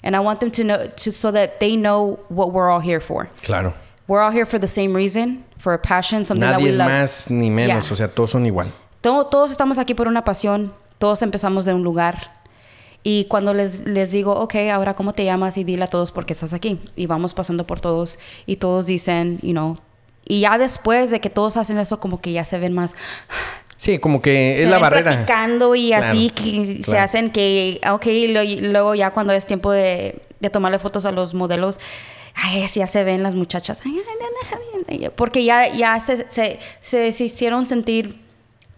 [0.05, 3.01] And I want them to know to, so that they know what we're all here
[3.01, 3.29] for.
[3.43, 3.75] Claro.
[4.07, 6.77] We're all here for the same reason, for a passion, something that Nadie we es
[6.77, 6.89] love.
[6.89, 7.93] más ni menos, Yeah.
[7.93, 8.69] o sea, todos son igual.
[9.01, 12.36] Todo- todos estamos aquí por una pasión, todos empezamos de un lugar.
[13.09, 16.27] Y cuando les, les digo, ok, ahora cómo te llamas y dile a todos por
[16.27, 16.81] qué estás aquí.
[16.97, 19.79] Y vamos pasando por todos y todos dicen, you know.
[20.27, 22.97] Y ya después de que todos hacen eso, como que ya se ven más.
[23.77, 25.11] Sí, como que es se la ven barrera.
[25.13, 27.05] platicando y Claro, así que se claro.
[27.05, 31.33] hacen que, ok, lo- luego ya cuando es tiempo de, de tomarle fotos a los
[31.33, 31.79] modelos,
[32.35, 33.81] ay, ya se ven las muchachas.
[35.15, 38.26] Porque ya, ya se, se, se, se hicieron sentir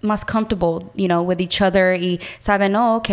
[0.02, 3.08] más comfortable, you know, with each other y saben, oh, ok,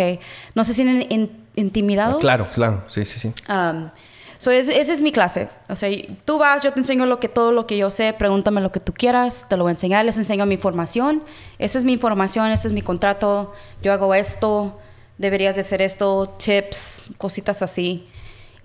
[0.54, 2.18] no se sienten in- intimidados.
[2.20, 3.32] Claro, claro, sí, sí, sí.
[3.52, 3.90] Um,
[4.38, 5.48] so es- esa es mi clase.
[5.68, 5.88] O sea,
[6.24, 8.80] tú vas, yo te enseño lo que, todo lo que yo sé, pregúntame lo que
[8.80, 11.22] tú quieras, te lo voy a enseñar, les enseño mi información.
[11.58, 14.78] Esa es mi información, ese es mi contrato, yo hago esto,
[15.18, 18.08] deberías de hacer esto, tips, cositas así.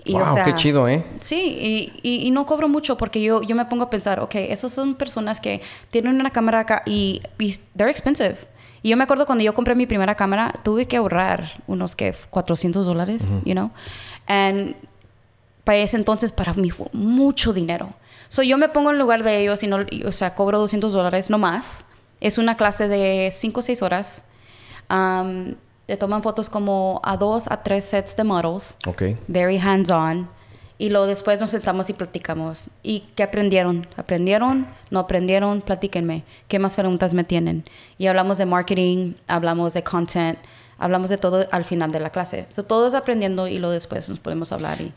[0.03, 1.05] Y, wow, o sea, qué chido, ¿eh?
[1.19, 4.35] Sí, y, y- y no cobro mucho porque yo, yo me pongo a pensar, ok,
[4.35, 8.37] esos son personas que tienen una cámara acá y, y they're expensive.
[8.83, 12.15] Y yo me acuerdo cuando yo compré mi primera cámara, tuve que ahorrar unos que
[12.31, 13.69] 400 dólares, you know.
[14.27, 14.75] And
[15.63, 17.93] para ese entonces para mí fue mucho dinero.
[18.27, 21.29] So yo me pongo en lugar de ellos y no, o sea, cobro 200 dólares,
[21.29, 21.85] no más.
[22.21, 24.23] Es una clase de 5 o 6 horas.
[24.89, 25.53] Um,
[25.91, 29.03] te toman fotos como a dos a tres sets de models Ok.
[29.27, 30.29] very hands-on.
[30.77, 32.69] Y luego después nos sentamos y platicamos.
[32.81, 33.87] ¿Y qué aprendieron?
[33.97, 34.67] ¿Aprendieron?
[34.89, 35.59] ¿No aprendieron?
[35.59, 36.23] Platíquenme.
[36.47, 37.65] ¿Qué más preguntas me tienen?
[37.97, 40.39] Y hablamos de marketing, hablamos de content,
[40.77, 42.45] hablamos de todo al final de la clase.
[42.47, 44.79] So, todos aprendiendo y luego después nos podemos hablar.
[44.79, 44.93] Y...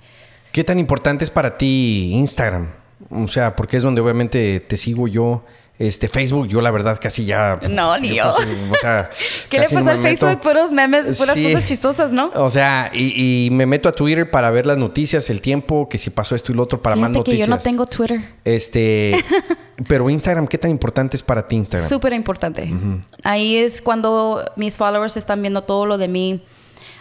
[0.52, 2.70] ¿Qué tan importante es para ti Instagram?
[3.10, 5.44] O sea, porque es donde obviamente te sigo yo.
[5.76, 7.58] Este, Facebook, yo la verdad casi ya...
[7.68, 8.30] No, ni yo.
[8.30, 9.10] o sea,
[9.50, 10.26] ¿Qué le pasa no al meto.
[10.26, 10.42] Facebook?
[10.42, 11.42] Puros memes, puras Sí.
[11.52, 12.30] cosas chistosas, ¿no?
[12.36, 15.98] O sea, y, y me meto a Twitter para ver las noticias, el tiempo, que
[15.98, 17.48] si pasó esto y lo otro, para más Fíjate que noticias.
[17.48, 18.20] yo no tengo Twitter.
[18.44, 19.24] Este,
[19.88, 21.88] pero Instagram, ¿qué tan importante es para ti Instagram?
[21.88, 22.72] Súper importante.
[23.24, 26.44] Ahí es cuando mis followers están viendo todo lo de mí.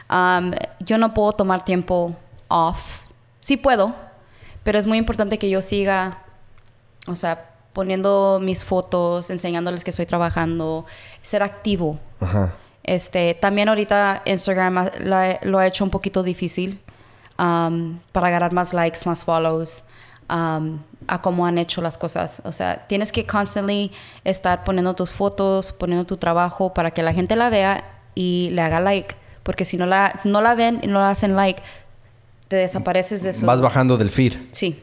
[0.09, 2.15] Um, yo no puedo tomar tiempo
[2.47, 3.01] off.
[3.39, 3.95] Sí puedo,
[4.63, 6.23] pero es muy importante que yo siga,
[7.05, 10.85] o sea, poniendo mis fotos, enseñándoles que estoy trabajando,
[11.21, 11.99] ser activo.
[12.19, 12.55] Ajá.
[12.83, 16.79] Este, también ahorita Instagram la- lo ha hecho un poquito difícil
[17.39, 19.83] um, para ganar más likes, más follows,
[20.29, 22.41] um, a cómo han hecho las cosas.
[22.45, 23.91] O sea, tienes que constantly
[24.23, 27.83] estar poniendo tus fotos, poniendo tu trabajo para que la gente la vea
[28.15, 29.15] y le haga like.
[29.43, 31.61] Porque si no la, no la ven y no la hacen like,
[32.47, 33.45] te desapareces de su...
[33.45, 34.35] Vas bajando del feed.
[34.51, 34.81] Sí.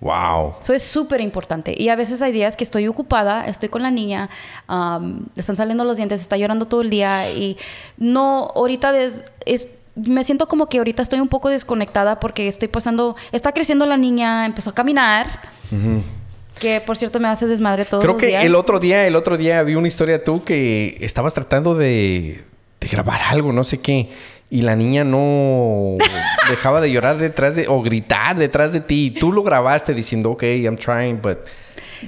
[0.00, 0.54] Wow.
[0.60, 1.74] Eso es súper importante.
[1.76, 4.30] Y a veces hay días que estoy ocupada, estoy con la niña,
[4.68, 7.58] um, le están saliendo los dientes, está llorando todo el día y
[7.98, 12.68] no, ahorita des- es, me siento como que ahorita estoy un poco desconectada porque estoy
[12.68, 15.26] pasando, está creciendo la niña, empezó a caminar,
[16.58, 18.44] que por cierto me hace desmadre todos Creo los que días.
[18.44, 22.44] el otro día, el otro día vi una historia tú que estabas tratando de,
[22.80, 24.10] de grabar algo, no sé qué.
[24.50, 25.96] Y la niña no
[26.48, 29.06] dejaba de llorar detrás de, o gritar detrás de ti.
[29.06, 31.38] Y tú lo grabaste diciendo, ok, I'm trying, but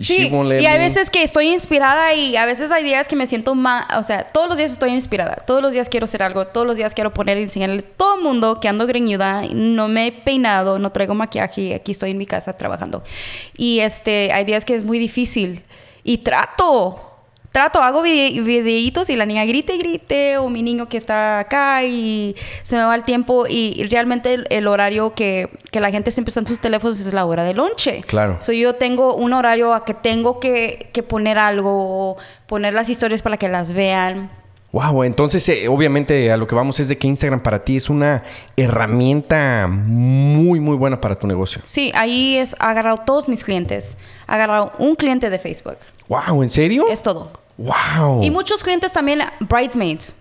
[0.01, 0.86] she Sí, won't let y hay me".
[0.86, 4.24] veces que estoy inspirada y a veces hay días que me siento más, o sea,
[4.24, 7.12] todos los días estoy inspirada, todos los días quiero hacer algo, todos los días quiero
[7.12, 10.90] poner y enseñarle a todo el mundo que ando greñuda, no me he peinado, no
[10.93, 13.05] traigo maquillaje y aquí estoy en mi casa trabajando.
[13.57, 15.62] Y este, hay días que es muy difícil
[16.05, 17.12] y trato,
[17.53, 21.39] trato, hago vide- videitos y la niña grite y grite o mi niño que está
[21.39, 25.91] acá y se me va el tiempo y realmente el, el horario que, que la
[25.91, 28.01] gente siempre está en sus teléfonos es la hora de lonche.
[28.07, 28.39] Claro.
[28.41, 33.23] So, yo tengo un horario a que tengo que, que poner algo, poner las historias
[33.23, 34.31] para que las vean.
[34.73, 37.91] Wow, entonces eh, obviamente a lo que vamos es de que Instagram para ti es
[37.91, 38.23] una
[38.57, 41.61] herramienta muy, muy buena para tu negocio.
[41.65, 43.99] Sí, ahí es agarrado todos mis clientes.
[44.27, 45.77] Agarrado un cliente de Facebook.
[46.09, 46.87] Wow, ¿en serio?
[46.89, 47.31] Es todo.
[47.59, 48.23] Wow.
[48.23, 50.15] Y muchos clientes también, bridesmaids.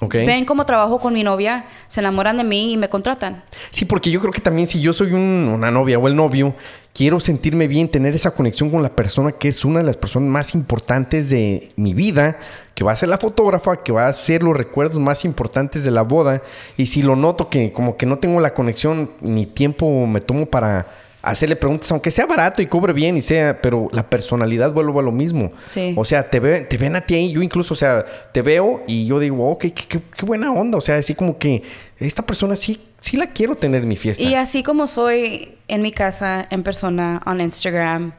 [0.00, 0.14] Ok.
[0.14, 3.44] Ven cómo trabajo con mi novia, se enamoran de mí y me contratan.
[3.70, 6.52] Sí, porque yo creo que también si yo soy un- una novia o el novio,
[6.92, 10.28] quiero sentirme bien, tener esa conexión con la persona que es una de las personas
[10.28, 12.38] más importantes de mi vida,
[12.74, 15.92] que va a ser la fotógrafa, que va a ser los recuerdos más importantes de
[15.92, 16.42] la boda.
[16.76, 20.46] Y si lo noto que como que no tengo la conexión ni tiempo me tomo
[20.46, 20.88] para
[21.30, 25.02] hacerle preguntas, aunque sea barato y cobre bien y sea, pero la personalidad vuelvo a
[25.02, 25.52] lo mismo.
[25.64, 25.94] Sí.
[25.96, 28.82] O sea, te, ve- te ven a ti ahí, yo incluso, o sea, te veo
[28.86, 30.78] y yo digo, ok, qué, qué- qué buena onda.
[30.78, 31.62] O sea, así como que
[31.98, 34.22] esta persona sí, sí la quiero tener en mi fiesta.
[34.22, 38.12] Y así como soy en mi casa, en persona, en Instagram,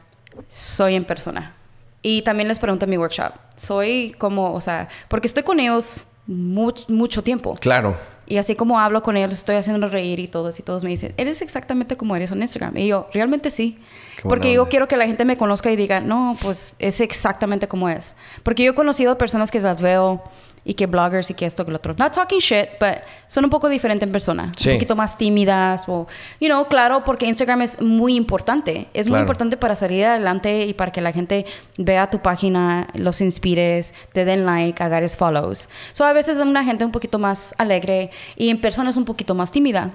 [0.48, 1.54] soy en persona.
[2.02, 6.04] Y también les pregunto en mi workshop, soy como, o sea, porque estoy con ellos
[6.26, 7.54] mu- mucho tiempo.
[7.60, 7.96] Claro.
[8.26, 11.14] Y así como hablo con ellos, estoy haciendo reír y todos, y todos me dicen,
[11.16, 12.76] eres exactamente como eres en Instagram.
[12.76, 13.78] Y yo, realmente sí.
[14.16, 14.70] Qué Porque yo onda.
[14.70, 18.16] quiero que la gente me conozca y diga, no, pues es exactamente como es.
[18.42, 20.22] Porque yo he conocido personas que las veo
[20.68, 21.94] y que bloggers y que esto, que lo otro.
[21.96, 22.98] Not talking shit, but
[23.28, 24.50] son un poco diferentes en persona.
[24.56, 24.70] Sí.
[24.70, 26.08] Un poquito más tímidas o,
[26.40, 28.88] you know, claro, porque Instagram es muy importante.
[28.92, 29.22] Es muy Claro.
[29.22, 31.46] importante para salir adelante y para que la gente
[31.78, 35.68] vea tu página, los inspires, te den like, agarres follows.
[35.92, 39.04] So a veces es una gente un poquito más alegre y en persona es un
[39.04, 39.92] poquito más tímida.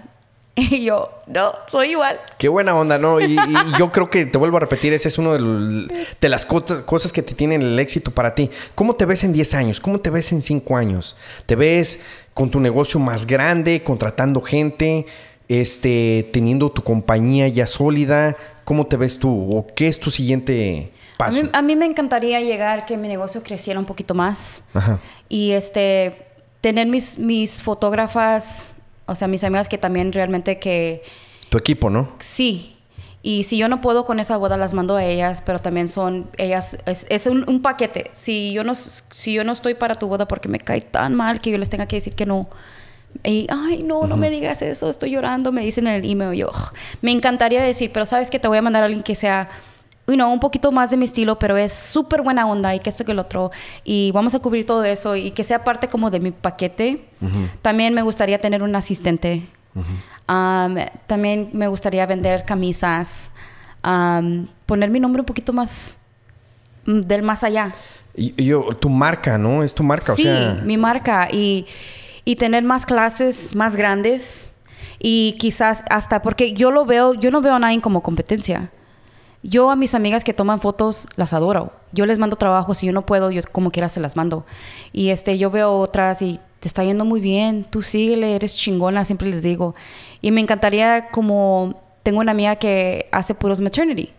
[0.55, 2.19] Y yo, no, soy igual.
[2.37, 3.19] Qué buena onda, ¿no?
[3.19, 5.87] Y, y yo creo que te vuelvo a repetir, ese es uno de,
[6.19, 8.49] de las co cosas que te tienen el éxito para ti.
[8.75, 9.79] ¿Cómo te ves en 10 años?
[9.79, 11.15] ¿Cómo te ves en 5 años?
[11.45, 12.01] ¿Te ves
[12.33, 15.05] con tu negocio más grande, contratando gente,
[15.47, 18.35] este, teniendo tu compañía ya sólida?
[18.63, 19.49] ¿Cómo te ves tú?
[19.51, 21.39] ¿O qué es tu siguiente paso?
[21.39, 24.63] A mí, a mí me encantaría llegar que mi negocio creciera un poquito más.
[24.73, 24.99] Ajá.
[25.29, 26.27] Y este,
[26.61, 28.73] tener mis, mis fotógrafas,
[29.11, 31.03] o sea, mis amigas que también realmente que
[31.49, 32.09] Tu equipo, ¿no?
[32.19, 32.75] sí.
[33.23, 36.27] Y si yo no puedo con esa boda, las mando a ellas, pero también son,
[36.37, 38.09] ellas, es, es un, un paquete.
[38.13, 41.39] Si yo, no, si yo no estoy para tu boda porque me cae tan mal
[41.39, 42.49] que yo les tenga que decir que no.
[43.23, 46.35] Y, ay, no, no me digas eso, estoy llorando, me dicen en el email.
[46.35, 46.49] Yo,
[47.01, 49.49] me encantaría decir, pero sabes que te voy a mandar a alguien que sea,
[50.07, 52.89] you know, un poquito más de mi estilo, pero es súper buena onda y que
[52.89, 53.51] esto que el otro.
[53.83, 57.05] Y vamos a cubrir todo eso y que sea parte como de mi paquete.
[57.61, 59.47] También me gustaría tener un asistente.
[60.27, 60.75] Um,
[61.07, 63.31] también me gustaría vender camisas.
[63.85, 65.97] um, poner mi nombre un poquito más
[66.85, 67.71] mm, del más allá.
[68.15, 69.63] Y, y yo, tu marca, ¿no?
[69.63, 70.59] Es tu marca, sí, o sea.
[70.63, 71.29] mi marca.
[71.31, 71.65] Y,
[72.25, 74.53] y tener más clases más grandes.
[74.99, 78.69] Y quizás hasta, porque yo lo veo, yo no veo a nadie como competencia.
[79.43, 81.71] Yo a mis amigas que toman fotos las adoro.
[81.91, 84.45] Yo les mando trabajo, si yo no puedo, yo como quiera se las mando.
[84.93, 89.03] Y este, yo veo otras y te está yendo muy bien, tú síguele, eres chingona,
[89.03, 89.73] siempre les digo.
[90.21, 94.11] Y me encantaría como, tengo una amiga que hace puros maternity.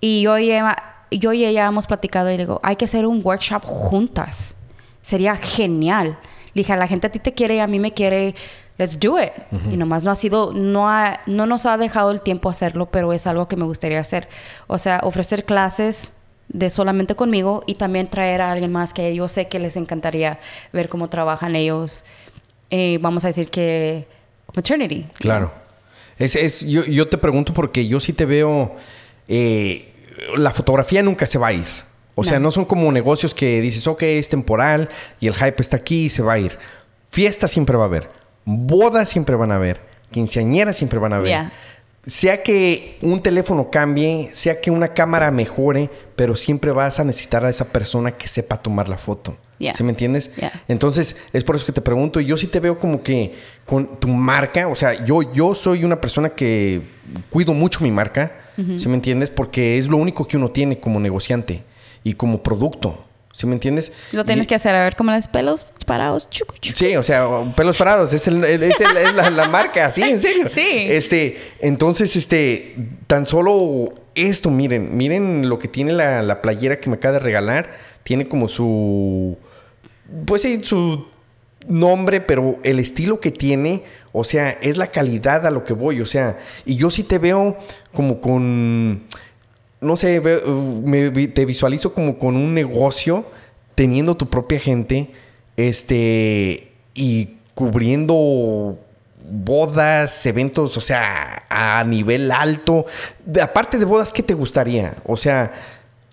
[0.00, 0.76] Y yo y, ella,
[1.10, 4.56] yo y ella hemos platicado y le digo, hay que hacer un workshop juntas.
[5.02, 6.18] Sería genial.
[6.54, 8.34] Le dije, a la gente a ti te quiere y a mí me quiere,
[8.78, 9.32] let's do it.
[9.70, 13.12] Y nomás no ha sido, no, ha, no nos ha dejado el tiempo hacerlo, pero
[13.12, 14.28] es algo que me gustaría hacer.
[14.66, 16.12] O sea, ofrecer clases
[16.48, 20.38] de solamente conmigo y también traer a alguien más que yo sé que les encantaría
[20.72, 22.04] ver cómo trabajan ellos.
[22.70, 24.06] Eh, vamos a decir que
[24.54, 25.06] maternity.
[25.18, 25.52] Claro.
[26.18, 28.74] Es, es, yo, yo te pregunto porque yo sí te veo.
[29.28, 29.92] eh,
[30.36, 31.66] la fotografía nunca se va a ir.
[32.16, 32.44] O sea, No.
[32.44, 34.88] no son como negocios que dices, ok, es temporal
[35.20, 36.58] y el hype está aquí y se va a ir.
[37.08, 38.10] Fiesta siempre va a haber.
[38.50, 39.78] Bodas siempre van a haber.
[40.10, 41.28] Quinceañeras siempre van a haber.
[41.28, 41.52] Yeah.
[42.06, 47.44] Sea que un teléfono cambie, sea que una cámara mejore, pero siempre vas a necesitar
[47.44, 49.36] a esa persona que sepa tomar la foto.
[49.58, 49.74] Yeah.
[49.74, 50.34] ¿Sí me entiendes?
[50.36, 50.62] Yeah.
[50.66, 52.20] Entonces, es por eso que te pregunto.
[52.20, 53.34] y Yo sí te veo como que
[53.66, 56.80] con tu marca, o sea, yo, yo soy una persona que
[57.28, 58.32] cuido mucho mi marca,
[58.78, 59.28] ¿sí me entiendes?
[59.28, 61.64] Porque es lo único que uno tiene como negociante
[62.02, 63.04] y como producto,
[63.38, 63.92] ¿sí me entiendes?
[64.10, 66.28] Lo tienes Y- que hacer, a ver, como los pelos parados.
[66.28, 66.76] chucu, chucu.
[66.76, 67.24] Sí, o sea,
[67.56, 70.48] pelos parados, es, el- el- es, el- es la, la marca, sí, en serio.
[70.50, 70.86] Sí.
[70.88, 72.74] Este, entonces, este,
[73.06, 77.20] tan solo esto, miren, miren lo que tiene la, la playera que me acaba de
[77.20, 77.70] regalar.
[78.02, 79.38] Tiene como su,
[80.26, 81.06] pues sí, su
[81.68, 86.00] nombre, pero el estilo que tiene, o sea, es la calidad a lo que voy,
[86.00, 87.56] o sea, y yo sí te veo
[87.92, 89.04] como con,
[89.80, 90.46] no sé, veo-
[90.84, 93.24] me, te visualizo como con un negocio,
[93.74, 95.10] teniendo tu propia gente,
[95.56, 98.78] este, y cubriendo
[99.30, 102.86] bodas, eventos, o sea, a nivel alto.
[103.24, 104.96] De- aparte de bodas, ¿qué te gustaría?
[105.04, 105.52] O sea,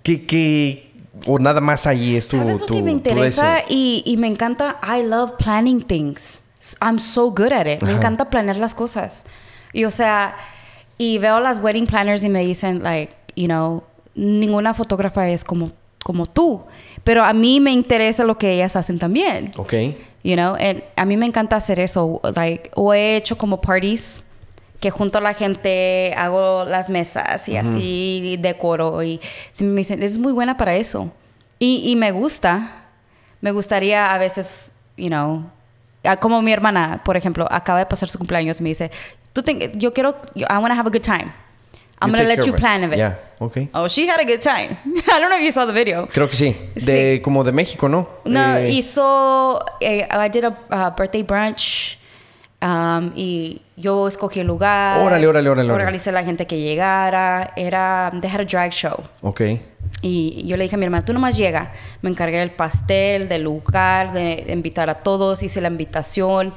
[0.03, 0.91] ¿qué, qué,
[1.25, 3.59] o nada más ahí es tu, ¿Sabes lo tu- que me interesa?
[3.69, 6.41] Y, y me encanta, I love planning things.
[6.81, 7.81] I'm so good at it.
[7.83, 7.97] Me Ajá.
[7.99, 9.23] encanta planear las cosas.
[9.71, 10.35] Y o sea,
[10.97, 13.83] y veo las wedding planners y me dicen, like, you know,
[14.15, 15.71] ninguna fotógrafa es como,
[16.03, 16.63] como tú.
[17.03, 19.51] Pero a mí me interesa lo que ellas hacen también.
[19.57, 19.73] Ok.
[20.23, 22.19] You know, and a mí me encanta hacer eso.
[22.35, 24.23] Like, o he hecho como parties
[24.79, 29.19] que junto a la gente hago las mesas y así decoro y
[29.59, 31.11] me dicen, eres muy buena para eso.
[31.59, 32.85] Y, y me gusta.
[33.41, 35.43] Me gustaría a veces, you know,
[36.19, 38.91] como mi hermana, por ejemplo, acaba de pasar su cumpleaños y me dice,
[39.33, 41.31] Tú te- yo quiero, I want to have a good time.
[42.01, 42.97] I'm going to let you plan of it.
[42.97, 43.69] Yeah, ok.
[43.73, 44.77] Oh, she had a good time.
[45.07, 46.07] I don't know if you saw the video.
[46.07, 46.55] Creo que sí.
[46.75, 48.07] De, Como de México, ¿no?
[48.25, 49.59] No, Eh, hizo.
[49.79, 51.97] eh, I did a uh, birthday brunch.
[52.61, 54.99] um, y yo escogí el lugar.
[55.01, 55.71] Órale, órale, órale.
[55.71, 57.53] Organicé la gente que llegara.
[57.55, 58.11] Era.
[58.21, 59.03] They had a drag show.
[59.21, 59.41] Ok.
[60.01, 61.73] Y yo le dije a mi hermana, tú nomás llega.
[62.01, 65.41] Me encargué del pastel, del lugar, de, de invitar a todos.
[65.43, 66.53] Hice la invitación.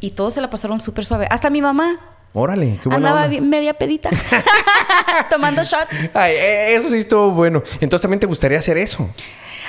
[0.00, 1.26] Y todos se la pasaron súper suave.
[1.30, 2.00] Hasta mi mamá.
[2.34, 3.40] Órale, qué buena Andaba onda.
[3.42, 4.10] media pedita.
[5.30, 6.10] Tomando shots.
[6.14, 7.62] Ay, eh, eso sí estuvo bueno.
[7.80, 9.08] Entonces también te gustaría hacer eso.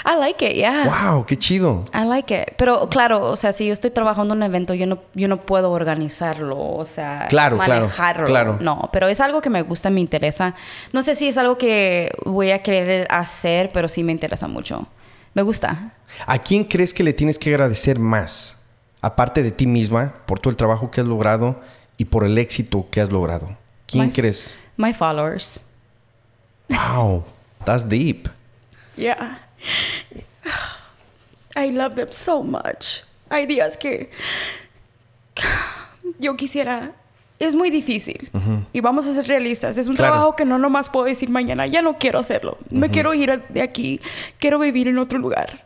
[0.06, 0.84] I like it, yeah.
[1.12, 1.86] Wow, qué chido.
[1.94, 2.56] I like it.
[2.58, 5.38] Pero claro, o sea, si yo estoy trabajando en un evento, yo no, yo no
[5.46, 8.26] puedo organizarlo, o sea, Claro, claro, manejarlo.
[8.26, 8.58] claro.
[8.60, 10.56] No, pero es algo que me gusta, me interesa.
[10.92, 14.88] No sé si es algo que voy a querer hacer, pero sí me interesa mucho.
[15.36, 15.94] Me gusta.
[16.26, 18.58] ¿A quién crees que le tienes que agradecer más?
[19.02, 21.62] Aparte de ti misma, por todo el trabajo que has logrado
[21.98, 23.56] y por el éxito que has logrado?
[23.88, 24.58] ¿Quién My- crees?
[24.78, 25.60] My followers.
[26.70, 27.24] Wow,
[27.66, 28.28] that's deep.
[28.96, 29.40] Yeah.
[31.56, 33.02] I love them so much.
[33.30, 34.10] Hay días que
[36.20, 36.94] yo quisiera.
[37.40, 38.30] Es muy difícil.
[38.72, 39.78] Y vamos a ser realistas.
[39.78, 40.14] Es un Claro.
[40.14, 42.58] trabajo que no nomás puedo decir mañana, ya no quiero hacerlo.
[42.70, 44.00] Me quiero ir de aquí.
[44.40, 45.66] Quiero vivir en otro lugar.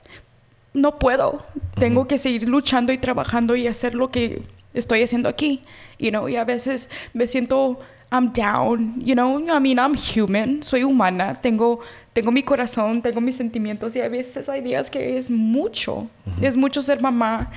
[0.73, 1.45] No puedo.
[1.79, 4.41] Tengo que seguir luchando y trabajando y hacer lo que
[4.79, 5.61] estoy haciendo aquí.
[5.99, 7.79] You know, y a veces me siento
[8.11, 11.81] I'm down, you know, I mean, I'm human, soy humana, tengo
[12.13, 16.07] tengo mi corazón, tengo mis sentimientos y a veces hay días que es mucho.
[16.41, 17.51] Es mucho ser mamá.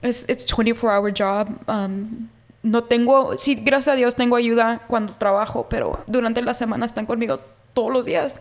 [0.00, 1.48] Es it's 24 hour job.
[1.66, 2.28] Um,
[2.62, 7.06] no tengo, sí, gracias a Dios tengo ayuda cuando trabajo, pero durante la semana están
[7.06, 7.40] conmigo
[7.72, 8.36] todos los días.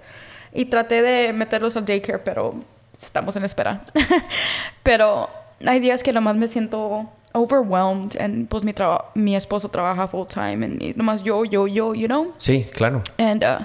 [0.54, 2.54] Y traté de meterlos al daycare, pero
[2.94, 3.84] estamos en espera.
[4.84, 5.30] pero
[5.66, 8.74] hay días que nomás me siento overwhelmed and pues mi,
[9.16, 12.34] mi esposo trabaja full time and y nomás yo, yo, yo, you know?
[12.38, 13.02] Sí, claro.
[13.20, 13.60] And uh,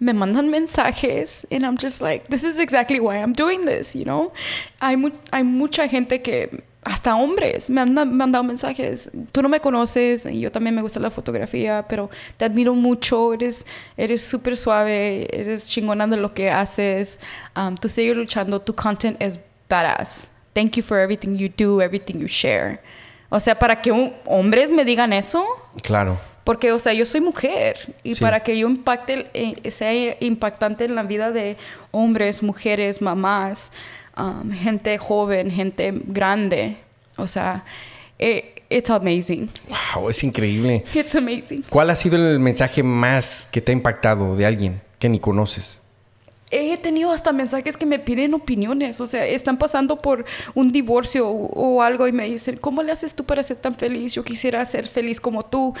[0.00, 4.04] me mandan mensajes and I'm just like, this is exactly why I'm doing this, you
[4.04, 4.32] know?
[4.80, 9.10] Hay, mu- hay mucha gente que, hasta hombres, me han ma- mandado mensajes.
[9.32, 12.08] Tú no me conoces, y yo también me gusta la fotografía, pero
[12.38, 13.66] te admiro mucho, eres
[13.96, 17.18] eres súper suave, eres chingona de lo que haces,
[17.56, 19.38] um, tú sigues luchando, tu content es
[19.68, 20.24] badass.
[20.54, 22.80] Thank you for everything you do, everything you share.
[23.30, 25.44] O sea, para que un- hombres me digan eso,
[25.82, 26.18] Claro.
[26.44, 28.22] porque, o sea, yo soy mujer y Sí.
[28.22, 31.56] para que yo impacte, eh, sea impactante en la vida de
[31.90, 33.70] hombres, mujeres, mamás,
[34.16, 36.76] um, gente joven, gente grande,
[37.18, 37.64] o sea,
[38.18, 39.50] eh, it's amazing.
[39.94, 40.84] Wow, es increíble.
[40.94, 41.62] It's amazing.
[41.68, 45.82] ¿Cuál ha sido el mensaje más que te ha impactado de alguien que ni conoces?
[46.50, 51.28] He tenido hasta mensajes que me piden opiniones, o sea, están pasando por un divorcio
[51.28, 54.14] o, o algo y me dicen, ¿cómo le haces tú para ser tan feliz?
[54.14, 55.74] Yo quisiera ser feliz como tú.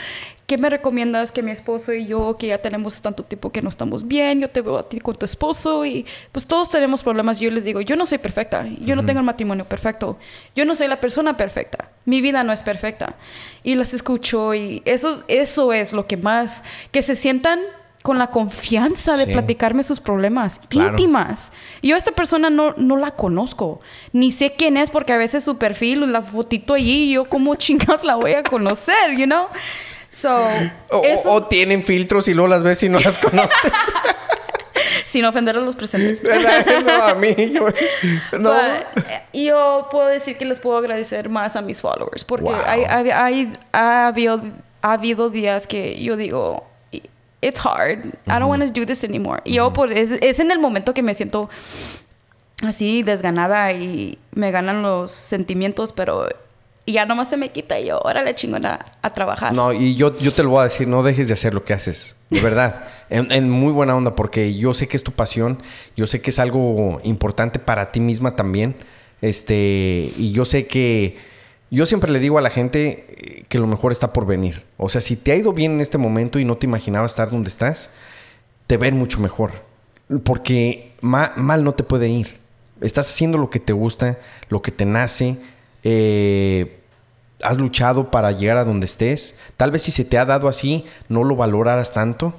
[0.46, 3.68] ¿Qué me recomiendas que mi esposo y yo, que ya tenemos tanto tiempo que no
[3.68, 7.38] estamos bien, yo te veo a ti con tu esposo y pues todos tenemos problemas?
[7.38, 10.16] Yo les digo, yo no soy perfecta, yo no tengo el matrimonio perfecto,
[10.56, 13.16] yo no soy la persona perfecta, mi vida no es perfecta.
[13.62, 16.62] Y las escucho y eso, eso es lo que más,
[16.92, 17.60] que se sientan
[18.02, 19.32] con la confianza de Sí.
[19.32, 20.90] platicarme sus problemas Claro.
[20.90, 21.52] íntimas.
[21.82, 23.80] Yo a esta persona no, no la conozco,
[24.12, 28.04] ni sé quién es porque a veces su perfil, la fotito allí, yo como chingados
[28.04, 29.46] la voy a conocer, you know?
[30.08, 30.46] So,
[30.90, 33.72] O, eso- o tienen filtros y luego las ves y no las conoces.
[35.06, 36.18] sin ofender a los presentes.
[36.84, 37.34] No, a mí.
[37.52, 37.66] Yo,
[38.38, 38.50] no.
[38.52, 42.54] But, eh, yo puedo decir que les puedo agradecer más a mis followers porque Wow.
[42.64, 44.40] hay, hay- hay- ha, habido,
[44.82, 46.64] ha habido días que yo digo,
[47.40, 49.42] it's hard, I don't want to do this anymore.
[49.44, 51.48] Yo por, es, es en el momento que me siento
[52.62, 56.28] así desganada y me ganan los sentimientos, pero
[56.92, 59.52] ya nomás se me quita y yo, órale chingona, a trabajar.
[59.52, 61.74] No, y yo, yo te lo voy a decir, no dejes de hacer lo que
[61.74, 62.16] haces.
[62.30, 62.88] De verdad.
[63.10, 65.62] en, en muy buena onda, porque yo sé que es tu pasión.
[65.96, 68.76] Yo sé que es algo importante para ti misma también.
[69.20, 71.16] Este, y yo sé que.
[71.70, 74.64] Yo siempre le digo a la gente eh, que lo mejor está por venir.
[74.78, 77.30] O sea, si te ha ido bien en este momento y no te imaginabas estar
[77.30, 77.90] donde estás,
[78.66, 79.52] te ven mucho mejor.
[80.24, 82.38] Porque ma- mal no te puede ir.
[82.80, 84.18] Estás haciendo lo que te gusta,
[84.48, 85.36] lo que te nace.
[85.84, 86.74] eh,
[87.40, 89.36] has luchado para llegar a donde estés.
[89.56, 92.34] Tal vez si se te ha dado así, no lo valoraras tanto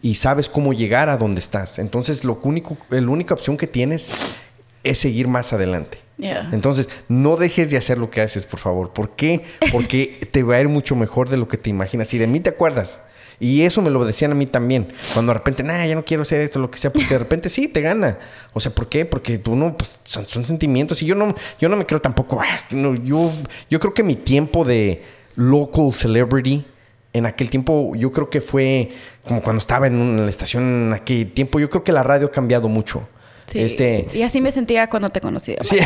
[0.00, 1.80] y sabes cómo llegar a donde estás.
[1.80, 4.36] Entonces, lo único, la única opción que tienes
[4.84, 5.98] es seguir más adelante.
[6.16, 6.48] Yeah.
[6.52, 8.92] Entonces, no dejes de hacer lo que haces, por favor.
[8.92, 9.42] ¿Por qué?
[9.72, 12.12] Porque te va a ir mucho mejor de lo que te imaginas.
[12.14, 13.00] Y de mí te acuerdas.
[13.40, 14.92] Y eso me lo decían a mí también.
[15.12, 17.50] Cuando de repente, nah, ya no quiero hacer esto, lo que sea, porque de repente
[17.50, 18.16] sí te gana.
[18.52, 19.04] O sea, ¿por qué?
[19.06, 21.02] Porque tú no, pues son, son sentimientos.
[21.02, 23.32] Y yo no, yo no me creo tampoco, ah, no, yo,
[23.68, 25.02] yo creo que mi tiempo de
[25.34, 26.64] local celebrity
[27.12, 28.92] en aquel tiempo, yo creo que fue
[29.26, 31.58] como cuando estaba en, una- en la estación en aquel tiempo.
[31.58, 33.08] Yo creo que la radio ha cambiado mucho.
[33.46, 33.60] Sí.
[33.62, 35.54] Este, Y así me sentía cuando te conocí.
[35.62, 35.78] Sí.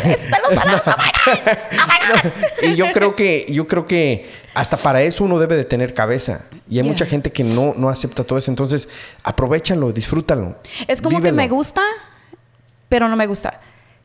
[2.63, 6.45] y yo creo que yo creo que hasta para eso uno debe de tener cabeza
[6.69, 6.91] y hay Yeah.
[6.91, 8.87] mucha gente que no no acepta todo eso entonces
[9.23, 10.55] aprovechalo disfrútalo
[10.87, 11.35] Es como vívelo.
[11.35, 11.81] que me gusta,
[12.87, 13.59] pero no me gusta.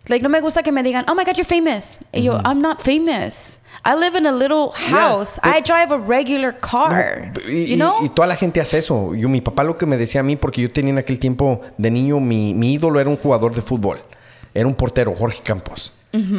[0.06, 1.98] Like, no me gusta que me digan, oh my God, you're famous.
[2.12, 3.58] Y yo, I'm not famous.
[3.86, 5.38] I live in a little house.
[5.42, 7.32] I drive a regular car.
[7.34, 7.94] No, y, you know?
[8.02, 9.14] y- y toda la gente hace eso.
[9.14, 11.60] Yo, mi papá lo que me decía a mí, porque yo tenía en aquel tiempo
[11.78, 14.02] de niño, mi, mi ídolo era un jugador de fútbol.
[14.52, 15.92] Era un portero, Jorge Campos.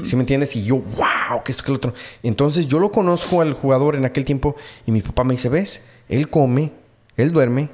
[0.05, 0.55] ¿Sí me entiendes?
[0.55, 1.93] Y yo, wow, que esto, que lo otro.
[2.23, 4.55] Entonces yo lo conozco al jugador en aquel tiempo
[4.85, 5.85] y mi papá me dice, ¿ves?
[6.07, 6.71] Él come,
[7.17, 7.67] él duerme,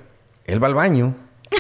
[0.45, 1.13] él va al baño.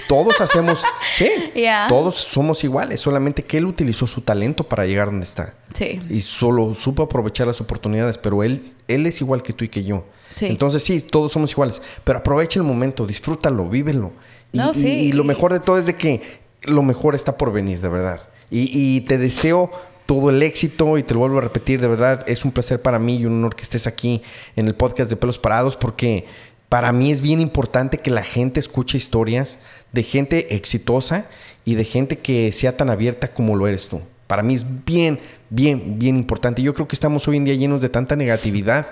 [0.07, 0.83] Todos hacemos,
[1.15, 1.87] sí, Yeah.
[1.89, 5.55] todos somos iguales, solamente que él utilizó su talento para llegar donde está.
[5.73, 6.01] Sí.
[6.09, 9.83] Y solo supo aprovechar las oportunidades, pero él, él es igual que tú y que
[9.83, 10.05] yo.
[10.35, 10.45] Sí.
[10.47, 14.11] Entonces sí, todos somos iguales, pero aprovecha el momento, disfrútalo, vívelo.
[14.53, 14.87] Y, No, y- sí.
[14.87, 18.21] y lo mejor de todo es de que lo mejor está por venir, de verdad.
[18.49, 19.71] Y, y te deseo
[20.05, 22.99] todo el éxito y te lo vuelvo a repetir, de verdad, es un placer para
[22.99, 24.21] mí y un honor que estés aquí
[24.57, 26.25] en el podcast de Pelos Parados porque
[26.71, 29.59] para mí es bien importante que la gente escuche historias
[29.91, 31.25] de gente exitosa
[31.65, 33.99] y de gente que sea tan abierta como lo eres tú.
[34.25, 35.19] Para mí es bien,
[35.49, 36.61] bien, bien importante.
[36.61, 38.87] Yo creo que estamos hoy en día llenos de tanta negatividad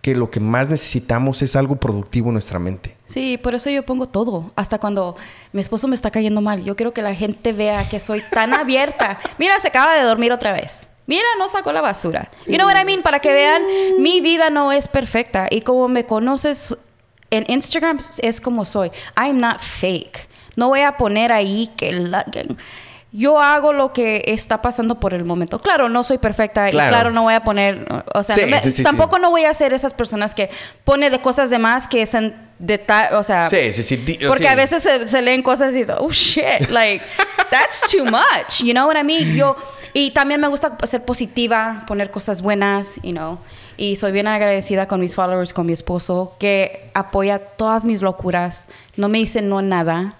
[0.00, 2.96] que lo que más necesitamos es algo productivo en nuestra mente.
[3.06, 4.52] Sí, por eso yo pongo todo.
[4.54, 5.16] Hasta cuando
[5.52, 6.62] mi esposo me está cayendo mal.
[6.62, 9.18] Yo quiero que la gente vea que soy tan abierta.
[9.38, 10.86] Mira, se acaba de dormir otra vez.
[11.08, 12.30] Mira, no sacó la basura.
[12.46, 13.02] You know what I mean?
[13.02, 13.62] Para que vean,
[13.98, 15.48] mi vida no es perfecta.
[15.50, 16.76] Y como me conoces
[17.30, 18.90] en Instagram, es como soy.
[19.16, 20.28] I'm not fake.
[20.56, 21.92] No voy a poner ahí que...
[21.92, 22.54] la- que-
[23.16, 25.60] yo hago lo que está pasando por el momento.
[25.60, 26.88] Claro, no soy perfecta Claro.
[26.88, 29.30] y claro, no voy a poner, o sea, Sí, no me- sí, sí, tampoco no
[29.30, 30.50] voy a ser esas personas que
[30.82, 34.18] pone de cosas de más que es en detalle, o sea, Sí, sí, sí.
[34.26, 37.04] porque a veces se, se leen cosas y oh shit, like
[37.50, 39.36] that's too much, you know what I mean?
[39.36, 39.54] Yo
[39.92, 43.38] y también me gusta ser positiva, poner cosas buenas, you know.
[43.76, 48.66] Y soy bien agradecida con mis followers, con mi esposo que apoya todas mis locuras,
[48.96, 50.14] no me dice no a nada.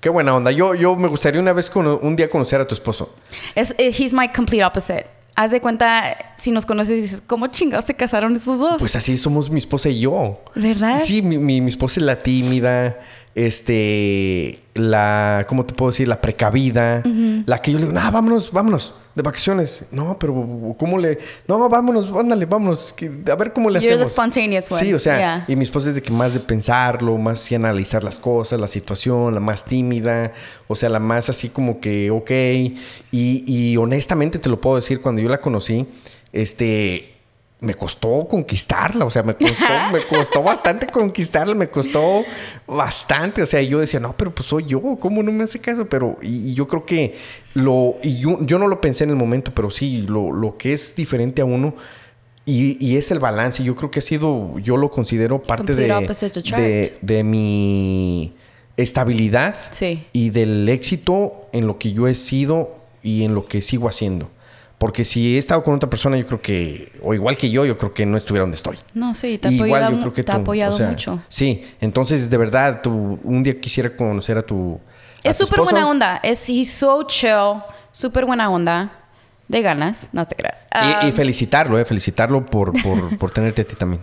[0.00, 0.52] Qué buena onda.
[0.52, 3.14] Yo, yo me gustaría una vez, un día conocer a tu esposo.
[3.54, 5.06] Es, eh, he's my complete opposite.
[5.34, 8.76] Haz de cuenta, si nos conoces, dices, ¿cómo chingados se casaron esos dos?
[8.78, 10.40] Pues así somos mi esposa y yo.
[10.54, 10.98] ¿Verdad?
[11.00, 12.98] Sí, mi, mi- mi esposa es la tímida,
[13.46, 16.08] este, la, ¿cómo te puedo decir?
[16.08, 17.02] La precavida,
[17.46, 19.86] la que yo le digo, no, vámonos, vámonos, de vacaciones.
[19.90, 21.18] No, pero ¿cómo le?
[21.46, 24.12] No, vámonos, ándale, vámonos, que- a ver cómo le You're the hacemos.
[24.12, 24.80] spontaneous one.
[24.84, 25.44] Sí, o sea, Yeah.
[25.48, 28.68] y mi esposa es de que más de pensarlo, más de analizar las cosas, la
[28.68, 30.32] situación, la más tímida,
[30.66, 32.30] o sea, la más así como que, ok.
[32.30, 35.86] Y, y honestamente te lo puedo decir, cuando yo la conocí,
[36.32, 37.14] este,
[37.60, 42.24] me costó conquistarla, o sea, me costó, me costó bastante conquistarla, me costó
[42.68, 45.88] bastante, o sea, yo decía, no, pero pues soy yo, ¿cómo no me hace caso?
[45.88, 47.16] Pero, y, y yo creo que
[47.54, 50.72] lo, y yo, yo no lo pensé en el momento, pero sí, lo, lo que
[50.72, 51.74] es diferente a uno,
[52.44, 55.88] y, y es el balance, yo creo que ha sido, yo lo considero parte de,
[56.56, 58.34] de, de mi
[58.76, 60.04] estabilidad Sí.
[60.12, 64.30] y del éxito en lo que yo he sido y en lo que sigo haciendo.
[64.78, 67.76] Porque si he estado con otra persona, yo creo que, o igual que yo, yo
[67.76, 68.78] creo que no estuviera donde estoy.
[68.94, 70.88] No, sí, te ha Igual apoyado, yo creo que te ha tú, apoyado o sea,
[70.88, 71.20] mucho.
[71.28, 74.80] Sí, entonces de verdad, tú, un día quisiera conocer a tu.
[75.24, 76.20] a Es súper buena onda.
[76.22, 77.60] Es he's so chill,
[77.90, 78.92] súper buena onda.
[79.48, 80.66] De ganas, no te creas.
[80.72, 84.02] Y, y Um, felicitarlo, eh, felicitarlo por, por, por tenerte a ti también.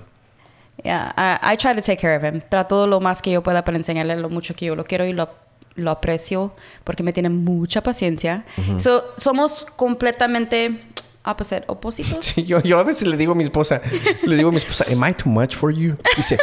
[0.83, 2.41] yeah, I, I try to take care of him.
[2.49, 5.13] Trato lo más que yo pueda para enseñarle lo mucho que yo lo quiero y
[5.13, 5.29] lo,
[5.75, 6.53] lo aprecio
[6.83, 8.45] porque me tiene mucha paciencia.
[8.77, 10.81] so, somos completamente
[11.25, 12.25] opposite, opósitos.
[12.25, 13.81] Sí, yo, yo a veces le digo a mi esposa,
[14.23, 15.95] le digo a mi esposa, ¿Am I too much for you?
[16.15, 16.37] Dice,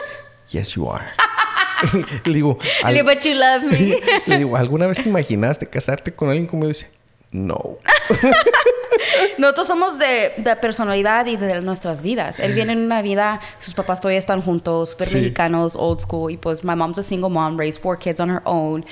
[0.50, 1.04] Yes, you are.
[2.24, 3.96] le digo, "Al- But you love me.
[4.26, 6.68] le digo, ¿alguna vez te imaginaste casarte con alguien como yo?
[6.68, 6.90] Dice,
[7.30, 7.78] no.
[9.38, 12.38] Nosotros somos de, de personalidad y de nuestras vidas.
[12.38, 15.16] Él viene en una vida, sus papás todavía están juntos, súper Sí.
[15.16, 16.30] mexicanos, old school.
[16.30, 18.84] Y pues, my mom's a single mom, raised four kids on her own.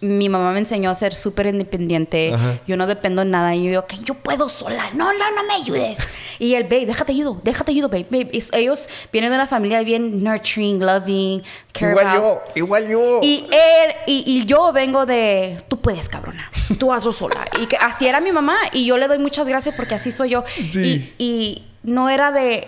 [0.00, 2.32] Mi mamá me enseñó a ser súper independiente.
[2.32, 2.60] Ajá.
[2.66, 3.54] Yo no dependo de nada.
[3.54, 4.90] Y yo, que yo puedo sola.
[4.94, 5.98] No, no, no me ayudes.
[6.38, 8.06] Y él, babe, déjate ayudo, déjate ayudo, babe.
[8.10, 8.30] babe.
[8.32, 11.42] Y ellos vienen de una familia bien nurturing, loving,
[11.72, 13.20] care Igual about- yo, igual yo.
[13.22, 17.44] y él, y, y yo vengo de, tú puedes, cabrona, tú hazlo sola.
[17.60, 20.30] Y que así era mi mamá, y yo le doy muchas gracias porque así soy
[20.30, 20.42] yo.
[20.56, 21.12] Sí.
[21.18, 22.66] Y, y no era de,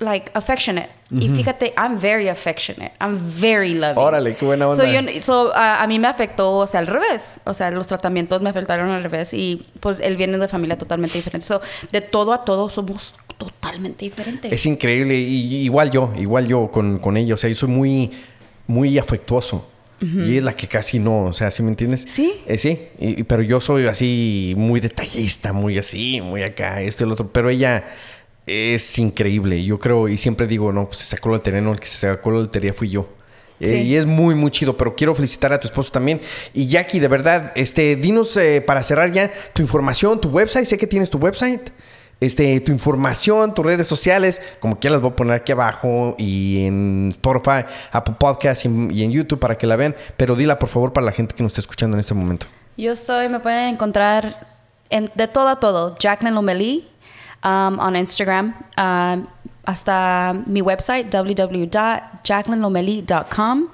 [0.00, 0.88] like, affectionate.
[1.10, 2.92] Y fíjate, I'm very affectionate.
[3.00, 3.98] I'm very loving.
[4.02, 4.84] Órale, qué buena onda.
[4.84, 7.40] So, yo- so, a- a mí me afectó, o sea, al revés.
[7.44, 9.32] O sea, los tratamientos me afectaron al revés.
[9.32, 11.46] Y pues él viene de familia totalmente diferente.
[11.46, 11.60] So,
[11.92, 14.52] de todo a todo somos totalmente diferentes.
[14.52, 15.14] Es increíble.
[15.14, 17.34] Y, igual yo, igual yo con, con ella.
[17.34, 18.10] O sea, yo soy muy,
[18.66, 19.68] muy afectuoso.
[20.00, 22.04] Y es la que casi no, o sea, ¿sí me entiendes?
[22.06, 22.34] Sí.
[22.46, 27.06] Eh, sí, y- pero yo soy así muy detallista, muy así, muy acá, esto y
[27.06, 27.28] lo otro.
[27.32, 27.84] Pero ella
[28.46, 29.62] es increíble.
[29.64, 31.98] Yo creo, y siempre digo, no, pues se sacó la lotería, no, el que se
[32.08, 33.08] sacó la lotería fui yo.
[33.60, 36.20] Eh, y es muy, muy chido, pero quiero felicitar a tu esposo también.
[36.52, 40.66] Y Jackie, de verdad, este, dinos eh, para cerrar ya tu información, tu website.
[40.66, 41.70] Sé que tienes tu website.
[42.20, 46.64] Este, tu información, tus redes sociales, como quieras, las voy a poner aquí abajo y
[46.64, 49.94] en Spotify, Apple Podcast y, en- y en YouTube para que la vean.
[50.16, 52.46] Pero dila, por favor, para la gente que nos está escuchando en este momento.
[52.76, 54.48] Yo estoy, me pueden encontrar
[54.90, 55.96] en- de todo a todo.
[55.98, 56.88] Jacqueline Lomelí
[57.44, 58.54] um, on Instagram.
[58.76, 59.28] Um,
[59.66, 63.68] hasta mi website www.jacquelinelomeli.com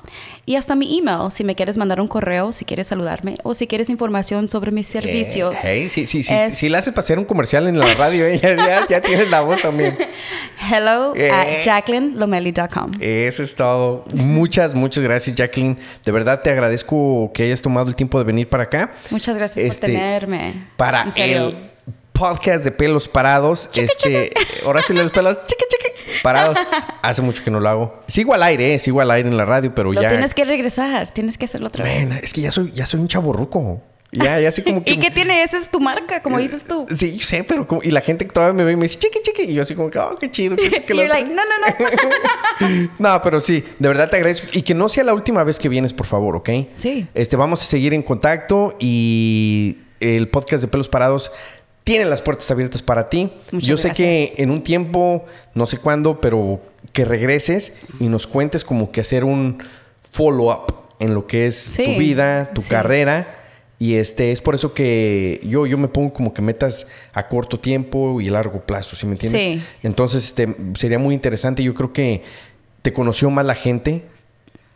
[0.47, 3.67] y hasta mi email si me quieres mandar un correo, si quieres saludarme o si
[3.67, 5.55] quieres información sobre mis servicios.
[5.65, 9.29] Eh, sí, si le haces pasear un comercial en la radio, eh, ya, ya, tienes
[9.31, 9.97] la voz también.
[10.71, 11.31] Hello eh.
[11.31, 12.93] at jacquelinelomeli.com.
[13.01, 14.05] Eso es todo.
[14.15, 15.79] Muchas, muchas gracias, Jacqueline.
[16.05, 18.93] De verdad te agradezco que hayas tomado el tiempo de venir para acá.
[19.11, 20.67] Muchas gracias por este, tenerme.
[20.77, 21.70] Para el
[22.21, 23.71] podcast de pelos parados.
[23.75, 24.31] este,
[24.67, 26.59] ahora sí los pelos chiqui, parados.
[27.03, 28.03] Hace mucho que no lo hago.
[28.07, 30.09] Sigo al aire, eh, sigo al aire en la radio, pero ya.
[30.09, 32.23] Tienes que regresar, tienes que hacerlo otra vez.
[32.23, 33.83] Es que ya soy, ya soy un chaborruco.
[34.13, 34.93] Ya, ya así como que.
[34.93, 35.43] ¿Y qué tiene?
[35.43, 36.85] Esa es tu marca, como dices tú.
[36.95, 37.83] Sí, yo sé, pero como...
[37.83, 39.43] Y la gente que todavía me ve y me dice, chiqui, chiqui.
[39.43, 40.57] Y yo así como que, oh, qué chido.
[40.59, 42.91] y you're like, no, no, no.
[42.99, 44.49] no, pero sí, de verdad te agradezco.
[44.53, 46.51] Y que no sea la última vez que vienes, por favor, ¿ok?
[46.75, 47.07] Sí.
[47.15, 51.31] Este, vamos a seguir en contacto y el podcast de Pelos Parados
[51.91, 53.33] tiene las puertas abiertas para ti.
[53.51, 56.61] Yo sé que en un tiempo, no sé cuándo, pero
[56.93, 59.59] que regreses y nos cuentes como que hacer un
[60.09, 63.39] follow-up en lo que es tu vida, tu carrera.
[63.81, 67.59] Y este es por eso que yo, yo me pongo como que metas a corto
[67.59, 69.43] tiempo y a largo plazo, ¿sí me entiendes?
[69.43, 69.63] Sí.
[69.83, 71.65] Entonces, este, sería muy interesante.
[71.65, 72.23] Yo creo que
[72.83, 74.05] te conoció más la gente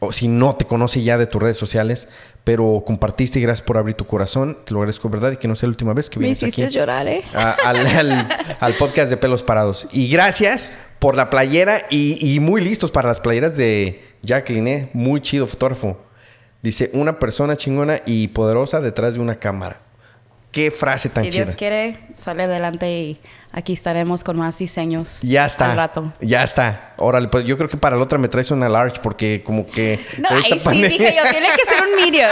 [0.01, 2.09] o si no te conoce ya de tus redes sociales,
[2.45, 4.59] pero compartiste y gracias por abrir tu corazón.
[4.65, 5.33] Te lo agradezco, ¿verdad?
[5.33, 7.25] Y que no sea la última vez que vienes Me hiciste llorar, ¿eh?
[7.35, 9.89] al, podcast de Pelos Parados.
[9.93, 10.69] Y gracias
[10.99, 14.91] por la playera y, muy listos para las playeras de Jacqueline, ¿eh?
[14.93, 15.97] Muy chido fotógrafo.
[16.63, 19.81] Dice, una persona chingona y poderosa detrás de una cámara.
[20.53, 21.33] Qué frase tan chida.
[21.33, 23.21] Si Dios quiere, sale adelante y
[23.55, 25.21] aquí estaremos con más diseños.
[25.23, 25.71] Ya está.
[25.71, 26.13] Al rato.
[26.21, 26.95] Ya está.
[26.97, 30.05] Órale, pues yo creo que para la otra me traes una large porque como que...
[30.19, 32.31] No, ahí sí dije yo, tiene que ser un medium.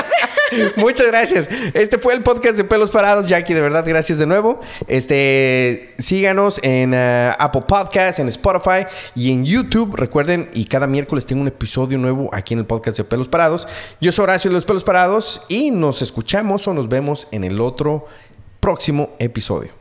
[0.76, 1.48] Muchas gracias.
[1.74, 3.54] Este fue el podcast de Pelos Parados, Jackie.
[3.54, 4.60] De verdad, gracias de nuevo.
[4.88, 9.94] Este, síganos en uh, Apple Podcasts, en Spotify y en YouTube.
[9.94, 13.68] Recuerden, y cada miércoles tengo un episodio nuevo aquí en el podcast de Pelos Parados.
[14.00, 17.60] Yo soy Horacio de los Pelos Parados y nos escuchamos o nos vemos en el
[17.60, 18.06] otro
[18.60, 19.72] próximo episodio.